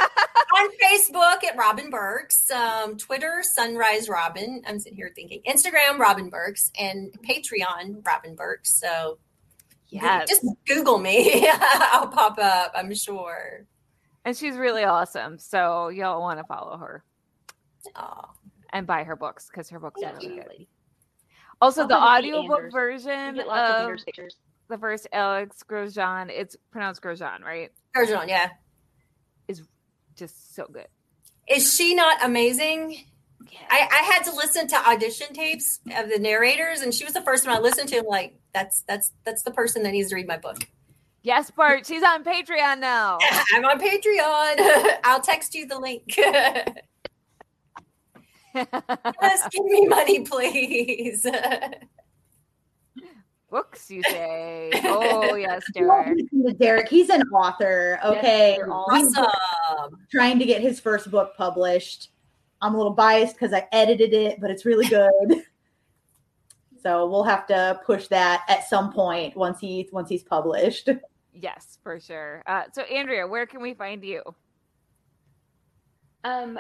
on 0.60 0.70
Facebook 0.84 1.44
at 1.46 1.56
Robin 1.58 1.90
Burks, 1.90 2.52
um, 2.52 2.98
Twitter 2.98 3.42
Sunrise 3.42 4.10
Robin. 4.10 4.62
I'm 4.68 4.80
sitting 4.80 4.98
here 4.98 5.12
thinking 5.16 5.42
Instagram 5.48 5.98
Robin 5.98 6.30
Burks 6.30 6.72
and 6.78 7.14
Patreon 7.28 8.06
Robin 8.06 8.36
Burks. 8.36 8.78
So 8.80 9.18
Yes. 9.90 10.28
just 10.30 10.46
Google 10.68 10.98
me. 11.00 11.48
I'll 11.52 12.08
pop 12.10 12.38
up. 12.40 12.72
I'm 12.76 12.94
sure. 12.94 13.66
and 14.26 14.36
she's 14.36 14.56
really 14.56 14.84
awesome. 14.84 15.40
So 15.40 15.90
y'all 15.90 16.20
want 16.22 16.40
to 16.40 16.44
follow 16.46 16.78
her 16.78 17.04
Aw, 17.96 18.30
and 18.74 18.86
buy 18.86 19.04
her 19.04 19.16
books 19.16 19.48
because 19.50 19.70
her 19.70 19.80
books 19.80 20.02
are 20.04 20.14
really 20.16 20.36
you. 20.36 20.42
good. 20.42 20.68
Also, 21.62 21.82
Also 21.82 21.82
the 21.84 21.88
the 21.88 22.02
audiobook 22.02 22.58
Anders. 22.58 22.74
version 22.74 23.28
You 23.36 23.42
get 23.42 23.48
lots 23.48 23.72
of 23.82 23.90
of 23.92 23.98
the 24.70 24.78
first 24.78 25.08
Alex 25.14 25.64
Grosjean, 25.68 26.30
it's 26.30 26.56
pronounced 26.72 27.02
Grosjean, 27.02 27.42
right? 27.42 27.72
Bergeron, 27.96 28.28
yeah. 28.28 28.50
Is 29.48 29.64
just 30.16 30.54
so 30.56 30.68
good. 30.72 30.88
Is 31.50 31.74
she 31.74 31.96
not 31.96 32.24
amazing? 32.26 33.06
I, 33.70 33.88
I 33.92 34.04
had 34.14 34.24
to 34.24 34.36
listen 34.36 34.68
to 34.68 34.90
audition 34.90 35.34
tapes 35.34 35.80
of 35.96 36.10
the 36.10 36.20
narrators, 36.20 36.82
and 36.82 36.94
she 36.94 37.04
was 37.04 37.14
the 37.14 37.22
first 37.22 37.46
one 37.46 37.56
I 37.56 37.60
listened 37.60 37.90
to. 37.90 37.98
I'm 37.98 38.06
like, 38.06 38.36
that's 38.54 38.84
that's 38.88 39.14
that's 39.26 39.44
the 39.44 39.52
person 39.52 39.84
that 39.84 39.92
needs 39.92 40.10
to 40.10 40.16
read 40.16 40.28
my 40.28 40.38
book. 40.38 40.68
Yes, 41.24 41.52
Bart, 41.52 41.86
she's 41.86 42.04
on 42.04 42.24
Patreon 42.24 42.80
now. 42.80 43.18
I'm 43.54 43.66
on 43.66 43.80
Patreon. 43.80 44.98
I'll 45.04 45.20
text 45.22 45.54
you 45.56 45.68
the 45.68 45.78
link. 45.78 46.04
yes, 46.18 46.78
give 49.52 49.66
me 49.66 49.88
money, 49.88 50.22
please. 50.22 51.26
Books, 53.50 53.90
you 53.90 54.04
say? 54.04 54.72
Oh 54.84 55.36
yes, 55.36 55.64
Derek. 55.74 56.18
to 56.18 56.54
Derek. 56.60 56.90
He's 56.90 57.10
an 57.10 57.22
author. 57.30 58.00
Okay. 58.04 58.58
they're 58.58 58.70
He's 58.94 59.16
awesome. 59.18 59.98
trying 60.12 60.40
to 60.40 60.46
get 60.46 60.62
his 60.62 60.80
first 60.80 61.10
book 61.12 61.34
published. 61.38 62.10
I'm 62.62 62.74
a 62.74 62.78
little 62.78 62.94
biased 62.94 63.36
because 63.36 63.54
I 63.54 63.68
edited 63.72 64.14
it, 64.14 64.40
but 64.42 64.50
it's 64.50 64.66
really 64.66 64.88
good. 64.88 65.44
so 66.82 67.08
we'll 67.08 67.24
have 67.24 67.46
to 67.48 67.80
push 67.86 68.08
that 68.08 68.44
at 68.50 68.68
some 68.68 68.92
point 68.92 69.36
once 69.36 69.60
he 69.60 69.90
once 69.92 70.10
he's 70.10 70.24
published. 70.24 70.90
Yes, 71.40 71.78
for 71.84 72.00
sure. 72.00 72.42
Uh, 72.48 72.64
so, 72.74 72.82
Andrea, 72.82 73.28
where 73.28 73.46
can 73.46 73.62
we 73.62 73.76
find 73.76 74.04
you? 74.04 74.24
Um, 76.24 76.60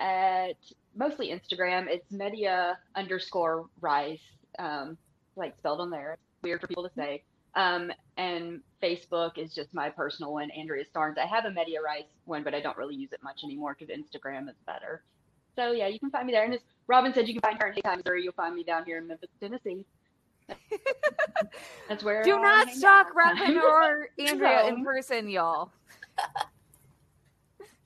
at 0.00 0.56
mostly 0.96 1.28
Instagram. 1.28 1.86
It's 1.88 2.10
media 2.10 2.78
underscore 2.96 3.66
rise, 3.80 4.18
um, 4.58 4.98
like 5.36 5.56
spelled 5.58 5.80
on 5.80 5.90
there. 5.90 6.18
Weird 6.42 6.60
for 6.60 6.66
people 6.66 6.82
to 6.82 6.90
say. 6.96 7.22
Um, 7.56 7.92
and 8.16 8.60
Facebook 8.82 9.38
is 9.38 9.54
just 9.54 9.72
my 9.72 9.88
personal 9.88 10.32
one, 10.32 10.50
Andrea 10.50 10.84
Starnes. 10.84 11.18
I 11.18 11.26
have 11.26 11.44
a 11.44 11.50
Media 11.50 11.80
Rice 11.80 12.04
one, 12.24 12.42
but 12.42 12.54
I 12.54 12.60
don't 12.60 12.76
really 12.76 12.96
use 12.96 13.12
it 13.12 13.22
much 13.22 13.44
anymore 13.44 13.76
because 13.78 13.94
Instagram 13.96 14.48
is 14.48 14.56
better. 14.66 15.02
So 15.56 15.72
yeah, 15.72 15.86
you 15.86 15.98
can 15.98 16.10
find 16.10 16.26
me 16.26 16.32
there. 16.32 16.44
And 16.44 16.54
as 16.54 16.60
Robin 16.86 17.12
said, 17.14 17.28
you 17.28 17.34
can 17.34 17.42
find 17.42 17.60
her 17.60 17.68
in 17.68 17.74
Hayti, 17.74 17.96
Missouri. 17.96 18.24
You'll 18.24 18.32
find 18.32 18.54
me 18.54 18.64
down 18.64 18.84
here 18.84 18.98
in 18.98 19.06
Memphis, 19.06 19.30
Tennessee. 19.40 19.84
That's 21.88 22.02
where. 22.04 22.22
Do 22.22 22.36
I 22.36 22.42
not 22.42 22.70
stalk 22.70 23.08
out. 23.08 23.16
Robin 23.16 23.58
or 23.58 24.08
Andrea 24.18 24.66
in 24.66 24.84
person, 24.84 25.28
y'all. 25.28 25.70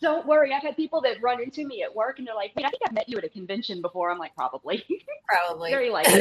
Don't 0.01 0.25
worry, 0.29 0.53
I've 0.55 0.63
had 0.63 0.77
people 0.77 1.01
that 1.01 1.21
run 1.21 1.43
into 1.43 1.67
me 1.67 1.83
at 1.83 1.93
work 1.93 2.19
and 2.19 2.27
they're 2.27 2.35
like, 2.35 2.53
"Wait, 2.55 2.65
I 2.65 2.71
think 2.71 2.83
I've 2.87 2.93
met 2.93 3.09
you 3.09 3.19
at 3.19 3.25
a 3.25 3.29
convention 3.29 3.83
before." 3.83 4.13
I'm 4.13 4.19
like, 4.19 4.33
"Probably." 4.37 4.85
Probably. 5.29 5.71
Very 5.73 5.91
likely. 5.91 6.21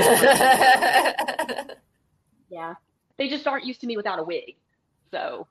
yeah, 2.49 2.73
they 3.17 3.29
just 3.29 3.47
aren't 3.47 3.65
used 3.65 3.81
to 3.81 3.87
me 3.87 3.97
without 3.97 4.19
a 4.19 4.23
wig. 4.23 4.55
So, 5.11 5.47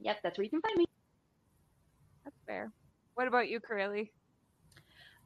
yep, 0.00 0.18
that's 0.22 0.38
where 0.38 0.44
you 0.44 0.50
can 0.50 0.60
find 0.60 0.76
me. 0.76 0.86
That's 2.24 2.36
fair. 2.46 2.72
What 3.14 3.28
about 3.28 3.48
you, 3.48 3.60
Crayle? 3.60 4.04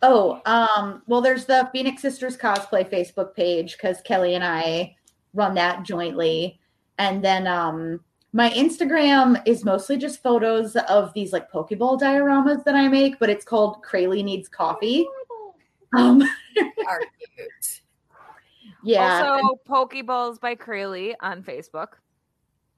Oh, 0.02 0.40
um, 0.46 1.02
well, 1.06 1.20
there's 1.20 1.44
the 1.44 1.68
Phoenix 1.72 2.00
Sisters 2.02 2.36
cosplay 2.36 2.88
Facebook 2.88 3.34
page 3.34 3.76
because 3.76 4.00
Kelly 4.02 4.34
and 4.34 4.44
I 4.44 4.96
run 5.34 5.54
that 5.54 5.84
jointly. 5.84 6.58
And 6.98 7.24
then 7.24 7.46
um 7.46 8.00
my 8.32 8.50
Instagram 8.50 9.42
is 9.46 9.64
mostly 9.64 9.96
just 9.96 10.22
photos 10.22 10.76
of 10.76 11.12
these 11.14 11.32
like 11.32 11.50
Pokeball 11.50 12.00
dioramas 12.00 12.62
that 12.64 12.74
I 12.74 12.88
make, 12.88 13.18
but 13.18 13.30
it's 13.30 13.44
called 13.44 13.82
Crayley 13.82 14.22
Needs 14.22 14.48
Coffee. 14.48 15.06
Um 15.96 16.22
Are 16.86 17.00
cute. 17.36 17.80
Yeah. 18.82 19.24
Also, 19.26 19.58
Pokeballs 19.68 20.40
by 20.40 20.54
Crayley 20.54 21.14
on 21.20 21.42
Facebook. 21.42 21.94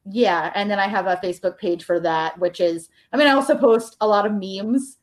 Yeah, 0.04 0.50
and 0.54 0.70
then 0.70 0.80
I 0.80 0.88
have 0.88 1.06
a 1.06 1.16
Facebook 1.16 1.58
page 1.58 1.84
for 1.84 2.00
that, 2.00 2.38
which 2.38 2.60
is 2.60 2.88
I 3.12 3.16
mean, 3.16 3.28
I 3.28 3.32
also 3.32 3.56
post 3.56 3.96
a 4.00 4.06
lot 4.06 4.26
of 4.26 4.32
memes 4.32 4.98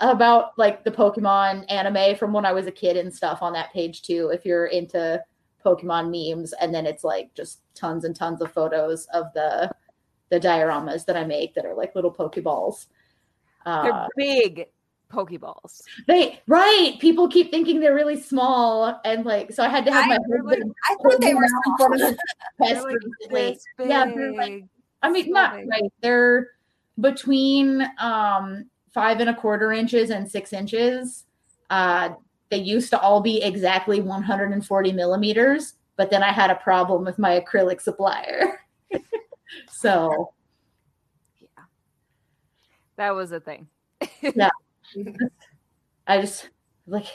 about 0.00 0.58
like 0.58 0.84
the 0.84 0.90
Pokemon 0.90 1.64
anime 1.70 2.16
from 2.16 2.32
when 2.32 2.44
I 2.44 2.52
was 2.52 2.66
a 2.66 2.72
kid 2.72 2.96
and 2.96 3.14
stuff 3.14 3.42
on 3.42 3.52
that 3.54 3.72
page 3.72 4.02
too, 4.02 4.30
if 4.34 4.44
you're 4.44 4.66
into 4.66 5.22
Pokemon 5.64 6.10
memes. 6.10 6.52
And 6.54 6.74
then 6.74 6.84
it's 6.84 7.04
like 7.04 7.32
just 7.34 7.60
tons 7.74 8.04
and 8.04 8.14
tons 8.14 8.42
of 8.42 8.52
photos 8.52 9.06
of 9.14 9.32
the 9.34 9.70
the 10.30 10.40
dioramas 10.40 11.04
that 11.06 11.16
I 11.16 11.24
make 11.24 11.54
that 11.54 11.64
are 11.64 11.74
like 11.74 11.94
little 11.94 12.12
Pokeballs. 12.12 12.86
They're 13.64 13.92
Uh, 13.92 14.08
big 14.16 14.66
Pokeballs. 15.14 15.82
they 16.06 16.40
right. 16.46 16.96
People 16.98 17.28
keep 17.28 17.50
thinking 17.50 17.80
they're 17.80 17.94
really 17.94 18.20
small, 18.20 19.00
and 19.04 19.24
like 19.24 19.52
so 19.52 19.62
I 19.62 19.68
had 19.68 19.84
to 19.86 19.92
have 19.92 20.04
I 20.04 20.08
my 20.08 20.18
really- 20.28 20.62
I 20.90 20.94
thought 21.02 21.20
they 21.20 21.34
were 21.34 21.46
hold 21.64 21.78
them 21.78 21.92
around 22.02 22.10
in 22.10 22.18
front 22.56 22.72
of 22.72 22.78
small. 22.80 22.92
Like. 23.30 23.58
Yeah, 23.78 24.04
like 24.36 24.64
I 25.02 25.10
mean, 25.10 25.24
So 25.26 25.30
not 25.32 25.56
big. 25.56 25.68
right. 25.68 25.92
They're 26.00 26.48
between 27.00 27.86
um 27.98 28.66
five 28.92 29.20
and 29.20 29.30
a 29.30 29.34
quarter 29.34 29.72
inches 29.72 30.10
and 30.10 30.30
six 30.30 30.52
inches. 30.52 31.24
Uh, 31.70 32.10
they 32.50 32.58
used 32.58 32.90
to 32.90 33.00
all 33.00 33.20
be 33.20 33.42
exactly 33.42 34.00
140 34.00 34.92
millimeters, 34.92 35.74
but 35.96 36.10
then 36.10 36.22
I 36.22 36.30
had 36.30 36.50
a 36.50 36.54
problem 36.56 37.04
with 37.04 37.18
my 37.18 37.40
acrylic 37.40 37.80
supplier. 37.80 38.60
so 39.70 40.32
yeah, 41.40 41.64
that 42.96 43.10
was 43.14 43.32
a 43.32 43.40
thing. 43.40 43.66
I 46.06 46.20
just 46.20 46.48
like 46.86 47.06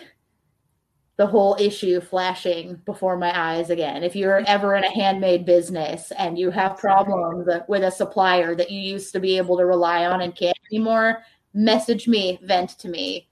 the 1.17 1.27
whole 1.27 1.57
issue 1.59 1.99
flashing 1.99 2.81
before 2.85 3.17
my 3.17 3.37
eyes 3.37 3.69
again. 3.69 4.03
If 4.03 4.15
you're 4.15 4.43
ever 4.47 4.75
in 4.75 4.83
a 4.83 4.89
handmade 4.91 5.45
business 5.45 6.11
and 6.17 6.37
you 6.37 6.49
have 6.49 6.77
problems 6.77 7.47
with 7.67 7.83
a 7.83 7.91
supplier 7.91 8.55
that 8.55 8.71
you 8.71 8.79
used 8.79 9.11
to 9.13 9.19
be 9.19 9.37
able 9.37 9.57
to 9.57 9.65
rely 9.65 10.05
on 10.05 10.21
and 10.21 10.35
can't 10.35 10.57
anymore, 10.71 11.23
message 11.53 12.07
me, 12.07 12.39
vent 12.41 12.71
to 12.79 12.87
me. 12.87 13.27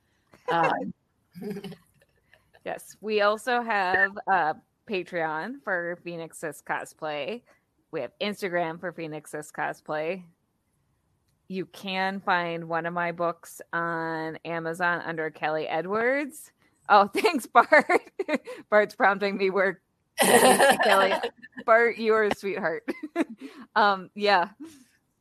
Um, 0.49 0.93
Yes, 2.67 2.97
we 2.99 3.21
also 3.21 3.61
have 3.61 4.11
uh, 4.29 4.53
Patreon 4.89 5.63
for 5.63 5.97
Phoenix 6.03 6.39
Sis 6.39 6.61
Cosplay. 6.61 7.41
We 7.91 8.01
have 8.01 8.11
Instagram 8.21 8.77
for 8.77 8.91
Phoenix 8.91 9.31
Sis 9.31 9.53
Cosplay. 9.53 10.21
You 11.47 11.65
can 11.65 12.19
find 12.19 12.67
one 12.67 12.85
of 12.85 12.93
my 12.93 13.11
books 13.11 13.61
on 13.71 14.37
Amazon 14.43 15.01
under 15.05 15.29
Kelly 15.29 15.67
Edwards. 15.67 16.51
Oh, 16.89 17.07
thanks, 17.13 17.45
Bart. 17.45 18.11
Bart's 18.69 18.95
prompting 18.95 19.37
me 19.37 19.49
where 19.49 19.81
Kelly. 20.19 21.13
Bart, 21.65 21.97
you're 21.97 22.25
a 22.25 22.35
sweetheart. 22.35 22.87
um, 23.75 24.09
yeah, 24.15 24.49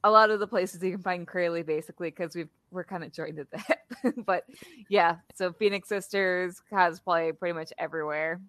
a 0.04 0.10
lot 0.10 0.30
of 0.30 0.40
the 0.40 0.46
places 0.46 0.82
you 0.82 0.92
can 0.92 1.02
find 1.02 1.26
Crayley 1.26 1.64
basically 1.64 2.10
because 2.10 2.34
we've 2.34 2.48
we're 2.70 2.84
kind 2.84 3.04
of 3.04 3.12
joined 3.12 3.38
at 3.38 3.50
that. 3.50 4.14
but 4.24 4.44
yeah, 4.88 5.16
so 5.34 5.52
Phoenix 5.52 5.88
Sisters 5.88 6.60
cosplay 6.72 7.36
pretty 7.38 7.52
much 7.52 7.72
everywhere. 7.78 8.40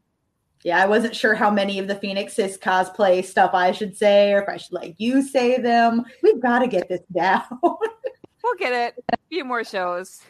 Yeah, 0.64 0.82
I 0.82 0.86
wasn't 0.86 1.16
sure 1.16 1.36
how 1.36 1.50
many 1.50 1.80
of 1.80 1.88
the 1.88 1.96
Phoenix 1.96 2.34
Sis 2.34 2.58
cosplay 2.58 3.24
stuff 3.24 3.52
I 3.54 3.72
should 3.72 3.96
say 3.96 4.34
or 4.34 4.42
if 4.42 4.50
I 4.50 4.58
should 4.58 4.74
like 4.74 4.96
you 4.98 5.22
say 5.22 5.60
them. 5.60 6.04
We've 6.24 6.42
got 6.42 6.60
to 6.60 6.68
get 6.68 6.90
this 6.90 7.02
down. 7.16 7.44
We'll 7.62 8.56
get 8.58 8.74
it. 8.74 9.04
A 9.14 9.18
few 9.30 9.44
more 9.46 9.64
shows. 9.64 10.22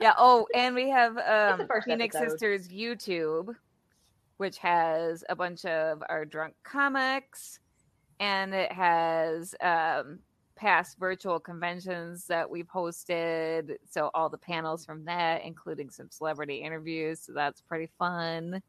Yeah. 0.00 0.14
Oh, 0.16 0.46
and 0.54 0.74
we 0.74 0.88
have 0.90 1.18
um, 1.18 1.68
Phoenix 1.84 2.14
episode. 2.14 2.30
Sisters 2.32 2.68
YouTube, 2.68 3.54
which 4.36 4.58
has 4.58 5.24
a 5.28 5.36
bunch 5.36 5.64
of 5.64 6.02
our 6.08 6.24
drunk 6.24 6.54
comics, 6.62 7.60
and 8.20 8.54
it 8.54 8.72
has 8.72 9.54
um, 9.60 10.20
past 10.56 10.98
virtual 10.98 11.40
conventions 11.40 12.26
that 12.26 12.48
we've 12.48 12.68
hosted. 12.68 13.76
So 13.88 14.10
all 14.14 14.28
the 14.28 14.38
panels 14.38 14.84
from 14.84 15.04
that, 15.06 15.44
including 15.44 15.90
some 15.90 16.10
celebrity 16.10 16.56
interviews. 16.56 17.20
So 17.20 17.32
that's 17.32 17.60
pretty 17.60 17.90
fun. 17.98 18.62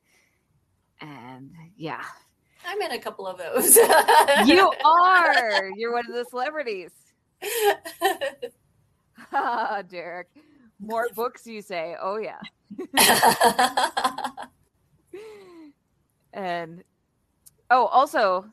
And 1.01 1.51
yeah, 1.77 2.03
I'm 2.67 2.81
in 2.81 2.91
a 2.91 2.99
couple 2.99 3.27
of 3.27 3.37
those. 3.37 3.75
you 4.45 4.71
are. 4.85 5.69
You're 5.75 5.93
one 5.93 6.05
of 6.05 6.13
the 6.13 6.25
celebrities. 6.29 6.91
Ah, 9.31 9.81
Derek. 9.89 10.27
More 10.79 11.07
books, 11.15 11.45
you 11.45 11.61
say? 11.61 11.95
Oh 12.01 12.17
yeah. 12.17 12.39
And 16.33 16.83
oh, 17.71 17.85
also 17.87 18.45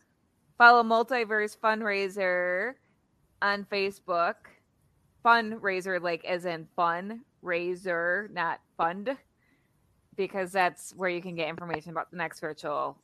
follow 0.58 0.82
Multiverse 0.82 1.56
Fundraiser 1.58 2.74
on 3.42 3.64
Facebook. 3.64 4.34
Fundraiser, 5.24 6.00
like 6.00 6.24
as 6.24 6.46
in 6.46 6.66
fun 6.76 7.20
raiser, 7.42 8.30
not 8.32 8.60
fund, 8.76 9.16
because 10.16 10.52
that's 10.52 10.92
where 10.96 11.10
you 11.10 11.20
can 11.20 11.34
get 11.34 11.48
information 11.48 11.90
about 11.90 12.10
the 12.10 12.16
next 12.16 12.40
virtual 12.40 12.98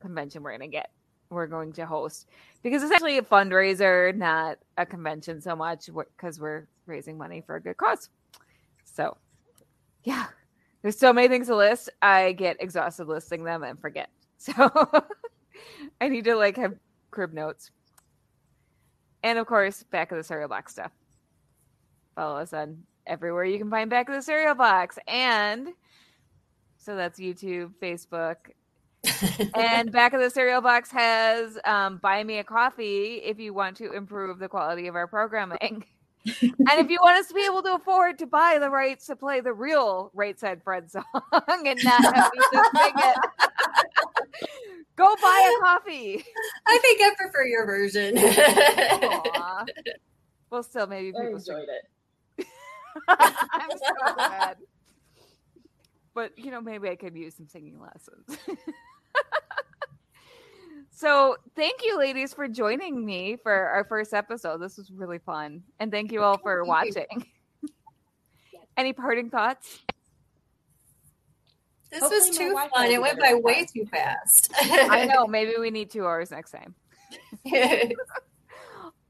convention 0.00 0.42
we're 0.42 0.50
going 0.50 0.70
to 0.70 0.76
get. 0.76 0.90
We're 1.30 1.46
going 1.46 1.72
to 1.74 1.86
host 1.86 2.28
because 2.62 2.82
it's 2.82 2.92
actually 2.92 3.18
a 3.18 3.22
fundraiser, 3.22 4.14
not 4.14 4.58
a 4.76 4.84
convention 4.84 5.40
so 5.40 5.56
much, 5.56 5.88
because 6.16 6.38
we're 6.38 6.66
raising 6.86 7.16
money 7.16 7.42
for 7.46 7.56
a 7.56 7.60
good 7.60 7.78
cause. 7.78 8.10
So, 8.84 9.16
yeah, 10.04 10.26
there's 10.82 10.98
so 10.98 11.12
many 11.12 11.28
things 11.28 11.46
to 11.46 11.56
list. 11.56 11.88
I 12.02 12.32
get 12.32 12.58
exhausted 12.60 13.08
listing 13.08 13.44
them 13.44 13.62
and 13.62 13.78
forget. 13.78 14.10
So 14.42 14.52
I 16.00 16.08
need 16.08 16.24
to 16.24 16.34
like 16.34 16.56
have 16.56 16.74
crib 17.12 17.32
notes. 17.32 17.70
And 19.22 19.38
of 19.38 19.46
course, 19.46 19.84
back 19.84 20.10
of 20.10 20.18
the 20.18 20.24
cereal 20.24 20.48
box 20.48 20.72
stuff. 20.72 20.90
Follow 22.16 22.40
us 22.40 22.52
on 22.52 22.82
everywhere 23.06 23.44
you 23.44 23.58
can 23.58 23.70
find 23.70 23.88
back 23.88 24.08
of 24.08 24.16
the 24.16 24.22
cereal 24.22 24.56
box. 24.56 24.98
And 25.06 25.68
so 26.82 26.96
that's 26.96 27.18
YouTube, 27.20 27.72
Facebook. 27.80 28.36
and 29.54 29.90
back 29.90 30.12
of 30.12 30.20
the 30.20 30.30
cereal 30.30 30.60
box 30.60 30.90
has 30.90 31.58
um, 31.64 31.98
buy 31.98 32.22
me 32.22 32.38
a 32.38 32.44
coffee 32.44 33.20
if 33.24 33.38
you 33.38 33.54
want 33.54 33.76
to 33.76 33.92
improve 33.92 34.38
the 34.38 34.48
quality 34.48 34.88
of 34.88 34.94
our 34.94 35.06
programming. 35.06 35.84
and 36.42 36.54
if 36.60 36.90
you 36.90 36.98
want 37.02 37.16
us 37.18 37.28
to 37.28 37.34
be 37.34 37.44
able 37.44 37.62
to 37.62 37.74
afford 37.74 38.18
to 38.18 38.26
buy 38.26 38.58
the 38.60 38.70
rights 38.70 39.06
to 39.06 39.16
play 39.16 39.40
the 39.40 39.52
real 39.52 40.10
Right 40.14 40.38
Said 40.38 40.62
Fred 40.62 40.90
song 40.90 41.04
and 41.32 41.84
not 41.84 42.02
have 42.14 42.30
me 42.32 42.40
just 42.52 42.70
sing 42.76 42.92
it, 42.96 43.16
go 44.96 45.14
buy 45.20 45.56
a 45.56 45.64
coffee. 45.64 46.24
I 46.66 46.78
think 46.78 47.00
I 47.00 47.14
prefer 47.16 47.44
your 47.44 47.66
version. 47.66 48.18
Aw. 48.18 49.64
Well, 50.50 50.62
still, 50.62 50.86
maybe 50.86 51.12
I 51.16 51.22
people 51.22 51.40
should. 51.40 51.54
enjoyed 51.54 51.68
it. 52.38 52.46
I'm 53.08 53.70
so 53.70 54.14
glad. 54.14 54.56
But 56.14 56.38
you 56.38 56.50
know, 56.50 56.60
maybe 56.60 56.88
I 56.88 56.96
could 56.96 57.16
use 57.16 57.34
some 57.36 57.48
singing 57.48 57.80
lessons. 57.80 58.38
so 60.90 61.36
thank 61.56 61.84
you, 61.84 61.98
ladies, 61.98 62.34
for 62.34 62.48
joining 62.48 63.04
me 63.04 63.36
for 63.42 63.52
our 63.52 63.84
first 63.84 64.12
episode. 64.12 64.58
This 64.58 64.76
was 64.76 64.90
really 64.90 65.18
fun, 65.18 65.62
and 65.80 65.90
thank 65.90 66.12
you 66.12 66.22
all 66.22 66.38
for 66.38 66.64
watching. 66.64 67.26
Any 68.76 68.92
parting 68.92 69.30
thoughts? 69.30 69.80
This 71.90 72.00
Hopefully 72.00 72.28
was 72.28 72.38
too 72.38 72.54
fun. 72.74 72.90
It 72.90 73.00
went 73.00 73.20
by 73.20 73.34
way 73.34 73.66
too 73.66 73.84
fast. 73.86 74.50
I 74.62 75.04
know. 75.04 75.26
Maybe 75.28 75.52
we 75.58 75.70
need 75.70 75.90
two 75.90 76.06
hours 76.06 76.30
next 76.30 76.52
time. 76.52 76.74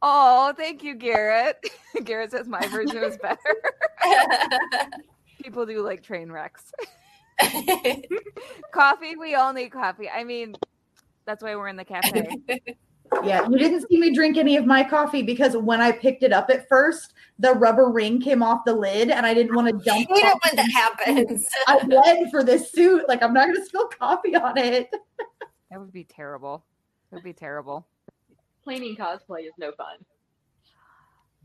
Oh, 0.04 0.52
thank 0.56 0.82
you, 0.82 0.96
Garrett. 0.96 1.64
Garrett 2.02 2.32
says 2.32 2.48
my 2.48 2.66
version 2.66 3.00
was 3.00 3.16
better. 3.18 3.38
People 5.42 5.66
do 5.66 5.82
like 5.82 6.02
train 6.02 6.30
wrecks. 6.30 6.72
coffee, 8.72 9.16
we 9.16 9.34
all 9.34 9.52
need 9.52 9.70
coffee. 9.70 10.08
I 10.08 10.24
mean, 10.24 10.54
that's 11.24 11.42
why 11.42 11.56
we're 11.56 11.68
in 11.68 11.76
the 11.76 11.84
cafe. 11.84 12.36
Yeah, 13.22 13.46
you 13.46 13.58
didn't 13.58 13.86
see 13.88 13.98
me 13.98 14.14
drink 14.14 14.38
any 14.38 14.56
of 14.56 14.64
my 14.64 14.82
coffee 14.82 15.22
because 15.22 15.54
when 15.54 15.82
I 15.82 15.92
picked 15.92 16.22
it 16.22 16.32
up 16.32 16.48
at 16.48 16.66
first, 16.66 17.12
the 17.38 17.52
rubber 17.52 17.90
ring 17.90 18.22
came 18.22 18.42
off 18.42 18.64
the 18.64 18.72
lid, 18.72 19.10
and 19.10 19.26
I 19.26 19.34
didn't 19.34 19.54
want 19.54 19.66
to 19.66 19.72
dump. 19.84 19.98
hate 19.98 20.06
it 20.08 20.22
coffee. 20.22 20.38
when 20.44 20.56
that 20.56 20.72
happens. 20.72 21.46
I 21.68 21.84
bled 21.84 22.30
for 22.30 22.42
this 22.42 22.72
suit. 22.72 23.06
Like 23.08 23.22
I'm 23.22 23.34
not 23.34 23.48
going 23.48 23.56
to 23.56 23.66
spill 23.66 23.88
coffee 23.88 24.34
on 24.34 24.56
it. 24.56 24.90
That 25.70 25.78
would 25.78 25.92
be 25.92 26.04
terrible. 26.04 26.64
It 27.10 27.16
would 27.16 27.24
be 27.24 27.34
terrible. 27.34 27.86
Cleaning 28.64 28.96
cosplay 28.96 29.40
is 29.40 29.52
no 29.58 29.72
fun. 29.72 29.96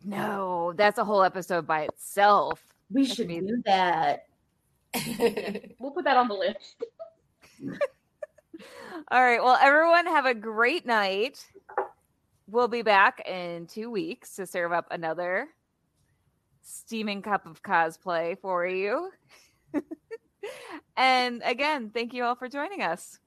No, 0.05 0.71
that's 0.77 0.99
a 0.99 1.03
whole 1.03 1.23
episode 1.23 1.67
by 1.67 1.81
itself. 1.81 2.63
We 2.91 3.03
That's 3.03 3.15
should 3.15 3.25
amazing. 3.25 3.47
do 3.47 3.63
that. 3.65 4.25
We'll 5.79 5.91
put 5.91 6.05
that 6.05 6.17
on 6.17 6.27
the 6.27 6.33
list. 6.33 6.83
All 9.11 9.21
right. 9.21 9.43
Well, 9.43 9.57
everyone 9.61 10.07
have 10.07 10.25
a 10.25 10.33
great 10.33 10.85
night. 10.85 11.45
We'll 12.47 12.67
be 12.67 12.81
back 12.81 13.27
in 13.27 13.67
two 13.67 13.91
weeks 13.91 14.35
to 14.35 14.45
serve 14.45 14.71
up 14.71 14.87
another 14.89 15.49
steaming 16.63 17.21
cup 17.21 17.45
of 17.45 17.61
cosplay 17.61 18.39
for 18.39 18.65
you. 18.65 19.11
and 20.97 21.41
again, 21.45 21.91
thank 21.93 22.13
you 22.13 22.23
all 22.23 22.35
for 22.35 22.49
joining 22.49 22.81
us. 22.81 23.19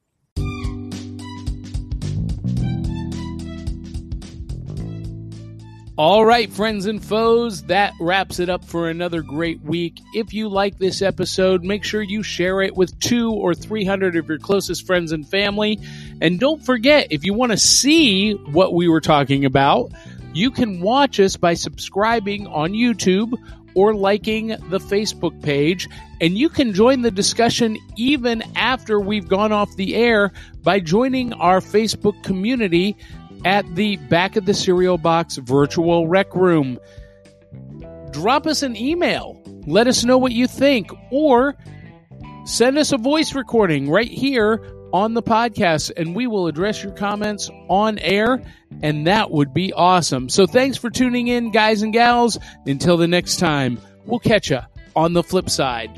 All 6.02 6.24
right, 6.24 6.50
friends 6.50 6.86
and 6.86 7.04
foes, 7.04 7.64
that 7.64 7.92
wraps 8.00 8.38
it 8.38 8.48
up 8.48 8.64
for 8.64 8.88
another 8.88 9.20
great 9.20 9.60
week. 9.60 10.00
If 10.14 10.32
you 10.32 10.48
like 10.48 10.78
this 10.78 11.02
episode, 11.02 11.62
make 11.62 11.84
sure 11.84 12.00
you 12.00 12.22
share 12.22 12.62
it 12.62 12.74
with 12.74 12.98
two 13.00 13.30
or 13.30 13.52
300 13.52 14.16
of 14.16 14.26
your 14.26 14.38
closest 14.38 14.86
friends 14.86 15.12
and 15.12 15.28
family. 15.28 15.78
And 16.22 16.40
don't 16.40 16.64
forget, 16.64 17.08
if 17.10 17.26
you 17.26 17.34
want 17.34 17.52
to 17.52 17.58
see 17.58 18.32
what 18.32 18.72
we 18.72 18.88
were 18.88 19.02
talking 19.02 19.44
about, 19.44 19.92
you 20.32 20.50
can 20.50 20.80
watch 20.80 21.20
us 21.20 21.36
by 21.36 21.52
subscribing 21.52 22.46
on 22.46 22.72
YouTube 22.72 23.34
or 23.74 23.94
liking 23.94 24.48
the 24.48 24.78
Facebook 24.78 25.42
page. 25.42 25.86
And 26.22 26.38
you 26.38 26.48
can 26.48 26.72
join 26.72 27.02
the 27.02 27.10
discussion 27.10 27.76
even 27.96 28.42
after 28.56 28.98
we've 28.98 29.28
gone 29.28 29.52
off 29.52 29.76
the 29.76 29.94
air 29.94 30.32
by 30.62 30.80
joining 30.80 31.34
our 31.34 31.60
Facebook 31.60 32.22
community 32.22 32.96
at 33.44 33.74
the 33.74 33.96
back 33.96 34.36
of 34.36 34.46
the 34.46 34.54
cereal 34.54 34.98
box 34.98 35.36
virtual 35.36 36.08
rec 36.08 36.34
room. 36.34 36.78
Drop 38.10 38.46
us 38.46 38.62
an 38.62 38.76
email. 38.76 39.40
Let 39.66 39.86
us 39.86 40.04
know 40.04 40.18
what 40.18 40.32
you 40.32 40.46
think, 40.46 40.90
or 41.10 41.54
send 42.44 42.78
us 42.78 42.92
a 42.92 42.98
voice 42.98 43.34
recording 43.34 43.88
right 43.88 44.10
here 44.10 44.60
on 44.92 45.14
the 45.14 45.22
podcast, 45.22 45.92
and 45.96 46.16
we 46.16 46.26
will 46.26 46.46
address 46.46 46.82
your 46.82 46.92
comments 46.92 47.50
on 47.68 47.98
air, 48.00 48.42
and 48.82 49.06
that 49.06 49.30
would 49.30 49.54
be 49.54 49.72
awesome. 49.72 50.28
So, 50.28 50.46
thanks 50.46 50.76
for 50.76 50.90
tuning 50.90 51.28
in, 51.28 51.50
guys 51.50 51.82
and 51.82 51.92
gals. 51.92 52.38
Until 52.66 52.96
the 52.96 53.06
next 53.06 53.36
time, 53.36 53.80
we'll 54.06 54.18
catch 54.18 54.50
you 54.50 54.60
on 54.96 55.12
the 55.12 55.22
flip 55.22 55.48
side. 55.48 55.90